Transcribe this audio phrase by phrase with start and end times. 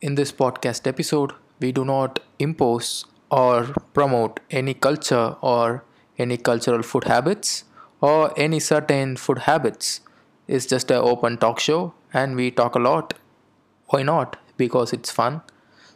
[0.00, 3.64] In this podcast episode, we do not impose or
[3.94, 5.84] promote any culture or
[6.18, 7.64] any cultural food habits
[8.00, 10.00] or any certain food habits.
[10.46, 13.14] It's just an open talk show and we talk a lot.
[13.86, 14.36] Why not?
[14.56, 15.40] Because it's fun.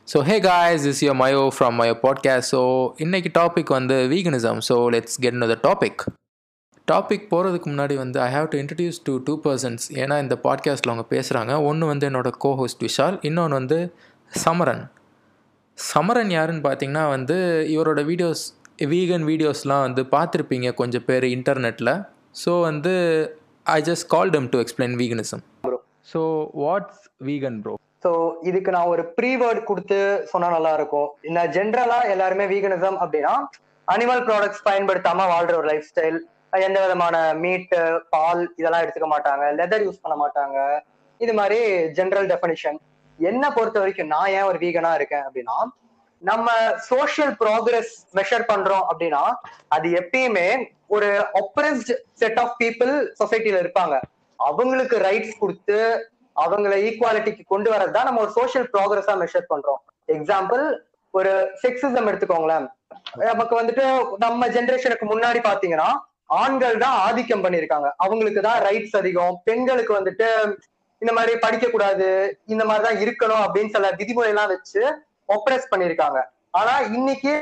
[0.05, 2.47] So hey guys, this is your Mayo from Mayo Podcast.
[2.55, 4.59] So இன்னைக்கு topic வந்து veganism.
[4.69, 6.05] So let's get into the topic.
[6.92, 11.06] Topic போகிறதுக்கு முன்னாடி வந்து I have to introduce to two persons ஏன்னா இந்த பாட்காஸ்ட்டில் அவங்க
[11.10, 13.96] பேசுகிறாங்க ஒன்று வந்து என்னோட கோ ஹோஸ்ட் விஷால் இன்னொன்று வந்து
[14.32, 14.84] சமரன்.
[15.78, 17.38] சமரன் யாருன்னு பார்த்தீங்கன்னா வந்து
[17.70, 18.44] இவரோட வீடியோஸ்
[18.84, 21.94] வீகன் வீடியோஸ்லாம் வந்து பார்த்துருப்பீங்க கொஞ்சம் பேர் இன்டர்நெட்டில்
[22.46, 22.94] ஸோ வந்து
[23.64, 25.44] I just call them to explain veganism
[26.14, 26.22] so
[26.58, 32.10] what's vegan bro so இதுக்கு நான் ஒரு ப்ரீ வேர்ட் கொடுத்து சொன்னா நல்லா இருக்கும் இந்த ஜென்ரலா
[32.10, 33.36] எல்லாருமே வீகனிசம் அப்படின்னா
[33.88, 36.20] அனிமல் ப்ராடக்ட்ஸ் பயன்படுத்தாம வாழ்ற ஒரு லைஃப் ஸ்டைல்
[36.68, 37.80] எந்த விதமான மீட்டு
[38.14, 40.58] பால் இதெல்லாம் எடுத்துக்க மாட்டாங்க லெதர் யூஸ் பண்ண மாட்டாங்க.
[41.24, 41.60] இது மாதிரி
[42.00, 42.78] ஜென்ரல் டெஃபினிஷன்
[43.20, 45.58] என்ன பொறுத்த வரைக்கும் நான் ஏன் ஒரு வீகனா இருக்கேன் அப்படின்னா
[46.22, 46.52] நம்ம
[46.92, 49.24] சோஷியல் ப்ராக்ரஸ் மெஷர் பண்றோம் அப்படின்னா
[49.76, 50.48] அது எப்பயுமே
[50.96, 51.10] ஒரு
[51.42, 51.92] ஒப்ரஸ்ட்
[52.22, 53.96] செட் ஆஃப் பீப்புள் சொசைட்டில இருப்பாங்க.
[54.40, 55.78] அவங்களுக்கு ரைட்ஸ் கொடுத்து
[56.36, 59.82] அவங்கள ஈக்குவாலிட்டிக்கு கொண்டு வரது தான் நம்ம ஒரு சோஷியல் ப்ராக்ரஸா மெஷர் பண்றோம்.
[60.16, 60.64] எக்ஸாம்பிள்
[61.14, 62.66] ஒரு செக்ஸிசம் எடுத்துக்கோங்களேன்.
[63.32, 63.84] நமக்கு வந்துட்டு
[64.24, 65.90] நம்ம ஜென்ரேஷனுக்கு முன்னாடி பாத்தீங்கன்னா
[66.42, 69.42] ஆண்கள் தான் ஆதிக்கம் பண்ணிருக்காங்க அவங்களுக்கு தான் ரைட்ஸ் அதிகம்.
[69.44, 70.28] பெண்களுக்கு வந்துட்டு
[71.00, 74.82] இந்த மாதிரி படிக்க கூடாது இந்த மாதிரிதான் இருக்கணும் அப்படின்னு சில விதிமுறை எல்லாம் வச்சு
[75.28, 76.20] ஒப்ரஸ் பண்ணிருக்காங்க
[76.52, 77.40] ஆனா இன்னைக்கு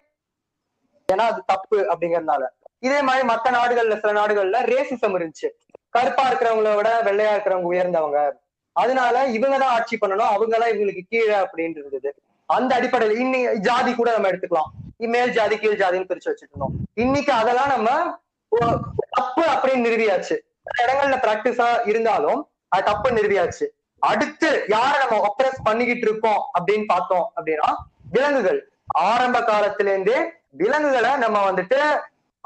[1.14, 2.44] ஏன்னா அது தப்பு அப்படிங்கறதுனால.
[2.80, 5.48] இதே மாதிரி மத்த நாடுகள்ல சில நாடுகள்ல ரேசிசம் இருந்துச்சு.
[5.89, 8.31] கருப்பா இருக்கிறவங்கள விட வெள்ளையா இருக்கிறவங்க உயர்ந்தவங்க.
[8.72, 12.16] அதனால இவங்கதான் ஆட்சி பண்ணணும் அவங்க எல்லாம் இவங்களுக்கு கீழே அப்படின்னு இருந்தது.
[12.45, 14.70] அந்த அடிப்படையில் இன்னி ஜாதி கூட நம்ம எடுத்துக்கலாம்.
[14.98, 16.76] மேல் ஜாதி கீழ் ஜாதின்னு பிரிச்சு வச்சுட்டு இருந்தோம்.
[16.94, 17.89] இன்னைக்கு அதெல்லாம் நம்ம
[19.17, 20.35] தப்பு அப்படின்னு நிறுவியாச்சு.
[20.81, 22.41] இடங்கள்ல பிராக்டிஸா இருந்தாலும்
[22.73, 23.66] அது தப்பு நிறுவியாச்சு.
[24.09, 27.69] அடுத்து யார நம்ம ஒப்ரஸ் பண்ணிக்கிட்டு இருக்கோம் அப்படின்னு பார்த்தோம் அப்படின்னா
[28.16, 28.59] விலங்குகள்.
[29.09, 30.19] ஆரம்ப காலத்துல இருந்தே
[30.61, 31.80] விலங்குகளை நம்ம வந்துட்டு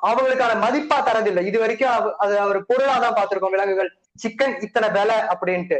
[0.07, 1.43] அவங்களுக்கான மதிப்பா தரதில்லை.
[1.49, 3.89] இது வரைக்கும் அது ஒரு பொருளா தான் பார்த்திருக்கோம் விலங்குகள்.
[4.23, 5.79] சிக்கன் இத்தனை விலை அப்படின்ட்டு.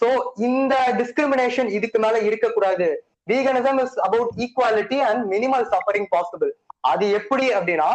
[0.00, 0.08] சோ
[0.48, 2.88] இந்த டிஸ்கிரிமினேஷன் இதுக்கு மேல இருக்கக்கூடாது.
[3.30, 6.52] Veganism is about equality and minimal suffering possible
[6.90, 7.88] அது எப்படி அப்படின்னா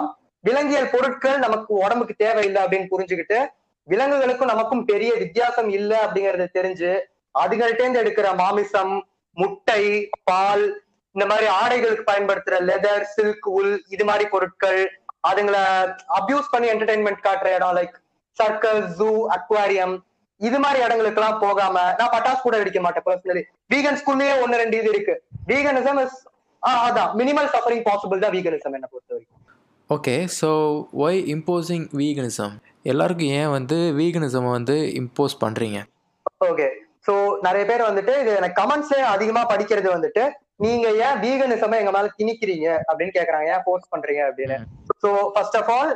[0.47, 3.39] விலங்கியல் பொருட்கள் நமக்கு உடம்புக்கு தேவையில்லை அப்படின்னு புரிஞ்சுக்கிட்டு
[3.87, 6.91] விலங்குகளுக்கும் நமக்கும் பெரிய வித்தியாசம் இல்லை அப்படிங்கறது தெரிஞ்சு
[7.35, 8.93] அதுகள்டேந்து எடுக்கிற மாமிசம்
[9.37, 9.83] முட்டை
[10.29, 10.65] பால்
[11.15, 14.81] இந்த மாதிரி ஆடைகளுக்கு பயன்படுத்துற லெதர் சில்க் உல் இது மாதிரி பொருட்கள்
[15.29, 15.61] அதுங்களை
[16.17, 17.95] அபியூஸ் பண்ணி என்டர்டைன்மெண்ட் காட்டுற இடம் லைக்
[18.37, 19.95] சர்க்கஸ் ஜூ அக்வாரியம்
[20.41, 23.41] இது மாதிரி இடங்களுக்கு எல்லாம் போகாம நான் பட்டாசு கூட வெடிக்க மாட்டேன் பர்சனலி
[23.71, 25.13] வீகன் ஸ்கூல்லயே ஒன்னு ரெண்டு இது இருக்கு.
[25.49, 26.17] வீகனிசம் இஸ்
[26.81, 29.36] அதான் மினிமல் சஃபரிங் பாசிபிள் தான் வீகனிசம் என்ன பொறுத்த வரைக்கும்
[29.89, 30.49] okay so
[31.03, 35.77] why imposing veganism எல்லாருக்கும் ஏன் வந்து வீகனிசம் வந்து இம்போஸ் பண்றீங்க?
[36.47, 36.67] ஓகே
[37.07, 40.23] ஸோ நிறைய பேர் வந்துட்டு இது எனக்கு கமெண்ட்ஸே அதிகமா படிக்கிறது வந்துட்டு
[40.55, 43.47] நீங்க ஏன் வீகனிசம் எங்க மேல திணிக்கிறீங்க அப்படின்னு கேக்குறாங்க.
[43.55, 44.57] ஏன் போஸ்ட் பண்றீங்க அப்படின்னு?
[45.03, 45.91] So first of all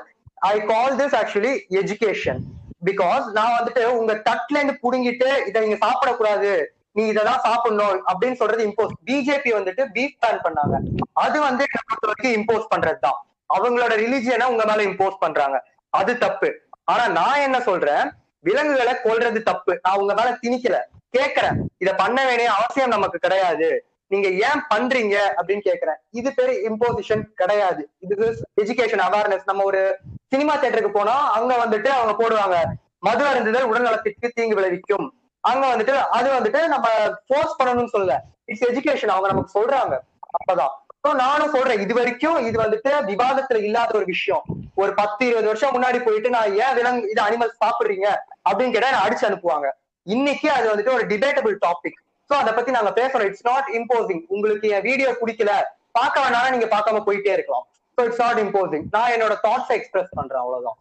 [0.51, 2.39] I call this actually education
[2.85, 6.51] because நான் வந்துட்டு உங்க தட்டுல இருந்து புடுங்கிட்டு இதை நீங்க சாப்பிடக்கூடாது
[6.93, 10.77] நீ இதெல்லாம் சாப்பிடணும் அப்படின்னு சொல்றது இம்போஸ் பிஜேபி வந்துட்டு பீஃப் பேன் பண்ணாங்க.
[11.25, 13.19] அது வந்து என்ன பொறுத்த வரைக்கும் இம்போஸ் பண்றதுதான்.
[13.53, 15.63] அவங்களோட ரிலிஜியனை உங்க மேல இம்போஸ் பண்றாங்க.
[15.89, 16.59] அது தப்பு.
[16.83, 18.11] ஆனா நான் என்ன சொல்றேன்?
[18.39, 19.79] விலங்குகளை கொல்றது தப்பு.
[19.83, 20.79] நான் உங்க மேல திணிக்கல.
[21.17, 21.55] கேக்குறேன்.
[21.77, 23.85] இத பண்ண வேண்டிய அவசியம் நமக்கு கிடையாது.
[24.07, 25.17] நீங்க ஏன் பண்றீங்க?
[25.37, 25.95] அப்படின்னு கேக்குறேன்.
[26.09, 27.89] இது பேரு இம்போசிஷன் கிடையாது.
[27.99, 29.97] இது எஜுகேஷன் அவேர்னஸ் நம்ம ஒரு
[30.27, 32.55] சினிமா தியேட்டருக்கு போனா அங்க வந்துட்டு அவங்க போடுவாங்க.
[32.99, 35.13] மது அருந்துதல் உடல் நலத்திற்கு தீங்கு விளைவிக்கும்.
[35.39, 36.89] அங்க வந்துட்டு அது வந்துட்டு நம்ம
[37.27, 38.17] ஃபோர்ஸ் பண்ணணும்னு சொல்லல.
[38.45, 39.99] இட்ஸ் எஜுகேஷன் அவங்க நமக்கு சொல்றாங்க.
[40.31, 40.90] அப்பதான்.
[41.03, 44.43] நானும் சொல்றேன் இது வரைக்கும் இது வந்துட்டு விவாதத்துல இல்லாத ஒரு விஷயம்.
[44.81, 48.07] ஒரு பத்து இருபது வருஷம் முன்னாடி போயிட்டு நான் ஏன் விலங்கு இது அனிமல்ஸ் சாப்பிடுறீங்க
[48.47, 49.67] அப்படின்னு கேட்டா அடிச்சு அனுப்புவாங்க.
[50.07, 51.97] இன்னைக்கு அது வந்துட்டு ஒரு டிபேட்டபிள் டாபிக்
[52.29, 53.27] சோ அதை பத்தி நாங்க பேசுறோம்.
[53.29, 55.53] இட்ஸ் நாட் இம்போசிங் உங்களுக்கு என் வீடியோ பிடிக்கல
[55.99, 57.65] பார்க்க வேணாலும் நீங்க பார்க்காம போயிட்டே இருக்கலாம்.
[57.97, 60.77] ஸோ இட்ஸ் நாட் இம்போசிங் நான் என்னோட தாட்ஸை எக்ஸ்பிரஸ் பண்றேன் அவ்வளவுதான்.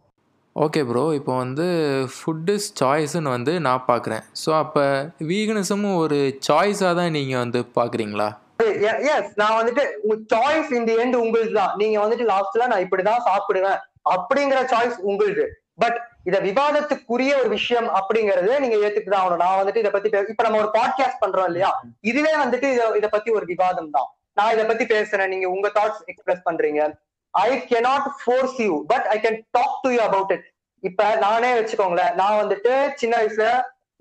[0.55, 1.65] ஓகே ப்ரோ இப்போ வந்து
[2.15, 4.23] ஃபுட் இஸ் சாய்ஸ்ன்னு வந்து நான் பார்க்குறேன்.
[4.43, 4.85] ஸோ அப்போ
[5.31, 8.29] வீகனிசமும் ஒரு சாய்ஸாக தான் நீங்கள் வந்து பார்க்குறீங்களா?
[9.15, 9.83] எஸ் நான் வந்துட்டு
[10.33, 11.73] சாய்ஸ் இந்த எண்ட் உங்களுக்கு தான்.
[11.77, 18.59] நீங்க வந்துட்டு லாஸ்ட்ல நான் இப்படிதான் சாப்பிடுவேன் அப்படிங்கிற சாய்ஸ் உங்களுக்கு பட் இத விவாதத்துக்குரிய ஒரு விஷயம் அப்படிங்கறது
[18.59, 19.43] நீங்க ஏத்துக்குதான் ஆகணும்.
[19.43, 21.83] நான் வந்துட்டு இதை பத்தி இப்ப நம்ம ஒரு பாட்காஸ்ட் பண்றோம் இல்லையா?
[22.01, 24.09] இதுவே வந்துட்டு இத இத பத்தி ஒரு விவாதம் தான்.
[24.33, 25.27] நான் இத பத்தி பேசுறேன்.
[25.27, 26.93] நீங்க உங்க தாட்ஸ் எக்ஸ்பிரஸ் பண்றீங்க.
[27.29, 30.45] I cannot force you but I can talk to you about it
[30.79, 32.13] இப்ப நானே வச்சுக்கோங்களேன்.
[32.13, 33.49] நான் வந்துட்டு சின்ன வயசுல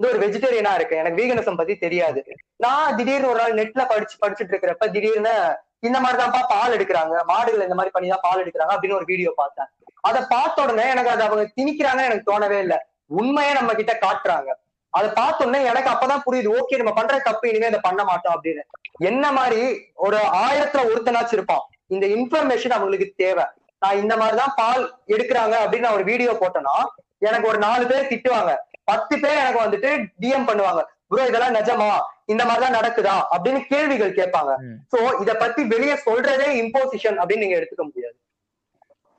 [0.01, 2.25] வந்து ஒரு வெஜிடேரியனா இருக்கேன் எனக்கு வீகனிசம் பத்தி தெரியாது.
[2.57, 7.23] நான் திடீர்னு ஒரு நாள் நெட்ல படிச்சு படிச்சுட்டு இருக்கிறப்ப திடீர்னு இந்த மாதிரிதான்ப்பா பால் எடுக்கிறாங்க.
[7.25, 9.67] மாடுகள் இந்த மாதிரி பண்ணிதான் பால் எடுக்கிறாங்க அப்படின்னு ஒரு வீடியோ பார்த்தேன்.
[10.01, 12.77] அதை பார்த்த உடனே எனக்கு அதை அவங்க திணிக்கிறாங்கன்னு எனக்கு தோணவே இல்லை.
[13.07, 14.53] உண்மையை நம்ம கிட்ட காட்டுறாங்க.
[14.91, 16.55] அதை பார்த்த உடனே எனக்கு அப்பதான் புரியுது.
[16.59, 18.63] ஓகே நம்ம பண்ற தப்பு இனிமே அதை பண்ண மாட்டோம் அப்படின்னு.
[18.99, 21.69] என்ன மாதிரி ஒரு ஆயிரத்துல ஒருத்தனாச்சும் இருப்பான்.
[21.87, 23.45] இந்த இன்ஃபர்மேஷன் அவங்களுக்கு தேவை.
[23.79, 26.85] நான் இந்த மாதிரிதான் பால் எடுக்கிறாங்க அப்படின்னு நான் ஒரு வீடியோ போட்டேன்னா
[27.19, 28.57] எனக்கு ஒரு நாலு பேர் திட்டுவாங்க.
[28.85, 29.91] பத்து பேர் எனக்கு வந்துட்டு
[30.21, 30.83] டிஎம் பண்ணுவாங்க.
[31.09, 31.99] ப்ரோ இதெல்லாம் நிஜமா?
[32.25, 33.15] இந்த மாதிரிதான் நடக்குதா?
[33.37, 34.53] அப்படின்னு கேள்விகள் கேட்பாங்க.
[34.93, 38.17] சோ இத பத்தி வெளியே சொல்றதே இம்போசிஷன் அப்படின்னு நீங்க எடுத்துக்க முடியாது.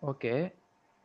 [0.02, 0.52] ஓகே.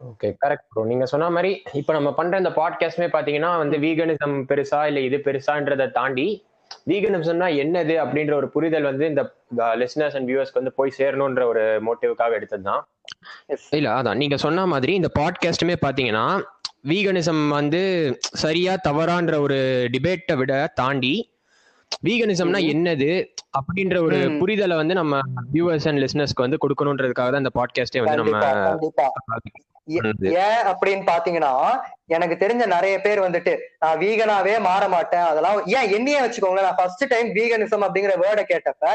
[0.01, 4.87] ஓகே கரெக்ட் ப்ரோ நீங்க சொன்ன மாதிரி இப்போ நம்ம பண்ற இந்த பாட்காஸ்ட்மே பாத்தீங்கன்னா வந்து வீகனிசம் பெருசா
[4.87, 6.47] இல்ல இது பெருசான்றதை தாண்டி
[6.89, 9.23] வீகனிசம்னா என்னது அப்படின்ற ஒரு புரிதல் வந்து இந்த
[9.75, 12.83] லிசனர்ஸ் அண்ட் வியூவர்ஸ்க்கு வந்து போய் சேரணுன்ற ஒரு மோட்டிவுக்காக எடுத்ததுதான்
[13.49, 13.65] Yes.
[13.73, 16.25] இல்ல அதான் நீங்க சொன்ன மாதிரி இந்த பாட்காஸ்ட்டுமே பாத்தீங்கன்னா
[16.89, 17.81] வீகனிசம் வந்து
[18.35, 19.59] சரியா தவறான்ற ஒரு
[19.93, 21.13] டிபேட்டை விட தாண்டி
[22.07, 22.61] வீகனிசம்னா.
[22.73, 23.11] என்னது
[23.59, 24.19] அப்படின்ற ஒரு.
[24.41, 25.21] புரிதலை வந்து நம்ம
[25.53, 28.35] வியூவர்ஸ் அண்ட் லிசனர்ஸ்க்கு வந்து கொடுக்கணுன்றதுக்காக தான் இந்த பாட்காஸ்டே வந்து நம்ம
[30.45, 31.53] ஏன் அப்படின்னு பாத்தீங்கன்னா
[32.15, 33.53] எனக்கு தெரிஞ்ச நிறைய பேர் வந்துட்டு
[33.83, 36.69] நான் வீகனாவே மாற மாட்டேன் அதெல்லாம் ஏன் என்னையே வச்சுக்கோங்களேன்.
[36.69, 38.87] நான் ஃபர்ஸ்ட் டைம் வீகனிசம் அப்படிங்கிற வேர்டை கேட்டப்ப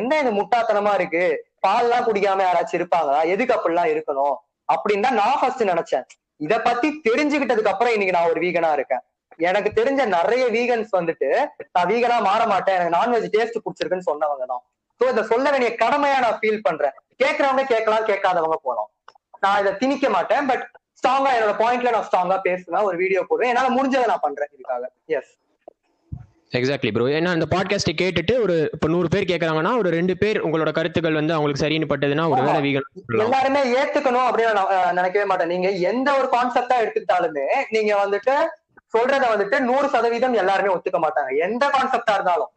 [0.00, 1.24] என்ன இது முட்டாத்தனமா இருக்கு?
[1.66, 3.20] பால்லாம் குடிக்காம யாராச்சும் இருப்பாங்களா?
[3.34, 4.36] எதுக்கு அப்படிலாம் இருக்கணும்?
[4.68, 6.06] அப்படின்னு தான் நான் ஃபர்ஸ்ட் நினைச்சேன்.
[6.46, 9.04] இத பத்தி தெரிஞ்சுக்கிட்டதுக்கு அப்புறம் இன்னைக்கு நான் ஒரு வீகனா இருக்கேன்.
[9.48, 11.28] எனக்கு தெரிஞ்ச நிறைய வீகன்ஸ் வந்துட்டு
[11.74, 12.76] நான் வீகனா மாற மாட்டேன்.
[12.78, 14.62] எனக்கு நான்வெஜ் டேஸ்ட் பிடிச்சிருக்குன்னு சொன்னவங்க தான்.
[15.00, 16.94] சோ இதை சொல்ல வேண்டிய கடமையா நான் ஃபீல் பண்றேன்.
[17.22, 18.88] கேட்கறவங்க கேட்கலாம் கேட்காதவங்க போலாம்.
[19.44, 20.64] நான் இதை திணிக்க மாட்டேன் பட்
[20.98, 23.52] ஸ்ட்ராங்கா என்னோட பாயிண்ட்ல நான் ஸ்ட்ராங்கா பேசுவேன் ஒரு வீடியோ போடுவேன்.
[23.52, 24.86] என்னால முடிஞ்சதை நான் பண்றேன் இதுக்காக.
[25.18, 25.34] எஸ்
[26.58, 30.70] எக்ஸாக்ட்லி ப்ரோ ஏன்னா இந்த பாட்காஸ்ட்டை கேட்டுட்டு ஒரு இப்போ நூறு பேர் கேட்கறாங்கன்னா ஒரு ரெண்டு பேர் உங்களோட
[30.78, 32.86] கருத்துக்கள் வந்து அவங்களுக்கு சரின்னு பட்டதுன்னா ஒரு வேலை வீகன்
[33.24, 35.52] எல்லாருமே ஏத்துக்கணும் அப்படின்னு நான் நினைக்கவே மாட்டேன்.
[35.54, 38.36] நீங்க எந்த ஒரு கான்செப்டா எடுத்துக்கிட்டாலுமே நீங்க வந்துட்டு
[38.96, 41.32] சொல்றத வந்துட்டு நூறு சதவீதம் எல்லாருமே ஒத்துக்க மாட்டாங்க.
[41.46, 42.52] எந்த கான்செப்டா இருந்தாலும்.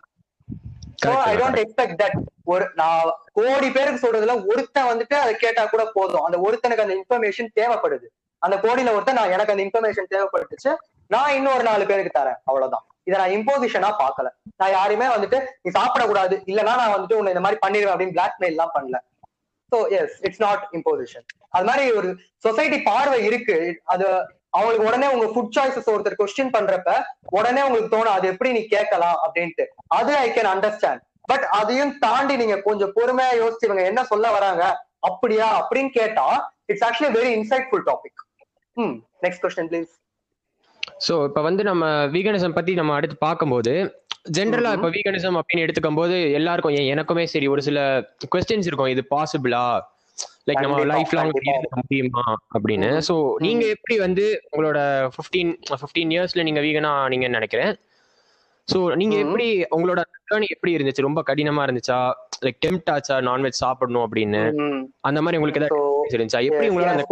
[1.04, 2.18] So I don't expect that
[2.54, 6.26] ஒரு நான் கோடி பேருக்கு சொல்றதுல ஒருத்தன் வந்துட்டு அதை கேட்டா கூட போதும்.
[6.28, 8.08] அந்த ஒருத்தனுக்கு அந்த இன்ஃபர்மேஷன் தேவைப்படுது.
[8.46, 10.72] அந்த கோடியில ஒருத்தன் நான் எனக்கு அந்த இன்ஃபர்மேஷன் தேவைப்பட்டுச்சு.
[11.14, 12.40] நான் இன்னொரு நாலு பேருக்கு தரேன்.
[12.50, 12.86] அவ்வளவுதான்.
[13.08, 14.28] இதை நான் இம்போசிஷனா பாக்கல
[14.62, 16.36] நான் யாரையுமே வந்துட்டு நீ சாப்பிடக்கூடாது.
[16.52, 18.98] இல்லைன்னா நான் வந்துட்டு உன்னை இந்த மாதிரி பண்ணிடுவேன் அப்படின்னு பிளாக்மெயில் எல்லாம் பண்ணல.
[19.72, 22.10] So yes it's not imposition அது மாதிரி ஒரு
[22.46, 23.58] சொசைட்டி பார்வை இருக்கு.
[23.94, 24.06] அது
[24.56, 26.92] அவங்களுக்கு உடனே உங்க ஃபுட் சாய்ஸஸ் ஒருத்தர் கொஸ்டின் பண்றப்ப
[27.38, 29.18] உடனே உங்களுக்கு தோணும் அது எப்படி நீ கேட்கலாம்?
[29.26, 29.66] அப்படின்ட்டு.
[30.00, 34.64] அது ஐ கேன் அண்டர்ஸ்டாண்ட் பட் அதையும் தாண்டி நீங்க கொஞ்சம் பொறுமையா யோசிச்சு இவங்க என்ன சொல்ல வராங்க?
[35.10, 35.48] அப்படியா?
[35.60, 36.26] அப்படின்னு கேட்டா
[36.70, 38.20] it's actually very insightful topic
[38.78, 38.96] hmm
[39.26, 39.92] next question please
[41.06, 43.74] so இப்போ வந்து நம்ம வீகனிசம் பத்தி நம்ம அடுத்து பார்க்கும்போது
[44.38, 44.78] ஜென்ரலா ம்ஹும்.
[44.78, 47.80] இப்போ வீகனிசம் அப்படின்னு எடுத்துக்கும் போது எல்லாருக்கும் ஏன் எனக்குமே சரி ஒரு சில
[48.34, 48.92] கொஸ்டின்ஸ் இருக்கும்.
[48.94, 49.62] இது பாசிபிளா
[50.48, 51.32] லைக் நம்ம லைஃப் லாங்.
[51.34, 52.24] இருக்க முடியுமா?
[52.56, 52.90] அப்படின்னு.
[53.08, 54.80] ஸோ நீங்க எப்படி வந்து உங்களோட
[55.16, 57.74] ஃபிஃப்டீன் ஃபிஃப்டீன் இயர்ஸ்ல நீங்க வீகனா நீங்கன்னு நினைக்கிறேன்.
[58.68, 59.16] ஸோ நீங்க.
[59.18, 61.06] எப்படி உங்களோட ஜேர்னி எப்படி இருந்துச்சு?
[61.08, 61.98] ரொம்ப கடினமா இருந்துச்சா?
[62.46, 63.16] லைக் டெம்ட் ஆச்சா?
[63.20, 64.42] நான்வெஜ் சாப்பிடணும் அப்படின்னு.
[65.02, 66.42] அந்த மாதிரி உங்களுக்கு ஏதாவது இருந்துச்சா?
[66.50, 67.06] எப்படி அந்த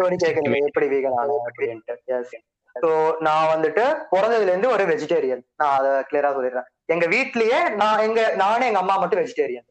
[0.69, 2.40] எப்படி vegan ஆனேன் அப்படின்ட்டு.
[2.75, 6.68] So, நான் வந்துட்டு பிறந்ததுல இருந்து ஒரு வெஜிடேரியன் நான் அதை கிளியரா சொல்லிடுறேன்.
[6.86, 9.66] எங்க வீட்லயே நான் எங்க நானே எங்க அம்மா மட்டும் வெஜிடேரியன்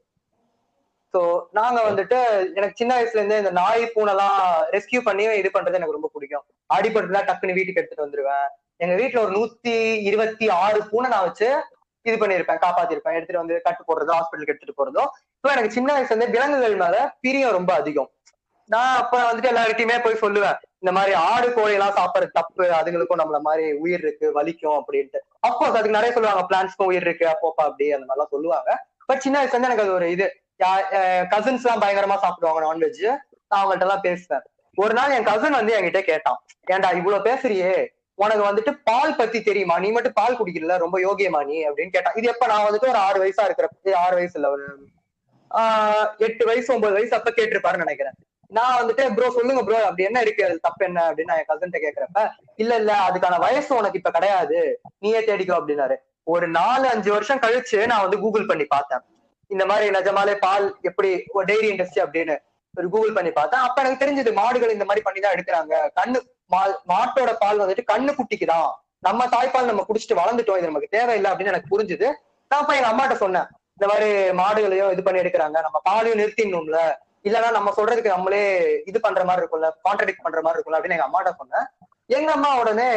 [1.15, 1.21] சோ
[1.51, 2.17] நாங்க வந்துட்டு
[2.55, 4.41] எனக்கு சின்ன வயசுல இருந்தே இந்த நாய் பூனைலாம்
[4.75, 6.45] ரெஸ்கியூ பண்ணி இது பண்றது எனக்கு ரொம்ப பிடிக்கும்.
[6.75, 8.49] அடிபட்டுனா டக்குன்னு வீட்டுக்கு எடுத்துட்டு வந்துருவேன்.
[8.85, 9.75] எங்க வீட்டுல ஒரு நூத்தி
[10.09, 11.49] இருபத்தி ஆறு பூனை நான் வச்சு
[12.07, 15.03] இது பண்ணிருப்பேன் காப்பாத்திருப்பேன் எடுத்துட்டு வந்து கட்டு போடுறதோ ஹாஸ்பிட்டலுக்கு எடுத்துட்டு போறதோ.
[15.39, 18.09] இப்போ எனக்கு சின்ன வயசுல இருந்தே விலங்குகள் மேல பிரியம் ரொம்ப அதிகம்.
[18.73, 23.39] நான் அப்ப வந்துட்டு எல்லார்கிட்டயுமே போய் சொல்லுவேன் இந்த மாதிரி ஆடு கோழி எல்லாம் சாப்பிடுறது தப்பு அதுங்களுக்கும் நம்மள
[23.47, 25.21] மாதிரி உயிர் இருக்கு வலிக்கும் அப்படின்ட்டு.
[25.49, 28.71] அப்கோர்ஸ் அதுக்கு நிறைய சொல்லுவாங்க பிளான்ஸ்க்கும் உயிர் இருக்கு அப்போப்பா அப்படி அந்த மாதிரிலாம் சொல்லுவாங்க.
[29.11, 30.29] பட் சின்ன வயசுல இருந்து எனக்கு அது ஒரு இது.
[31.35, 33.05] கசின்ஸ் எல்லாம் பயங்கரமா சாப்பிடுவாங்க நான்வெஜ்
[33.51, 34.45] நான் அவங்கள்ட்ட எல்லாம் பேசுவேன்.
[34.79, 36.39] ஒரு நாள் என் கசின் வந்து என்கிட்ட கேட்டான்
[36.73, 37.73] ஏன்டா இவ்வளவு பேசுறியே?
[38.19, 39.79] உனக்கு வந்துட்டு பால் பத்தி தெரியுமா?
[39.79, 41.69] நீ மட்டும் பால் குடிக்கல ரொம்ப யோகியமா நீ?
[41.69, 42.47] அப்படின்னு கேட்டா இது எப்ப?
[42.47, 44.65] நான் வந்துட்டு ஒரு ஆறு வயசா இருக்கிறப்ப ஆறு வயசு இல்ல ஒரு
[45.51, 48.17] ஆஹ் எட்டு வயசு ஒன்பது வயசு அப்ப கேட்டிருப்பாருன்னு நினைக்கிறேன்.
[48.51, 50.45] நான் வந்துட்டு ப்ரோ சொல்லுங்க ப்ரோ அப்படி என்ன இருக்கு?
[50.45, 51.01] அது தப்பு என்ன?
[51.11, 52.21] அப்படின்னு நான் என் கசன்ட்ட கேக்குறப்ப
[52.57, 54.59] இல்ல இல்ல அதுக்கான வயசு உனக்கு இப்ப கிடையாது.
[54.99, 55.97] நீயே தேடிக்கோ அப்படின்னாரு.
[56.27, 59.05] ஒரு நாலு அஞ்சு வருஷம் கழிச்சு நான் வந்து கூகுள் பண்ணி பார்த்தேன்.
[59.51, 61.11] இந்த மாதிரி நிஜமாலே பால் எப்படி
[61.51, 62.37] டெய்ரி இண்டஸ்ட்ரி அப்படின்னு
[62.75, 63.61] ஒரு கூகுள் பண்ணி பார்த்தேன்.
[63.61, 65.75] அப்ப எனக்கு தெரிஞ்சது மாடுகள் இந்த மாதிரி பண்ணி தான் எடுக்கிறாங்க.
[66.01, 66.19] கண்ணு
[66.89, 68.71] மாட்டோட பால் வந்துட்டு கண்ணு குட்டிக்குதான்.
[68.99, 72.13] நம்ம தாய்ப்பால் நம்ம குடிச்சிட்டு வளர்ந்துட்டோம் இது நமக்கு தேவையில்லை அப்படின்னு எனக்கு புரிஞ்சுது.
[72.49, 73.47] நான் போய் எங்க அம்மாட்ட சொன்னேன்.
[73.77, 75.61] இந்த மாதிரி மாடுகளையும் இது பண்ணி எடுக்கிறாங்க.
[75.61, 76.95] நம்ம பாலையும் நிறுத்திடணும்ல.
[77.23, 81.33] இல்லைன்னா நம்ம சொல்றதுக்கு நம்மளே இது பண்ற மாதிரி இருக்கும்ல கான்ட்ரடிக்ட் பண்ற மாதிரி இருக்கும்ல அப்படின்னு எங்க அம்மாட்ட
[81.37, 81.67] சொன்னேன்.
[82.07, 82.91] எங்க அம்மா உடனே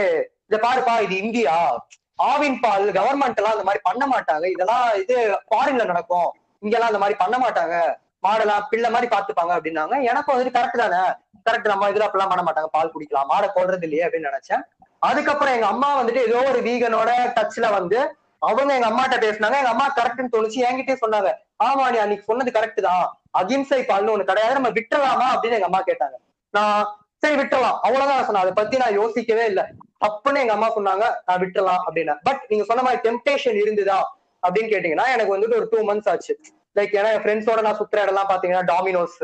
[0.48, 1.86] இத பாருப்பா இது இந்தியா.
[2.24, 4.46] ஆவின் பால் கவர்மெண்ட் எல்லாம் அந்த மாதிரி பண்ண மாட்டாங்க.
[4.46, 6.34] இதெல்லாம் இது ஃபாரின்ல நடக்கும்.
[6.60, 7.96] இங்கெல்லாம் இந்த மாதிரி பண்ண மாட்டாங்க.
[8.24, 9.96] மாடெல்லாம் பிள்ளை மாதிரி பாத்துப்பாங்க அப்படின்னாங்க.
[10.04, 11.02] எனக்கு வந்துட்டு கரெக்ட் தானே?
[11.50, 12.70] கரெக்ட் நம்ம இதுல அப்பெல்லாம் பண்ண மாட்டாங்க.
[12.78, 13.30] பால் குடிக்கலாம்.
[13.32, 14.64] மாடை கொள்றது இல்லையே அப்படின்னு நினைச்சேன்.
[15.00, 18.00] அதுக்கப்புறம் எங்க அம்மா வந்துட்டு ஏதோ ஒரு வீகனோட டச்ல வந்து
[18.40, 19.58] அவங்க எங்க அம்மாட்ட பேசினாங்க.
[19.62, 20.60] எங்க அம்மா கரெக்ட்னு தோணுச்சு.
[20.68, 21.32] என்கிட்டயே சொன்னாங்க.
[21.64, 23.04] ஆமா நீ அன்னைக்கு சொன்னது கரெக்ட் தான்.
[23.32, 24.54] அகிம்சை பால்னு ஒண்ணு கிடையாது.
[24.54, 26.16] நம்ம விட்டுறலாமா அப்படின்னு எங்க அம்மா கேட்டாங்க.
[26.58, 26.80] நான்
[27.24, 27.78] சரி விட்டுறலாம்.
[27.86, 28.46] அவ்வளவுதான் நான் சொன்னேன்.
[28.46, 29.64] அதை பத்தி நான் யோசிக்கவே இல்லை.
[30.06, 31.06] தப்புன்னு எங்க அம்மா சொன்னாங்க.
[31.26, 34.00] நான் விட்டுறலாம் அப்படின்னு பட் நீங்க சொன்ன மாதிரி டெம்டேஷன் இருந்துதா
[34.44, 36.34] அப்படின்னு கேட்டீங்கன்னா எனக்கு வந்துட்டு ஒரு டூ மந்த்ஸ் ஆச்சு.
[36.76, 39.18] லைக் ஏன்னா என் ஃப்ரெண்ட்ஸோட நான் சுத்துற இடம்லாம் பாத்தீங்கன்னா டாமினோஸ்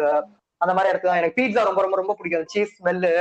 [0.62, 2.48] அந்த மாதிரி இடத்துல எனக்கு பீட்சா ரொம்ப ரொம்ப ரொம்ப பிடிக்கும்.
[2.54, 3.12] சீஸ் ஸ்மெல்லு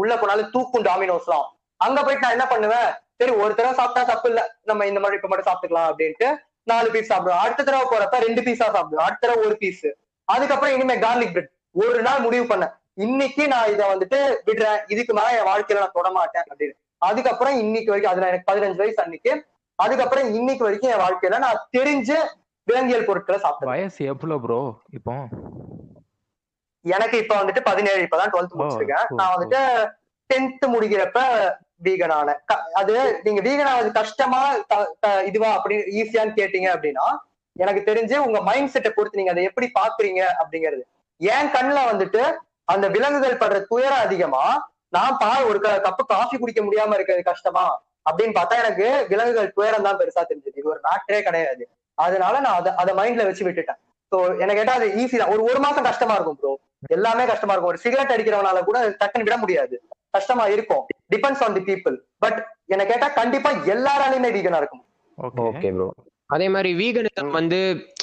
[0.00, 1.46] உள்ள போனாலும் தூக்கும் டாமினோஸ்லாம்
[1.80, 2.90] அங்க போயிட்டு நான் என்ன பண்ணுவேன்?
[3.18, 4.40] சரி ஒரு தடவை சாப்பிட்டா தப்பு இல்ல.
[4.70, 6.28] நம்ம இந்த மாதிரி இப்ப மட்டும் சாப்பிட்டுக்கலாம் அப்படின்ட்டு
[6.70, 9.86] நாலு பீஸ் சாப்பிடுவோம் அடுத்த தடவை போறப்ப ரெண்டு பீஸா சாப்பிடுவோம் அடுத்த தடவை ஒரு பீஸ்
[10.28, 11.50] அதுக்கப்புறம் இனிமே கார்லிக் பிரெட்
[11.84, 12.72] ஒரு நாள் முடிவு பண்ணேன்.
[13.06, 14.80] இன்னைக்கு நான் இதை வந்துட்டு விடுறேன்.
[14.92, 16.74] இதுக்கு மேல என் வாழ்க்கையில நான் தொட மாட்டேன் அப்படின்னு.
[17.08, 19.32] அதுக்கப்புறம் இன்னைக்கு வரைக்கும் அதுல எனக்கு பதினஞ்சு வயசு அன்னைக்கு.
[19.78, 22.16] அதுக்கப்புறம் இன்னைக்கு வரைக்கும் என் வாழ்க்கையில நான் தெரிஞ்சு
[22.68, 24.60] விலங்கியல் பொருட்களை சாப்பிட்டேன் வயசு எவ்வளோ ப்ரோ
[24.98, 25.14] இப்போ?
[26.84, 29.06] எனக்கு இப்ப வந்துட்டு பதினேழு இப்பதான் டுவெல்த் முடிச்சிருக்கேன்.
[29.18, 29.32] நான்.
[29.34, 29.60] வந்துட்டு
[30.30, 31.20] டென்த் முடிக்கிறப்ப
[31.86, 32.40] வீகன் ஆனேன்.
[32.80, 34.40] அது நீங்க வீகன் ஆனது கஷ்டமா
[35.28, 37.06] இதுவா அப்படி ஈஸியான்னு கேட்டீங்க அப்படின்னா
[37.56, 40.84] எனக்கு தெரிஞ்சு உங்க மைண்ட் செட்டை பொறுத்து நீங்க அதை எப்படி பாக்குறீங்க அப்படிங்கிறது.
[41.20, 42.22] என் கண்ணுல வந்துட்டு
[42.72, 44.44] அந்த விலங்குகள் படுற துயரம் அதிகமா
[44.88, 47.64] நான் பா ஒரு கப்பு காஃபி குடிக்க முடியாம இருக்கிறது கஷ்டமா
[48.08, 50.58] அப்படின்னு பார்த்தா எனக்கு விலங்குகள் துயரம் தான் பெருசா தெரிஞ்சது.
[50.60, 51.64] இது ஒரு மேட்டரே கிடையாது.
[51.94, 53.80] அதனால நான் அதை அதை மைண்ட்ல வச்சு விட்டுட்டேன்.
[54.12, 55.30] சோ என்ன கேட்டா அது ஈஸி தான்.
[55.30, 56.52] ஒரு ஒரு மாசம் கஷ்டமா இருக்கும் ப்ரோ
[56.88, 57.70] எல்லாமே கஷ்டமா இருக்கும்.
[57.70, 59.82] ஒரு சிகரெட் அடிக்கிறவனால கூட டக்குன்னு விட முடியாது.
[60.10, 60.86] கஷ்டமா இருக்கும்.
[61.14, 64.84] Depends on the people but என்ன கேட்டா கண்டிப்பா எல்லாராலையுமே வீகனா இருக்கும்
[65.18, 65.94] ஓகே ப்ரோ
[66.26, 67.58] அதே மாதிரி வீகனிசம் வந்து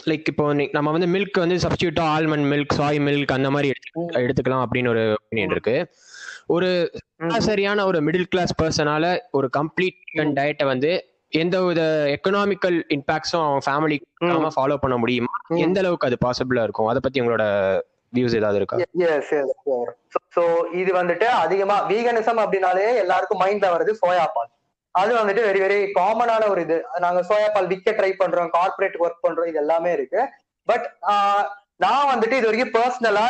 [0.05, 4.63] லைக் இப்போ நம்ம வந்து மில்க் வந்து சப்ஸ்டியூட்டா ஆல்மண்ட் மில்க் சாய் மில்க் அந்த மாதிரி எடுத்து- எடுத்துக்கலாம்
[4.65, 5.75] அப்படின்னு ஒரு ஒப்பீனியன் இருக்கு.
[6.47, 6.69] ஒரு
[7.37, 10.91] சரியான ஒரு மிடில் கிளாஸ் பர்சனால ஒரு கம்ப்ளீட் டயட்டை வந்து
[11.39, 11.81] எந்த வித
[12.13, 13.97] எக்கனாமிக்கல் இம்பாக்ட்ஸும் அவன் ஃபேமிலி
[14.55, 15.31] ஃபாலோ பண்ண முடியுமா.
[15.65, 16.89] எந்த அளவுக்கு அது பாசிபிளா இருக்கும்?
[16.91, 17.45] அதை பத்தி உங்களோட
[18.13, 18.77] வியூஸ் ஏதாவது இருக்கா?
[20.35, 20.43] சோ
[20.81, 24.51] இது வந்துட்டு அதிகமா வீகனிசம் அப்படின்னாலே எல்லாருக்கும் மைண்ட்ல வருது சோயா பால்.
[24.95, 26.77] அது வந்துட்டு வெரி வெரி காமனான ஒரு இது.
[27.05, 30.21] நாங்க சோயா பால் விற்க ட்ரை பண்றோம் கார்பரேட் ஒர்க் பண்றோம் இது எல்லாமே இருக்கு.
[30.67, 30.85] பட்
[31.85, 33.27] நான் வந்துட்டு இது வரைக்கும் பர்சனலா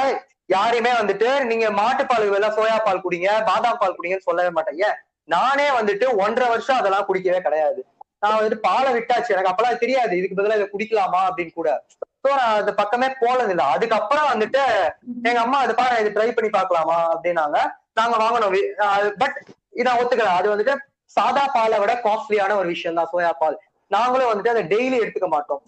[0.55, 4.79] யாரையுமே வந்துட்டு நீங்க மாட்டுப்பால் எல்லாம் சோயா பால் குடிங்க பாதாம் பால் குடிங்கன்னு சொல்லவே மாட்டேன்.
[4.87, 4.97] ஏன்?
[5.35, 7.81] நானே வந்துட்டு ஒன்றரை வருஷம் அதெல்லாம் குடிக்கவே கிடையாது.
[8.23, 9.33] நான் வந்துட்டு பாலை விட்டாச்சு.
[9.33, 10.13] எனக்கு அப்பெல்லாம் தெரியாது.
[10.19, 11.69] இதுக்கு பதிலா இதை குடிக்கலாமா அப்படின்னு கூட.
[12.23, 13.65] சோ நான் அந்த பக்கமே போனதில்லை.
[13.75, 14.61] அதுக்கப்புறம் வந்துட்டு
[15.29, 16.97] எங்க அம்மா அது பாரு இது ட்ரை பண்ணி பார்க்கலாமா?
[17.13, 17.59] அப்படின்னாங்க.
[17.99, 18.55] நாங்க வாங்கணும்
[19.21, 19.37] பட்
[19.81, 20.31] இதை ஒத்துக்கல.
[20.39, 20.75] அது வந்துட்டு
[21.17, 23.57] சாதா பாலை விட காஸ்ட்லியான ஒரு விஷயம் தான் சோயா பால்.
[23.95, 25.61] நாங்களும் வந்துட்டு அதை டெய்லி எடுத்துக்க மாட்டோம்.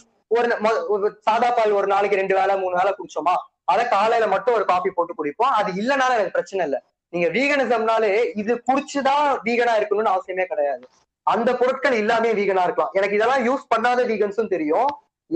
[0.93, 3.35] ஒரு சாதா பால் ஒரு நாளைக்கு ரெண்டு வேளை மூணு வேளை குடிச்சோமா?
[3.71, 5.53] அதை காலையில மட்டும் ஒரு காபி போட்டு குடிப்போம்.
[5.59, 6.79] அது இல்லைனாலும் எனக்கு பிரச்சனை இல்லை.
[7.13, 10.85] நீங்க வீகனிசம்னாலே இது குடிச்சுதான் வீகனா இருக்கணும்னு அவசியமே கிடையாது.
[11.27, 12.93] அந்த பொருட்கள் இல்லாமே வீகனா இருக்கலாம்.
[12.99, 14.89] எனக்கு இதெல்லாம் யூஸ் பண்ணாத வீகன்ஸும் தெரியும்.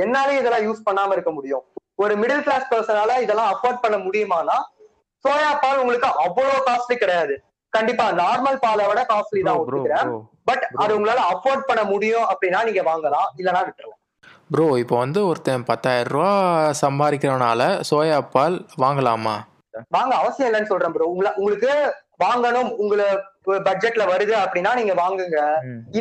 [0.03, 1.63] என்னாலே இதெல்லாம் யூஸ் பண்ணாம இருக்க முடியும்.
[2.03, 4.57] ஒரு மிடில் கிளாஸ் பர்சனால இதெல்லாம் அஃபோர்ட் பண்ண முடியுமானா
[5.25, 7.35] சோயா பால் உங்களுக்கு அவ்வளவு காஸ்ட்லி கிடையாது.
[7.73, 10.11] கண்டிப்பா நார்மல் பாலை விட காஸ்ட்லி தான் ஒத்துக்கிறேன்.
[10.49, 14.01] பட் அது உங்களால அஃபோர்ட் பண்ண முடியும் அப்படின்னா நீங்க வாங்கலாம் இல்லனா விட்டுறலாம்.
[14.53, 16.33] ப்ரோ இப்போ வந்து ஒருத்தன் பத்தாயிரம் ரூபா
[16.83, 19.35] சம்பாதிக்கிறவனால சோயா பால் வாங்கலாமா?
[19.95, 21.71] வாங்க அவசியம் இல்லைன்னு சொல்றேன் ப்ரோ உங்களை உங்களுக்கு
[22.23, 23.07] வாங்கணும் உங்களை
[23.67, 25.39] பட்ஜெட்ல வருது அப்படின்னா நீங்க வாங்குங்க.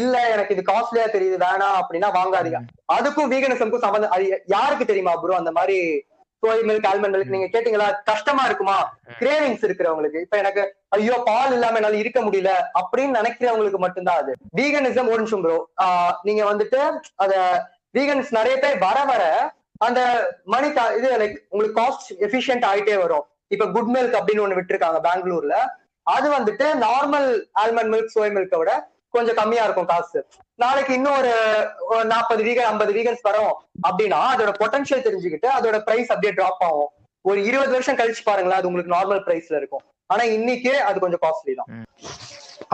[0.00, 2.60] இல்ல எனக்கு இது காஸ்ட்லியா தெரியுது வேணாம் அப்படின்னா வாங்காதீங்க.
[2.96, 4.26] அதுக்கும் வீகனிசம்க்கும் சம்பந்தம் அது
[4.56, 5.78] யாருக்கு தெரியுமா ப்ரோ அந்த மாதிரி
[6.42, 7.86] சோய் மில்க் ஆல்மண்ட் மில்க் நீங்க கேட்டீங்களா?
[8.08, 8.76] கஷ்டமா இருக்குமா?
[9.20, 10.18] கிரேவிங்ஸ் இருக்கிறவங்களுக்கு.
[10.24, 10.62] இப்ப எனக்கு
[10.96, 12.50] ஐயோ பால் இல்லாம என்னால இருக்க முடியல
[12.80, 14.32] அப்படின்னு நினைக்கிறவங்களுக்கு மட்டும்தான் அது.
[14.58, 15.56] வீகனிசம் ஒரு நிமிஷம் ப்ரோ
[16.28, 16.80] நீங்க வந்துட்டு
[17.24, 17.32] அத
[17.98, 19.22] வீகன்ஸ் நிறைய பேர் வர வர
[19.86, 20.00] அந்த
[20.54, 23.24] மணி இது லைக் உங்களுக்கு காஸ்ட் எஃபிஷியன்ட் ஆயிட்டே வரும்.
[23.54, 25.56] இப்ப குட் மில்க் அப்படின்னு ஒண்ணு விட்டுருக்காங்க பெங்களூர்ல.
[26.06, 27.28] அது வந்துட்டு நார்மல்
[27.62, 28.72] ஆல்மண்ட் மில்க் சோய் மில்கை விட
[29.14, 30.18] கொஞ்சம் கம்மியா இருக்கும் காசு.
[30.58, 31.32] நாளைக்கு இன்னும் ஒரு
[32.12, 33.54] நாற்பது வீகன் ஐம்பது வீகன்ஸ் வரும்
[33.88, 36.90] அப்படின்னா அதோட பொட்டன்ஷியல் தெரிஞ்சுக்கிட்டு அதோட பிரைஸ் அப்படியே டிராப் ஆகும்.
[37.24, 39.84] ஒரு இருபது வருஷம் கழிச்சு பாருங்களேன் அது உங்களுக்கு நார்மல் பிரைஸ்ல இருக்கும்.
[40.10, 41.70] ஆனா இன்னைக்கு அது கொஞ்சம் காஸ்ட்லி தான்.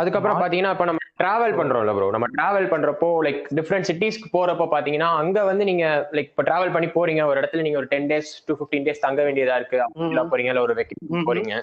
[0.00, 5.08] அதுக்கப்புறம் பாத்தீங்கன்னா இப்ப நம்ம டிராவல் பண்றோம்ல ப்ரோ நம்ம டிராவல் பண்றப்போ லைக் டிஃப்ரெண்ட் சிட்டிஸ்க்கு போறப்போ பாத்தீங்கன்னா
[5.22, 5.84] அங்க வந்து நீங்க
[6.16, 7.22] லைக் இப்ப டிராவல் பண்ணி போறீங்க.
[7.30, 9.78] ஒரு இடத்துல நீங்க ஒரு ten days to fifteen days தங்க வேண்டியதா இருக்கு.
[9.86, 10.52] அப்படிலாம் போறீங்க.
[10.54, 11.26] இல்ல ஒரு வெக்கேஷன்.
[11.30, 11.54] போறீங்க.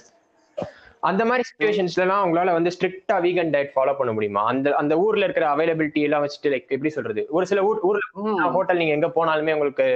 [1.03, 4.45] அந்த மாதிரி சுச்சுவேஷன்ஸ்ல எல்லாம் உங்களால வந்து ஸ்ட்ரிக்டா வீகன் டயட் ஃபாலோ பண்ண முடியுமா?
[4.45, 7.27] அந்த அந்த ஊர்ல இருக்கிற அவைலபிலிட்டி எல்லாம் வச்சுட்டு லைக் எப்படி சொல்றது?
[7.29, 8.49] ஒரு சில ஊர் ஊர்ல.
[8.51, 9.87] ஹோட்டல் நீங்க எங்க போனாலுமே உங்களுக்கு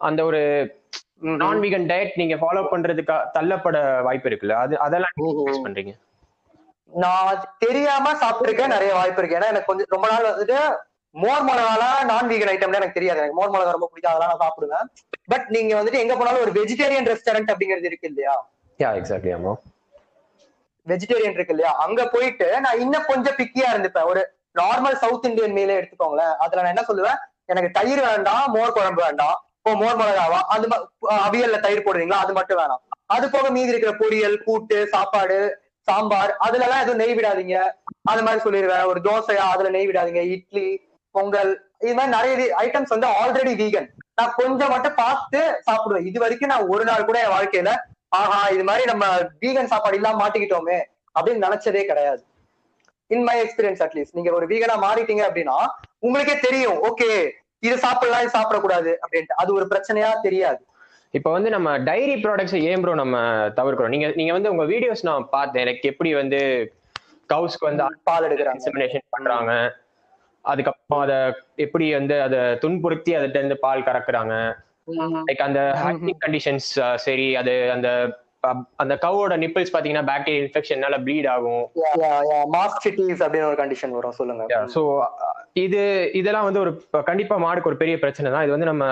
[0.00, 0.42] அந்த ஒரு.
[1.40, 4.52] நான் வீகன் டயட் நீங்க ஃபாலோ பண்றதுக்கு தள்ளப்பட வாய்ப்பு இருக்குல்ல?
[4.52, 5.16] அது அதெல்லாம்
[5.66, 5.92] பண்றீங்க.
[6.92, 9.38] நான் தெரியாம சாப்பிட்டிருக்கேன் நிறைய வாய்ப்பு இருக்கு.
[9.38, 10.58] ஏன்னா எனக்கு கொஞ்சம் ரொம்ப நாள் வந்துட்டு
[11.14, 13.18] மோர் மிளகாலாம் நான் வீகன் ஐட்டம்ல எனக்கு தெரியாது.
[13.18, 14.88] எனக்கு மோர் மிளகா ரொம்ப பிடிக்கும் அதெல்லாம் நான் சாப்பிடுவேன்.
[15.26, 18.34] பட் நீங்க வந்துட்டு எங்க போனாலும் ஒரு வெஜிடேரியன் ரெஸ்டாரண்ட் அப்படிங்கிறது இருக்கு இல்லையா?
[18.80, 19.54] யா எக்ஸாக்ட்லி ஆமா.
[20.86, 21.72] வெஜிடேரியன் இருக்கு இல்லையா?
[21.76, 24.08] அங்க போயிட்டு நான் இன்னும் கொஞ்சம் பிக்கியா இருந்துப்பேன்.
[24.12, 24.22] ஒரு
[24.60, 26.34] நார்மல் சவுத் இந்தியன் மீலே எடுத்துக்கோங்களேன்.
[26.36, 27.18] அதுல நான் என்ன சொல்லுவேன்?
[27.46, 29.36] எனக்கு தயிர் வேண்டாம் மோர் குழம்பு வேண்டாம்.
[29.56, 30.38] இப்போ மோர் மிளகாவா?
[30.54, 30.68] அது
[31.26, 32.20] அவியல்ல தயிர் போடுவீங்களா?
[32.24, 32.82] அது மட்டும் வேணாம்.
[33.06, 35.38] அது போக மீதி இருக்கிற பொரியல் கூட்டு சாப்பாடு
[35.88, 37.56] சாம்பார் அதுல எல்லாம் எதுவும் நெய் விடாதீங்க.
[38.02, 40.22] அது மாதிரி சொல்லிடுவேன் ஒரு தோசையா அதுல நெய் விடாதீங்க.
[40.36, 46.06] இட்லி பொங்கல் இது மாதிரி நிறைய ஐட்டம்ஸ் வந்து ஆல்ரெடி வீகன் நான் கொஞ்சம் மட்டும் பார்த்து சாப்பிடுவேன்.
[46.06, 47.72] இது வரைக்கும் நான் ஒரு நாள் கூட என் வாழ்க்கையில
[48.12, 49.04] ஆஹா இது மாதிரி நம்ம
[49.42, 50.78] வீகன் சாப்பாடு இல்லாம மாட்டிக்கிட்டோமே
[51.16, 52.22] அப்படின்னு நினைச்சதே கிடையாது.
[53.10, 55.58] இன் மை எக்ஸ்பீரியன்ஸ் அட்லீஸ்ட் நீங்க ஒரு வீகனா மாறிட்டீங்க அப்படின்னா
[55.98, 56.78] உங்களுக்கே தெரியும்.
[56.88, 57.08] ஓகே
[57.66, 59.38] இது சாப்பிடலாம் இது சாப்பிடக்கூடாது அப்படின்ட்டு.
[59.42, 60.60] அது ஒரு பிரச்சனையா தெரியாது.
[61.14, 63.16] இப்போ வந்து நம்ம டைரி ப்ராடக்ட்ஸ் ஏன் ப்ரோ நம்ம
[63.58, 63.94] தவிர்க்கிறோம்?
[63.94, 65.62] நீங்க நீங்க வந்து உங்க வீடியோஸ் நான் பார்த்தேன்.
[65.66, 66.40] எனக்கு எப்படி வந்து
[67.32, 69.00] கவுஸ்க்கு வந்து பால் எடுக்கிறாங்க.
[69.16, 69.52] பண்றாங்க.
[70.44, 71.14] அதுக்கப்புறம் அத
[71.56, 74.34] எப்படி வந்து அதை துன்புறுத்தி அதுட்ட இருந்து பால் கறக்குறாங்க.
[75.28, 76.70] லைக் அந்த ஹேண்டிங் கண்டிஷன்ஸ்
[77.06, 77.90] சரி அது அந்த
[78.82, 81.64] அந்த கவோட நிப்பிள்ஸ் பாத்தீங்கன்னா பாக்டீரியல் இன்ஃபெக்ஷன்னால ப்ளீட் ஆகும்.
[82.54, 84.18] மாஸ்டிட்டிஸ் அப்படின்னு ஒரு கண்டிஷன் வரும்.
[84.20, 84.60] சொல்லுங்க.
[84.74, 84.82] ஸோ
[85.64, 85.82] இது
[86.20, 86.72] இதெல்லாம் வந்து ஒரு
[87.10, 88.44] கண்டிப்பா மாடுக்கு ஒரு பெரிய பிரச்சனை தான்.
[88.46, 88.86] இது வந்து நம்ம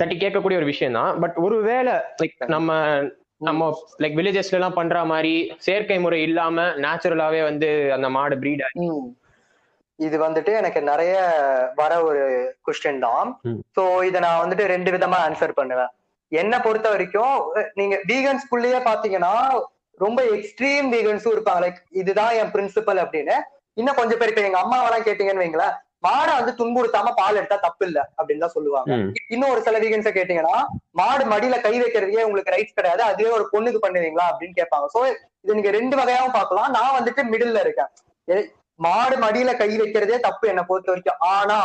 [0.00, 1.12] தட்டி கேட்கக்கூடிய ஒரு விஷயம் தான்.
[1.24, 2.78] பட் ஒருவேளை லைக் நம்ம
[3.48, 3.68] நம்ம
[4.02, 5.34] லைக் வில்லேஜஸ்ல எல்லாம் பண்ற மாதிரி
[5.66, 8.88] செயற்கை முறை இல்லாம நேச்சுரலாவே வந்து அந்த மாடு ப்ரீட் ஆகி.
[10.06, 11.14] இது வந்துட்டு எனக்கு நிறைய
[11.80, 12.22] வர ஒரு
[12.66, 13.28] கொஸ்டின் தான்.
[13.76, 15.92] சோ இத நான் வந்துட்டு ரெண்டு விதமா ஆன்சர் பண்ணுவேன்.
[16.32, 17.36] என்ன பொறுத்த வரைக்கும்
[17.78, 19.34] நீங்க வீகன்ஸ்குள்ளேயே பாத்தீங்கன்னா
[20.04, 21.62] ரொம்ப எக்ஸ்ட்ரீம் வீகன்ஸும் இருப்பாங்க.
[21.64, 23.36] லைக் இதுதான் என் பிரின்சிபல் அப்படின்னு.
[23.80, 25.74] இன்னும் கொஞ்சம் பேர் இப்ப எங்க அம்மாவெல்லாம் கேட்டீங்கன்னு வைங்களேன்
[26.06, 28.94] மாடை வந்து துன்புறுத்தாம பால் எடுத்தா தப்பு இல்ல அப்படின்னு தான் சொல்லுவாங்க.
[29.34, 30.56] இன்னும் ஒரு சில வீகன்ஸ கேட்டீங்கன்னா
[31.00, 33.02] மாடு மடியில கை வைக்கிறதுக்கே உங்களுக்கு ரைட்ஸ் கிடையாது.
[33.10, 34.88] அதுவே ஒரு பொண்ணுக்கு பண்ணுவீங்களா அப்படின்னு கேட்பாங்க.
[34.94, 35.02] சோ
[35.44, 36.68] இது நீங்க ரெண்டு வகையாவும் பார்க்கலாம்.
[36.78, 37.92] நான் வந்துட்டு மிடில்ல இருக்கேன்.
[38.84, 41.22] மாடு மடியில கை வைக்கிறதே தப்பு என்னை பொறுத்த வரைக்கும்.
[41.36, 41.56] ஆனா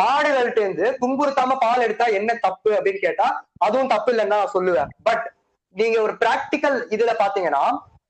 [0.00, 3.26] மாடுகள்ட்ட இருந்து துன்புறுத்தாம பால் எடுத்தா என்ன தப்பு அப்படின்னு கேட்டா
[3.66, 4.90] அதுவும் தப்பு இல்லைன்னு நான் சொல்லுவேன்.
[5.08, 5.24] பட்
[5.74, 7.64] நீங்க ஒரு பிராக்டிக்கல் இதுல பாத்தீங்கன்னா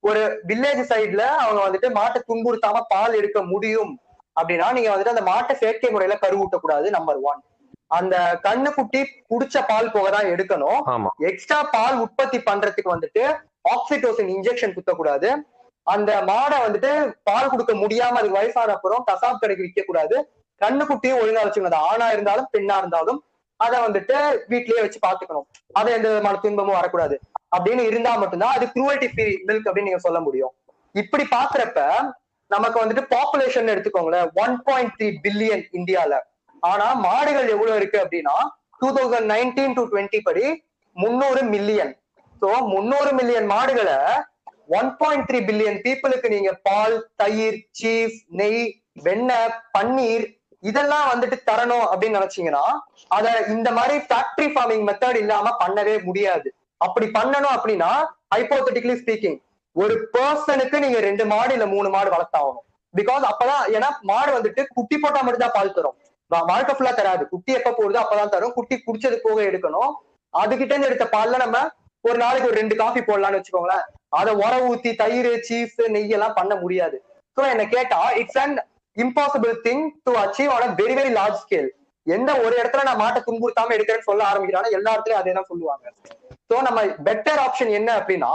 [0.09, 3.93] ஒரு வில்லேஜ் சைடுல அவங்க வந்துட்டு மாட்டை துன்புறுத்தாம பால் எடுக்க முடியும்
[4.37, 7.41] அப்படின்னா நீங்க வந்துட்டு அந்த மாட்டை செயற்கை முறையில கருவூட்ட கூடாது நம்பர் ஒன்
[7.99, 8.17] அந்த
[8.47, 9.01] கண்ணுக்குட்டி
[9.31, 10.81] குடிச்ச பால் போக தான் எடுக்கணும்.
[11.31, 13.25] எக்ஸ்ட்ரா பால் உற்பத்தி பண்றதுக்கு வந்துட்டு
[13.73, 15.29] ஆக்சிடோசின் இன்ஜெக்ஷன் குத்தக்கூடாது.
[15.87, 16.91] அந்த மாடை வந்துட்டு
[17.29, 20.17] பால் கொடுக்க முடியாம அதுக்கு வயசான அப்புறம் கசாப் கடைக்கு விற்க கூடாது.
[20.61, 21.73] கண்ணுக்குட்டியும் ஒழுங்கா வச்சுக்கணும்.
[21.73, 23.21] அது ஆணா இருந்தாலும் பெண்ணா இருந்தாலும்
[23.61, 24.17] அதை வந்துட்டு
[24.51, 25.47] வீட்லயே வச்சு பாத்துக்கணும்
[25.79, 27.17] அதை எந்த விதமான துன்பமும் வரக்கூடாது.
[27.57, 30.53] அப்படின்னு இருந்தா மட்டும்தான் அது குரூவல்டி ஃப்ரீ மில்க் அப்படின்னு நீங்க சொல்ல முடியும்.
[31.03, 31.81] இப்படி பாக்குறப்ப
[32.51, 36.15] நமக்கு வந்துட்டு பாப்புலேஷன் எடுத்துக்கோங்களேன் ஒன் பாயிண்ட் த்ரீ பில்லியன் இந்தியால.
[36.63, 38.37] ஆனா மாடுகள் எவ்வளவு இருக்கு அப்படின்னா
[38.81, 40.45] two thousand nineteen to twenty படி
[40.97, 41.93] முந்நூறு மில்லியன்
[42.43, 43.97] சோ முந்நூறு மில்லியன் மாடுகளை
[44.79, 48.63] ஒன் பாயிண்ட் த்ரீ பில்லியன் பீப்புளுக்கு நீங்க பால் தயிர் சீஸ் நெய்
[49.07, 50.27] வெண்ணெய் பன்னீர்
[50.63, 52.65] இதெல்லாம் வந்துட்டு தரணும் அப்படின்னு நினைச்சீங்கன்னா
[53.17, 56.49] அத இந்த மாதிரி ஃபேக்டரி ஃபார்மிங் மெத்தட் இல்லாம பண்ணவே முடியாது.
[56.87, 57.91] அப்படி பண்ணணும் அப்படின்னா
[58.35, 59.39] ஹைப்போதட்டிக்கலி ஸ்பீக்கிங்
[59.77, 62.65] ஒரு பர்சனுக்கு நீங்க ரெண்டு மாடு இல்ல மூணு மாடு வளர்த்தாகணும்.
[62.95, 65.97] பிகாஸ் அப்பதான் ஏன்னா மாடு வந்துட்டு குட்டி போட்டா மட்டும் தான் பால் தரும்.
[66.51, 67.25] வாழ்க்கை ஃபுல்லா தராது.
[67.33, 68.55] குட்டி எப்ப போடுதோ அப்பதான் தரும்.
[68.59, 69.91] குட்டி குடிச்சது போக எடுக்கணும்.
[70.35, 71.59] அதுகிட்ட இருந்து எடுத்த பால்ல நம்ம
[72.05, 73.85] ஒரு நாளைக்கு ஒரு ரெண்டு காஃபி போடலாம்னு வச்சுக்கோங்களேன்.
[74.19, 76.97] அதை உர ஊத்தி தயிர் சீஸ் நெய் எல்லாம் பண்ண முடியாது.
[77.37, 78.59] சோ என்ன கேட்டா it's and
[78.97, 81.71] impossible thing to achieve on very very large scale
[82.07, 85.85] எந்த ஒரு இடத்துல நான் மாட்டை துன்புறுத்தாம எடுக்கிறேன்னு சொல்ல ஆரம்பிக்கிறானோ எல்லா இடத்துலயும் அதே தான் சொல்லுவாங்க.
[86.51, 88.33] சோ நம்ம பெட்டர் ஆப்ஷன் என்ன அப்படின்னா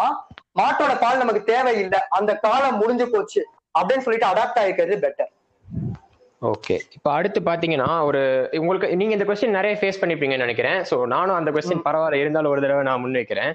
[0.62, 2.00] மாட்டோட பால் நமக்கு தேவையில்லை.
[2.18, 3.42] அந்த காலம் முடிஞ்சு போச்சு
[3.80, 5.34] அப்படின்னு சொல்லிட்டு அடாப்ட் ஆகிக்கிறது பெட்டர்
[6.52, 8.20] ஓகே இப்போ அடுத்து பாத்தீங்கன்னா ஒரு
[8.62, 10.80] உங்களுக்கு நீங்க இந்த கொஸ்டின் நிறைய ஃபேஸ் பண்ணிருப்பீங்கன்னு நினைக்கிறேன்.
[10.90, 12.22] ஸோ நானும் அந்த கொஸ்டின் பரவாயில்ல.
[12.24, 13.52] இருந்தாலும் ஒரு தடவை நான் முன்வைக்கிறேன்.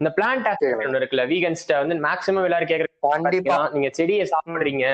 [0.00, 3.54] இந்த பிளான்ட் ஒன்று இருக்குல்ல வீகன்ஸ்ட வந்து மேக்ஸிமம் எல்லாரும் கண்டிப்பா.
[3.54, 4.86] கேட்கறது நீங்க செடியை சாப்பிடுறீங்க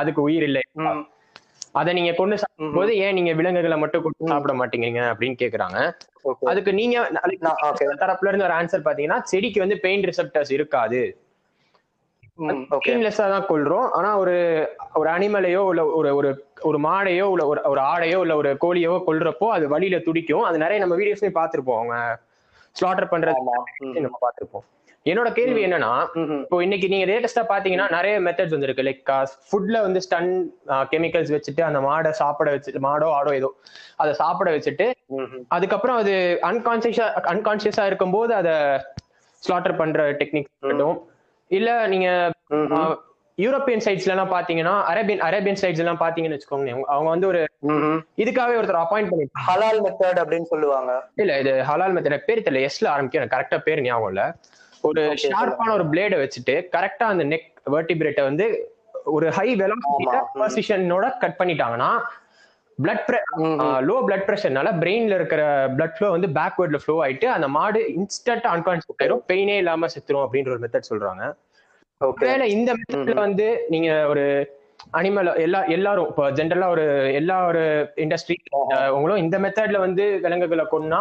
[0.00, 0.62] அதுக்கு உயிர் இல்லை.
[1.74, 4.30] அதை நீங்க கொண்டு சாப்பிடும்போது ஏன் நீங்க விலங்குகளை மட்டும் கொண்டு ம்.
[4.32, 5.78] சாப்பிட மாட்டீங்க அப்படின்னு கேக்குறாங்க.
[6.44, 6.96] அதுக்கு நீங்க.
[8.02, 11.02] தரப்புல இருந்து ஒரு ஆன்சர் பாத்தீங்கன்னா செடிக்கு வந்து பெயின் ரிசெப்டர்ஸ் இருக்காது.
[12.84, 13.88] பெயின்லெஸ்ஸா தான் கொள்றோம்.
[13.90, 14.34] ஆனா ஒரு
[14.94, 16.28] ஒரு அனிமலையோ இல்ல ஒரு ஒரு
[16.62, 20.44] ஒரு மாடையோ இல்ல ஒரு ஒரு ஆடையோ இல்ல ஒரு கோழியோ கொல்றப்போ அது வழியில துடிக்கும்.
[20.44, 21.96] அது நிறைய நம்ம வீடியோஸ்லயே பார்த்திருப்போம் அவங்க.
[22.76, 23.40] ஸ்லாட்டர் பண்றது
[24.04, 24.66] நம்ம பார்த்திருப்போம்.
[25.06, 25.90] என்னோட கேள்வி என்னன்னா.
[26.42, 28.84] இப்போ இன்னைக்கு நீங்க லேட்டஸ்டா பாத்தீங்கன்னா நிறைய மெத்தட்ஸ் வந்திருக்கு.
[28.88, 29.12] லைக்
[29.50, 30.30] ஃபுட்ல வந்து ஸ்டன்
[30.92, 33.50] கெமிக்கல்ஸ் வச்சுட்டு அந்த மாடை சாப்பிட வச்சுட்டு மாடோ ஆடோ ஏதோ
[34.02, 34.88] அதை சாப்பிட வச்சுட்டு.
[35.56, 36.14] அதுக்கப்புறம் அது
[36.50, 38.54] அன்கான்சியஸா அன்கான்சியஸா இருக்கும்போது அதை
[39.42, 40.98] ஸ்லாட்டர் பண்ற டெக்னிக் இருக்கட்டும்.
[41.50, 42.08] இல்ல நீங்க.
[43.42, 47.40] யூரோப்பியன் சைட்ஸ்ல எல்லாம் பாத்தீங்கன்னா அரேபியன் அரேபியன் சைட்ஸ் எல்லாம் பாத்தீங்கன்னு வச்சுக்கோங்க அவங்க வந்து ஒரு.
[48.22, 50.92] இதுக்காகவே ஒருத்தர் அப்பாயிண்ட் பண்ணி ஹலால் மெத்தட் அப்படின்னு சொல்லுவாங்க.
[51.22, 52.62] இல்ல இது ஹலால் மெத்தட் பேர் தெரியல.
[52.68, 54.24] எஸ்ல ஆரம்பிக்கும் எனக்கு கரெக்டா பேர் ஞாபகம் இல்ல.
[54.88, 58.46] ஒரு ஷார்ப்பான ஒரு பிளேட வச்சுட்டு கரெக்டா அந்த நெக் வெர்டிபிரேட்டை வந்து
[59.16, 59.48] ஒரு ஹை.
[60.40, 61.90] பொசிஷனோட கட் பண்ணிட்டாங்கன்னா
[62.78, 63.10] பிளட்.
[63.88, 65.42] லோ பிளட் ப்ரெஷர்னால பிரெயின்ல இருக்கிற
[65.76, 69.22] பிளட் ஃப்ளோ வந்து பேக்வேர்ட்ல ஃப்ளோ ஆயிட்டு அந்த மாடு இன்ஸ்டன்ட் அன்கான்சியஸ் ஆயிரும்.
[69.30, 71.24] பெயினே இல்லாம செத்துரும் அப்படின்ற ஒரு மெத்தட் சொல்றாங்க.
[72.00, 74.24] ஒருவேளை இந்த மெத்தட்ல வந்து நீங்க ஒரு
[74.98, 76.84] அனிமல் எல்லா எல்லாரும் இப்போ ஜென்ரலா ஒரு
[77.18, 77.62] எல்லா ஒரு
[78.04, 78.36] இண்டஸ்ட்ரி
[78.96, 81.00] உங்களும் இந்த மெத்தட்ல வந்து விலங்குகளை கொன்னா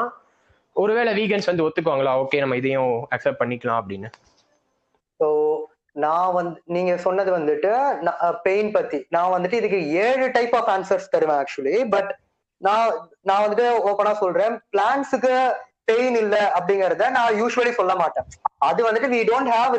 [0.76, 2.12] ஒருவேளை வீகன்ஸ் வந்து ஒத்துக்குவாங்களா?
[2.24, 4.10] ஓகே நம்ம இதையும் அக்செப்ட் பண்ணிக்கலாம் அப்படின்னு.
[5.20, 5.28] ஸோ
[6.06, 7.72] நான் வந்து நீங்க சொன்னது வந்துட்டு
[8.48, 9.00] பெயின் பத்தி.
[9.16, 12.12] நான் வந்துட்டு இதுக்கு ஏழு டைப் ஆஃப் ஆன்சர்ஸ் தருவேன் ஆக்சுவலி பட்
[12.62, 12.92] நான்
[13.30, 14.56] நான் வந்துட்டு ஓப்பனா சொல்றேன்.
[14.74, 15.34] பிளான்ஸுக்கு
[15.92, 18.28] பெயின் இல்ல அப்படிங்கறத நான் யூஸ்வலி சொல்ல மாட்டேன்.
[18.70, 19.76] அது வந்துட்டு we don't have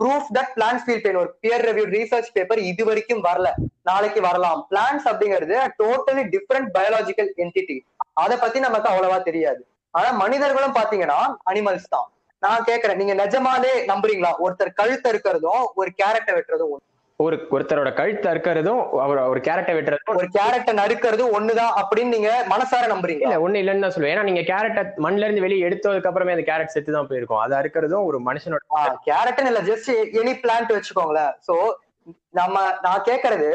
[0.00, 3.48] proof that plants feel pain ஒரு பியர் ரிவ்யூ ரிசர்ச் பேப்பர் இது வரைக்கும் வரல.
[3.82, 4.60] நாளைக்கு வரலாம்.
[4.70, 7.76] பிளான்ஸ் அப்படிங்கிறது டோட்டலி டிஃப்ரெண்ட் பயாலஜிக்கல் என்டிட்டி
[8.22, 9.62] அதை பத்தி நமக்கு அவ்வளவா தெரியாது.
[9.94, 11.18] ஆனா மனிதர்களும் பாத்தீங்கன்னா
[11.50, 12.08] அனிமல்ஸ் தான்.
[12.42, 14.30] நான் கேக்குறேன் நீங்க நிஜமாலே நம்புறீங்களா?
[14.44, 16.72] ஒருத்தர் கழுத்த இருக்கிறதும் ஒரு கேரட்டை வெட்டுறதும்
[17.24, 22.86] ஒரு ஒருத்தரோட கழுத்து அறுக்கிறதும் அவர் ஒரு கேரட்டை வெட்டுறதும் ஒரு கேரட்டை நறுக்கிறதும் ஒண்ணுதான் அப்படின்னு நீங்க மனசார
[22.92, 23.24] நம்புறீங்க.
[23.26, 24.14] இல்ல ஒண்ணு இல்லைன்னு தான் சொல்லுவேன்.
[24.14, 27.42] ஏன்னா நீங்க கேரட்டை மண்ணுல இருந்து வெளியே எடுத்ததுக்கு அப்புறமே அந்த கேரட் செத்து தான் போயிருக்கும்.
[27.44, 28.62] அது அறுக்கிறதும் ஒரு மனுஷனோட
[29.08, 29.90] கேரட்னு இல்ல ஜஸ்ட்
[30.22, 31.32] எனி பிளான்ட் வச்சுக்கோங்களேன்.
[31.48, 31.56] சோ
[32.40, 32.56] நம்ம
[32.86, 33.48] நான் கேக்குறது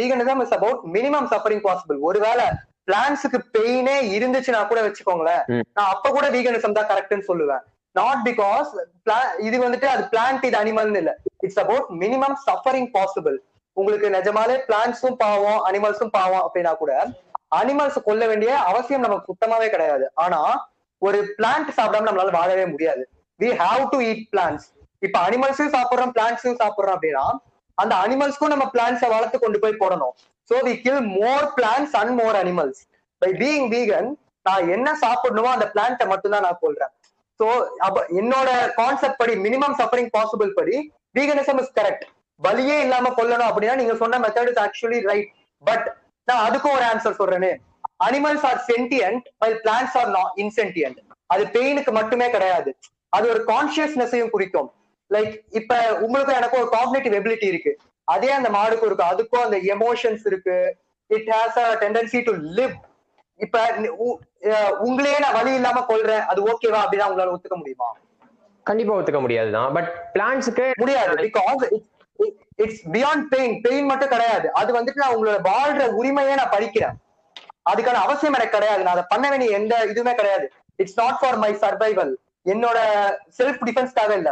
[0.00, 2.46] veganism is about minimum suffering possible ஒருவேளை
[2.90, 5.42] பிளான்ஸுக்கு பெயினே இருந்துச்சுன்னா கூட வச்சுக்கோங்களேன்.
[5.76, 7.64] நான் அப்ப கூட வீகனிசம் தான் கரெக்ட்னு சொல்லுவேன்.
[7.96, 8.70] நாட் பிகாஸ்
[9.48, 11.12] இது வந்துட்டு அது பிளான்ட் இது அனிமல்னு இல்ல.
[11.46, 13.38] It's about minimum suffering possible
[13.76, 16.92] உங்களுக்கு நிஜமாலே பிளான்ட்ஸும் பாவம் அனிமல்ஸும் பாவம் அப்படின்னா கூட
[17.58, 20.06] அனிமல்ஸ் கொல்ல வேண்டிய அவசியம் நமக்கு சுத்தமாவே கிடையாது.
[20.24, 20.40] ஆனா
[21.02, 23.02] ஒரு பிளான்ட் சாப்பிடாம நம்மளால வாழவே முடியாது.
[23.40, 24.64] We have to eat plants
[25.06, 27.24] இப்ப அனிமல்ஸையும் சாப்பிடுறோம் பிளான்ட்ஸையும் சாப்பிடுறோம் அப்படின்னா
[27.78, 30.14] அந்த அனிமல்ஸ்க்கும் நம்ம பிளான்ஸை வளர்த்து கொண்டு போய் போடணும்.
[30.50, 32.80] So we kill more plants and more animals
[33.22, 34.08] by being vegan
[34.46, 36.92] நான் என்ன சாப்பிடணுமோ அந்த பிளான்ட்டை மட்டும்தான் நான் கொள்றேன்
[37.40, 37.46] சோ
[37.86, 40.76] அப்ப என்னோட கான்செப்ட் படி மினிமம் சஃபரிங் பாசிபிள் படி
[41.14, 42.02] வீகனிசம் இஸ் கரெக்ட்
[42.42, 45.32] வலியே இல்லாம கொல்லணும் அப்படின்னா நீங்க சொன்ன method is actually right
[45.64, 47.56] but நான் அதுக்கும் ஒரு ஆன்சர் சொல்றேனே.
[48.04, 52.76] Animals are sentient while plants are not insentient அது பெயினுக்கு மட்டுமே கிடையாது.
[53.08, 54.72] அது ஒரு கான்சியஸ்னஸையும் குறிக்கும்.
[55.10, 57.78] லைக் இப்ப உங்களுக்கும் எனக்கும் ஒரு காக்னேட்டிவ் எபிலிட்டி இருக்கு.
[58.04, 59.04] அதே அந்த மாடுக்கும் இருக்கு.
[59.04, 60.76] அதுக்கும் அந்த எமோஷன்ஸ் இருக்கு.
[61.06, 62.74] It has a tendency to live
[63.36, 64.18] இப்ப உ-
[64.84, 67.96] உங்களையே நான் வலி இல்லாம கொள்றேன் அது ஓகேவா அப்படின்னா உங்களால ஒத்துக்க முடியுமா?
[68.70, 71.16] கண்டிப்பா ஒத்துக்க முடியாதுதான் பட் பிளான்ஸுக்கு முடியாது.
[71.24, 71.64] Because
[72.62, 74.46] it's beyond pain pain மட்டும் கிடையாது.
[74.60, 76.96] அது வந்துட்டு நான் உங்களோட வாழ்ற உரிமையே நான் பறிக்கிறேன்.
[77.70, 78.82] அதுக்கான அவசியம் எனக்கு கிடையாது.
[78.82, 80.46] நான் அதை பண்ண வேண்டிய எந்த இதுவுமே கிடையாது.
[80.82, 82.12] It's not for my survival
[82.52, 82.78] என்னோட
[83.38, 84.30] செல்ஃப் டிஃபென்ஸ்க்காக இல்ல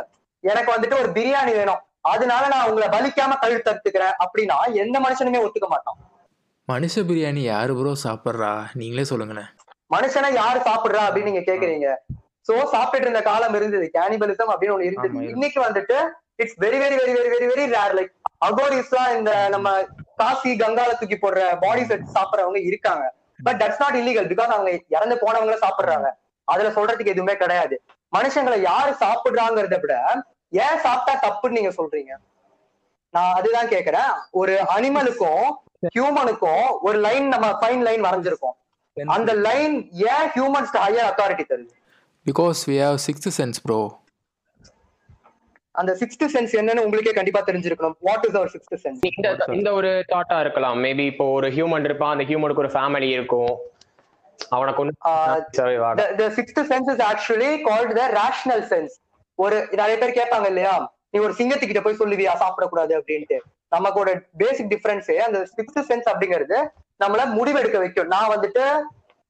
[0.50, 1.80] எனக்கு வந்துட்டு ஒரு பிரியாணி வேணும்.
[2.14, 5.98] அதனால நான் உங்களை வலிக்காம கழுத்து தடுத்துக்கிறேன் அப்படின்னா எந்த மனுஷனுமே ஒத்துக்க மாட்டான்.
[6.72, 8.52] மனுஷ பிரியாணி யாரு ப்ரோ சாப்பிட்றா?
[8.80, 9.50] நீங்களே சொல்லுங்களேன்.
[9.94, 11.88] மனுஷனை யாரு சாப்பிடுறா அப்படின்னு நீங்க கேக்குறீங்க.
[12.46, 13.86] சோ சாப்பிட்டு இருந்த காலம் இருந்தது.
[13.98, 15.16] கேனிபலிசம் அப்படின்னு ஒண்ணு இருந்தது.
[15.34, 15.96] இன்னைக்கு வந்துட்டு
[16.42, 18.12] it's very very very very very very rare like
[18.46, 19.68] அகோரிஸ்லாம் இந்த நம்ம
[20.20, 23.04] காசி கங்கால தூக்கி போடுற பாடி செட் சாப்பிடுறவங்க இருக்காங்க.
[23.46, 26.08] But that's not illegal because அவங்க இறந்து போனவங்கள சாப்பிடுறாங்க.
[26.44, 27.76] அதுல சொல்றதுக்கு எதுவுமே கிடையாது.
[28.16, 29.94] மனுஷங்களை யாரு சாப்பிடுறாங்கிறத விட
[30.64, 32.12] ஏன் சாப்பிட்டா தப்புன்னு நீங்க சொல்றீங்க?
[33.14, 34.12] நான் அதுதான் கேக்குறேன்.
[34.40, 35.46] ஒரு அனிமலுக்கும்
[35.94, 38.56] ஹியூமனுக்கும் ஒரு லைன் நம்ம ஃபைன் லைன் வரைஞ்சிருக்கோம்.
[39.16, 39.74] அந்த லைன்
[40.12, 41.74] ஏன் ஹியூமன்ஸ்க்கு ஹையர் அத்தாரிட்டி தருது?
[42.26, 43.98] Because we have sixth sense bro
[45.70, 47.92] அந்த சிக்ஸ்த் சென்ஸ் என்னன்னு உங்களுக்கே கண்டிப்பா தெரிஞ்சிருக்கணும்.
[48.00, 50.84] What is our sixth sense இந்த இந்த ஒரு தாட்டா இருக்கலாம்.
[50.84, 52.18] மேபி இப்போ ஒரு ஹியூமன் இருப்பான்.
[52.18, 53.58] அந்த ஹியூமனுக்கு ஒரு ஃபேமிலி இருக்கும்.
[54.48, 54.92] அவனை கொண்டு
[55.56, 58.88] survive ஆக- the sixth sense is actually called the rational sense.
[59.34, 60.94] ஒரு நிறைய பேர் கேட்பாங்க இல்லையா?
[61.10, 62.30] நீ ஒரு சிங்கத்துக்கிட்ட போய் சொல்லுவியா?
[62.30, 63.38] சாப்பிடக்கூடாது அப்படின்ட்டு.
[63.76, 66.68] நமக்கோட பேசிக் டிஃபரன்ஸே அந்த சிக்ஸ்த் சென்ஸ் அப்படிங்கிறது
[67.04, 68.06] நம்மள முடிவெடுக்க வைக்கும்.
[68.06, 68.82] நான் வந்துட்டு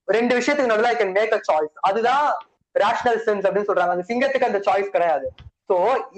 [0.06, 2.46] ரெண்டு விஷயத்துக்கு நடுவில் I can make a choice அதுதான்
[2.82, 3.94] ரேஷனல் சென்ஸ் அப்படின்னு சொல்றாங்க.
[3.96, 5.26] அந்த சிங்கத்துக்கு அந்த சாய்ஸ் கிடையாது.
[5.68, 5.76] சோ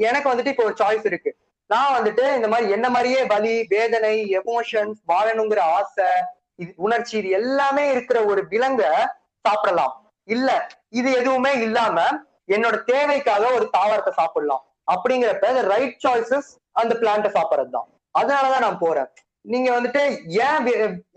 [0.08, 1.30] எனக்கு வந்துட்டு இப்போ ஒரு சாய்ஸ் இருக்கு.
[1.72, 6.08] நான் வந்துட்டு இந்த மாதிரி என்ன மாதிரியே வலி வேதனை எமோஷன்ஸ் வாழணுங்கிற ஆசை
[6.62, 8.82] இது உணர்ச்சி இது எல்லாமே இருக்கிற ஒரு விலங்க
[9.44, 9.94] சாப்பிடலாம்.
[10.36, 10.48] இல்ல
[11.00, 12.06] இது எதுவுமே இல்லாம
[12.54, 14.62] என்னோட தேவைக்காக ஒரு தாவரத்தை சாப்பிடலாம்.
[14.94, 17.88] அப்படிங்கிறப்ப ரைட் சாய்ஸஸ் அந்த பிளான்ட்டை சாப்பிடறது தான்
[18.20, 19.10] அதனாலதான் நான் போறேன்.
[19.52, 20.02] நீங்க வந்துட்டு
[20.46, 20.66] ஏன்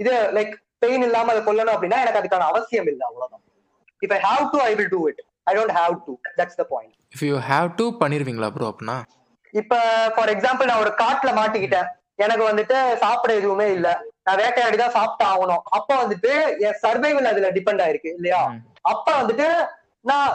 [0.02, 3.44] இது லைக் பெயின் இல்லாம அதை கொல்லணும் அப்படின்னா எனக்கு அதுக்கான அவசியம் இல்லை அவ்வளவுதான்.
[4.06, 6.94] If I have to I will do it I don't have to that's the point
[7.16, 8.98] if you have to பண்ணிருவீங்களா bro அப்படின்னா
[9.54, 9.76] இப்ப
[10.16, 11.88] ஃபார் எக்ஸாம்பிள் நான் ஒரு காட்டுல மாட்டிக்கிட்டேன்.
[12.24, 13.88] எனக்கு வந்துட்டு சாப்பிட எதுவுமே இல்ல.
[14.26, 16.32] நான் வேட்டையாடி தான் சாப்பிட்டு ஆகணும் அப்ப வந்துட்டு
[16.66, 18.42] என் சர்வைவல் அதுல டிபெண்ட் ஆயிருக்கு இல்லையா.
[18.92, 19.48] அப்ப வந்துட்டு
[20.10, 20.30] நான்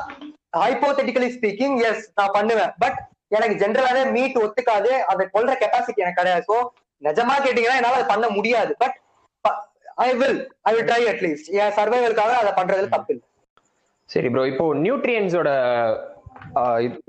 [0.64, 2.72] ஹைப்போதெட்டிக்கலி ஸ்பீக்கிங் எஸ் நான் பண்ணுவேன்.
[2.82, 2.98] பட்
[3.36, 4.90] எனக்கு ஜென்ரலாவே மீட் ஒத்துக்காது.
[5.12, 6.44] அதை கொல்ற கெப்பாசிட்டி எனக்கு கிடையாது.
[6.50, 6.56] சோ
[7.02, 8.74] நிஜமா கேட்டீங்கன்னா என்னால பண்ண முடியாது.
[8.82, 8.96] But
[10.06, 13.25] I will I will try at least என் சர்வைவலுக்காக அதை பண்றதுல தப்பு இல்லை
[14.10, 15.50] சரி ப்ரோ இப்போ நியூட்ரியன்ஸோட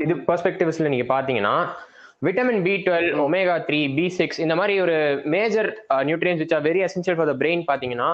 [0.05, 1.55] இது பெர்ஸ்பெக்டிவ்ஸ்ல நீங்க பாத்தீங்கன்னா
[2.25, 4.95] vitamin B twelve omega three B six இந்த மாதிரி ஒரு
[5.36, 5.69] major
[6.10, 8.10] nutrients which are very essential for the brain பாத்தீங்கன்னா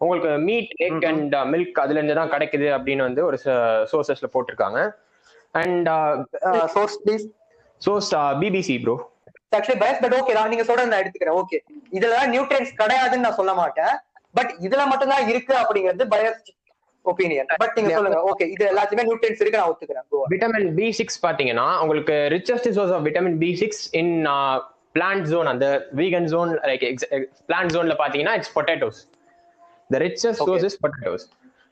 [0.00, 3.36] உங்களுக்கு மீட் எக் அண்ட் மில்க் அதுல இருந்து தான் கிடைக்குது அப்படின்னு வந்து ஒரு
[3.90, 4.78] சோர்சஸ்ல போட்டிருக்காங்க.
[5.60, 5.88] And
[6.74, 7.24] source please
[7.82, 8.10] source
[8.42, 8.96] BBC bro
[9.58, 11.38] actually bias but okay நான் நீங்க சொல்றது நான் எடுத்துக்கிறேன்.
[11.42, 11.58] ஓகே
[11.98, 13.94] இதுல நியூட்ரியன்ஸ் கிடையாதுன்னு நான் சொல்ல மாட்டேன்.
[14.38, 16.42] பட் இதுல மட்டும் தான் இருக்கு அப்படிங்கிறது பயஸ்
[17.04, 18.34] ஒப்பீனியன் பட் நீங்க சொல்லுங்க.
[18.34, 20.06] ஓகே இது எல்லாத்தையுமே நியூட்ரியன்ஸ் இருக்கு நான் ஒத்துக்கிறேன்.
[20.30, 24.26] விட்டமின் பி சிக்ஸ் பாத்தீங்கன்னா உங்களுக்கு richest source of vitamin B six in
[24.94, 26.98] plant zone அந்த வீகன் ஜோன் லைக்
[27.48, 29.00] பிளான்ட் ஜோன்ல பாத்தீங்கன்னா it's potatoes
[29.88, 30.30] the richest.
[30.30, 31.24] Source is potatoes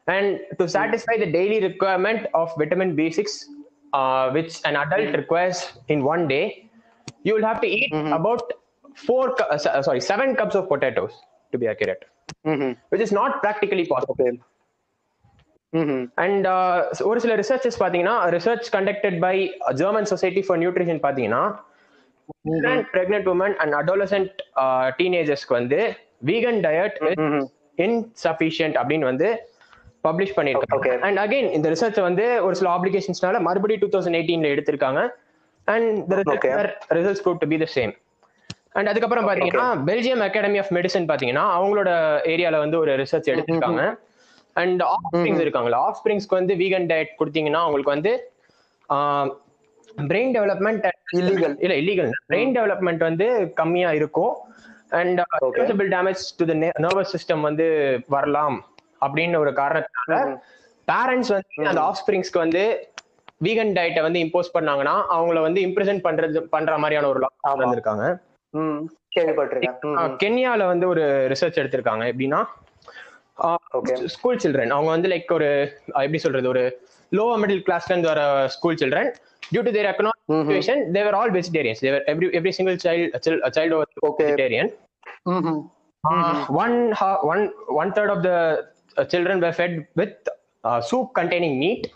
[0.04, 3.24] and to satisfy the daily requirement of vitamin B6
[3.96, 5.56] uh, which an adult requires
[5.88, 6.70] in one day
[7.24, 8.38] you will have to eat about
[9.08, 11.12] four cu- uh, so- sorry seven cups of potatoes
[11.52, 12.02] to be accurate.
[12.48, 12.74] ம்ஹும்.
[12.90, 14.49] which
[16.22, 16.46] and
[17.02, 19.34] ஒரு சில researches பாத்தீங்கன்னா research conducted by
[19.74, 21.42] German society for nutrition பாத்தீங்கன்னா
[22.94, 24.34] pregnant women and adolescent
[24.98, 25.78] டீனேஜர்ஸ்க்கு வந்து
[26.24, 27.46] vegan diet ம்ஹும்.
[27.78, 29.28] Insufficient அப்படின்னு வந்து
[30.04, 30.36] பப்ளிஷ்.
[30.36, 35.00] பண்ணிருக்காங்க அண்ட் அகைன் இந்த ரிசர்ச் வந்து ஒரு சில ஆப்ளிகேஷன்ஸ்னால மறுபடியும் டூ தௌசண்ட் எயிட்டீன்ல எடுத்திருக்காங்க.
[35.68, 36.12] And.
[36.98, 37.92] Results prove to be the same
[38.78, 41.90] and அதுக்கப்புறம் பாத்தீங்கன்னா பெல்ஜியம் அகாடமி ஆஃப் மெடிசன் பாத்தீங்கன்னா அவங்களோட
[42.32, 43.82] ஏரியால வந்து ஒரு ரிசர்ச் எடுத்திருக்காங்க.
[44.52, 48.12] அண்ட் ஆஃப் ஸ்ப்ரிங்ஸ் இருக்காங்களா ஆஃப் ஸ்ப்ரிங்ஸ்க்கு வந்து வீகன் டயட் கொடுத்தீங்கன்னா அவங்களுக்கு வந்து
[50.08, 50.86] பிரெயின் டெவலப்மெண்ட்
[51.18, 51.52] Illegal.
[51.58, 54.34] இல்ல இல்லீகல் பிரெயின் டெவலப்மெண்ட் வந்து கம்மியா இருக்கும்.
[54.88, 56.54] And irreversible damage to the
[56.86, 57.66] nervous system வந்து
[58.06, 58.56] வரலாம்
[59.06, 60.14] அப்படின்னு ஒரு காரணத்தினால
[60.88, 62.62] பேரண்ட்ஸ் வந்து அந்த ஆஃப் ஸ்ப்ரிங்ஸ்க்கு வந்து
[63.44, 67.30] வீகன் டயட்டை வந்து இம்போஸ் பண்ணாங்கன்னா அவங்கள வந்து இம்ப்ரெசன்ட் பண்றது பண்ற மாதிரியான ஒரு லா
[67.62, 68.06] வந்திருக்காங்க.
[70.22, 72.04] கென்யால வந்து ஒரு ரிசர்ச் எடுத்திருக்காங்க.
[72.12, 72.40] எப்படின்னா.
[74.06, 78.74] ஸ்கூல் சில்ட்ரன் அவங்க வந்து லைக் ஒரு எப்படி சொல்றது ஒரு லோவர் மிடில் கிளாஸ்ல இருந்து வர school
[78.74, 79.12] children
[79.54, 83.20] due to their economic situation they were all vegetarians they were every every single child
[83.54, 83.82] child.
[84.18, 84.70] Vegetarian
[85.30, 85.60] ம்ஹும்.
[86.48, 88.64] one ha- one one third of the
[88.96, 90.14] uh, children were fed with
[90.64, 91.90] uh, soup containing meat.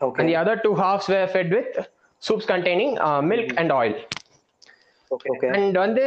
[0.00, 0.20] Okay.
[0.20, 1.86] and the other two halves were fed with
[5.50, 6.04] and வந்து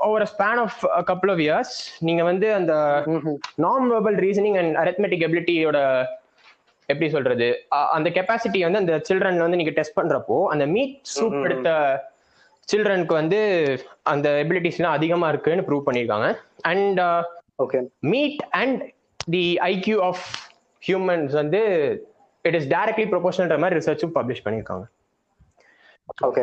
[0.00, 2.74] over span of couple of years நீங்க வந்து அந்த.
[3.56, 6.06] நான் verbal reasoning and arithmetic எபிலிட்டியோட
[6.88, 7.48] எப்படி சொல்றது
[7.90, 11.70] அந்த capacity வந்து அந்த சில்ட்ரன் வந்து நீங்க டெஸ்ட் பண்றப்போ அந்த மீட் சூப் எடுத்த
[12.68, 13.38] சில்ட்ரனுக்கு வந்து
[14.02, 16.28] அந்த எபிலிட்டிஸ்லாம் அதிகமா இருக்குன்னு ப்ரூவ் பண்ணியிருக்காங்க
[16.62, 17.00] and
[17.58, 17.80] Okay.
[18.00, 18.78] Meat and
[19.30, 20.22] the IQ of
[20.82, 21.60] humans வந்து
[22.44, 24.84] இட் இஸ் டைரக்ட்லி ப்ரொபோஷனல்ன்ற மாதிரி ரிசர்ச்சும் பப்ளிஷ் பண்ணியிருக்காங்க.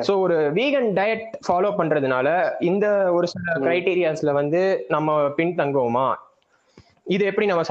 [0.07, 2.27] ஸோ ஒரு வீகன் டயட் ஃபாலோ பண்றதுனால
[2.61, 6.07] இந்த ஒரு சில கிரைட்டீரியாஸ்ல வந்து நம்ம பின்தங்குவோமா?
[7.07, 7.63] இது எப்படி நம்ம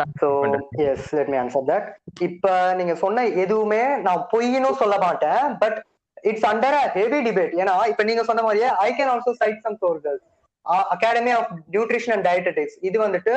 [0.42, 0.64] பண்றது?
[0.78, 1.84] yes, let me answer that.
[2.20, 5.76] இப்ப நீங்க சொன்ன எதுவுமே நான் பொய்ன்னு சொல்ல மாட்டேன் but
[6.24, 9.78] it's under a heavy debate ஏன்னா இப்ப நீங்க சொன்ன மாதிரியே I can also cite some
[9.82, 10.22] sources
[10.94, 13.34] Academy of Nutrition and Dietetics இது வந்துட்டு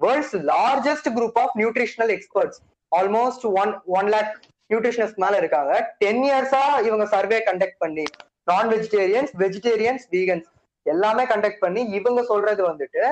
[0.00, 2.58] world's largest group of nutritional experts
[2.92, 4.32] almost one one lakh
[4.70, 5.72] nutritionist மேல இருக்காங்க.
[5.98, 8.04] டென் இயர்ஸா இவங்க சர்வே கண்டக்ட் பண்ணி
[8.46, 10.48] நான் வெஜிடேரியன்ஸ் வெஜிடேரியன்ஸ் வீகன்ஸ்
[10.86, 13.02] எல்லாமே கண்டக்ட் பண்ணி இவங்க சொல்றது வந்துட்டு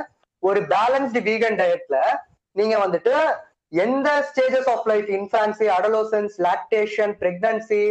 [0.42, 1.96] ஒரு பேலன்ஸ்டு வீகன் டயட்ல
[2.56, 3.14] நீங்க வந்துட்டு
[3.72, 7.82] எந்த stages of life infancy adolescence lactation pregnancy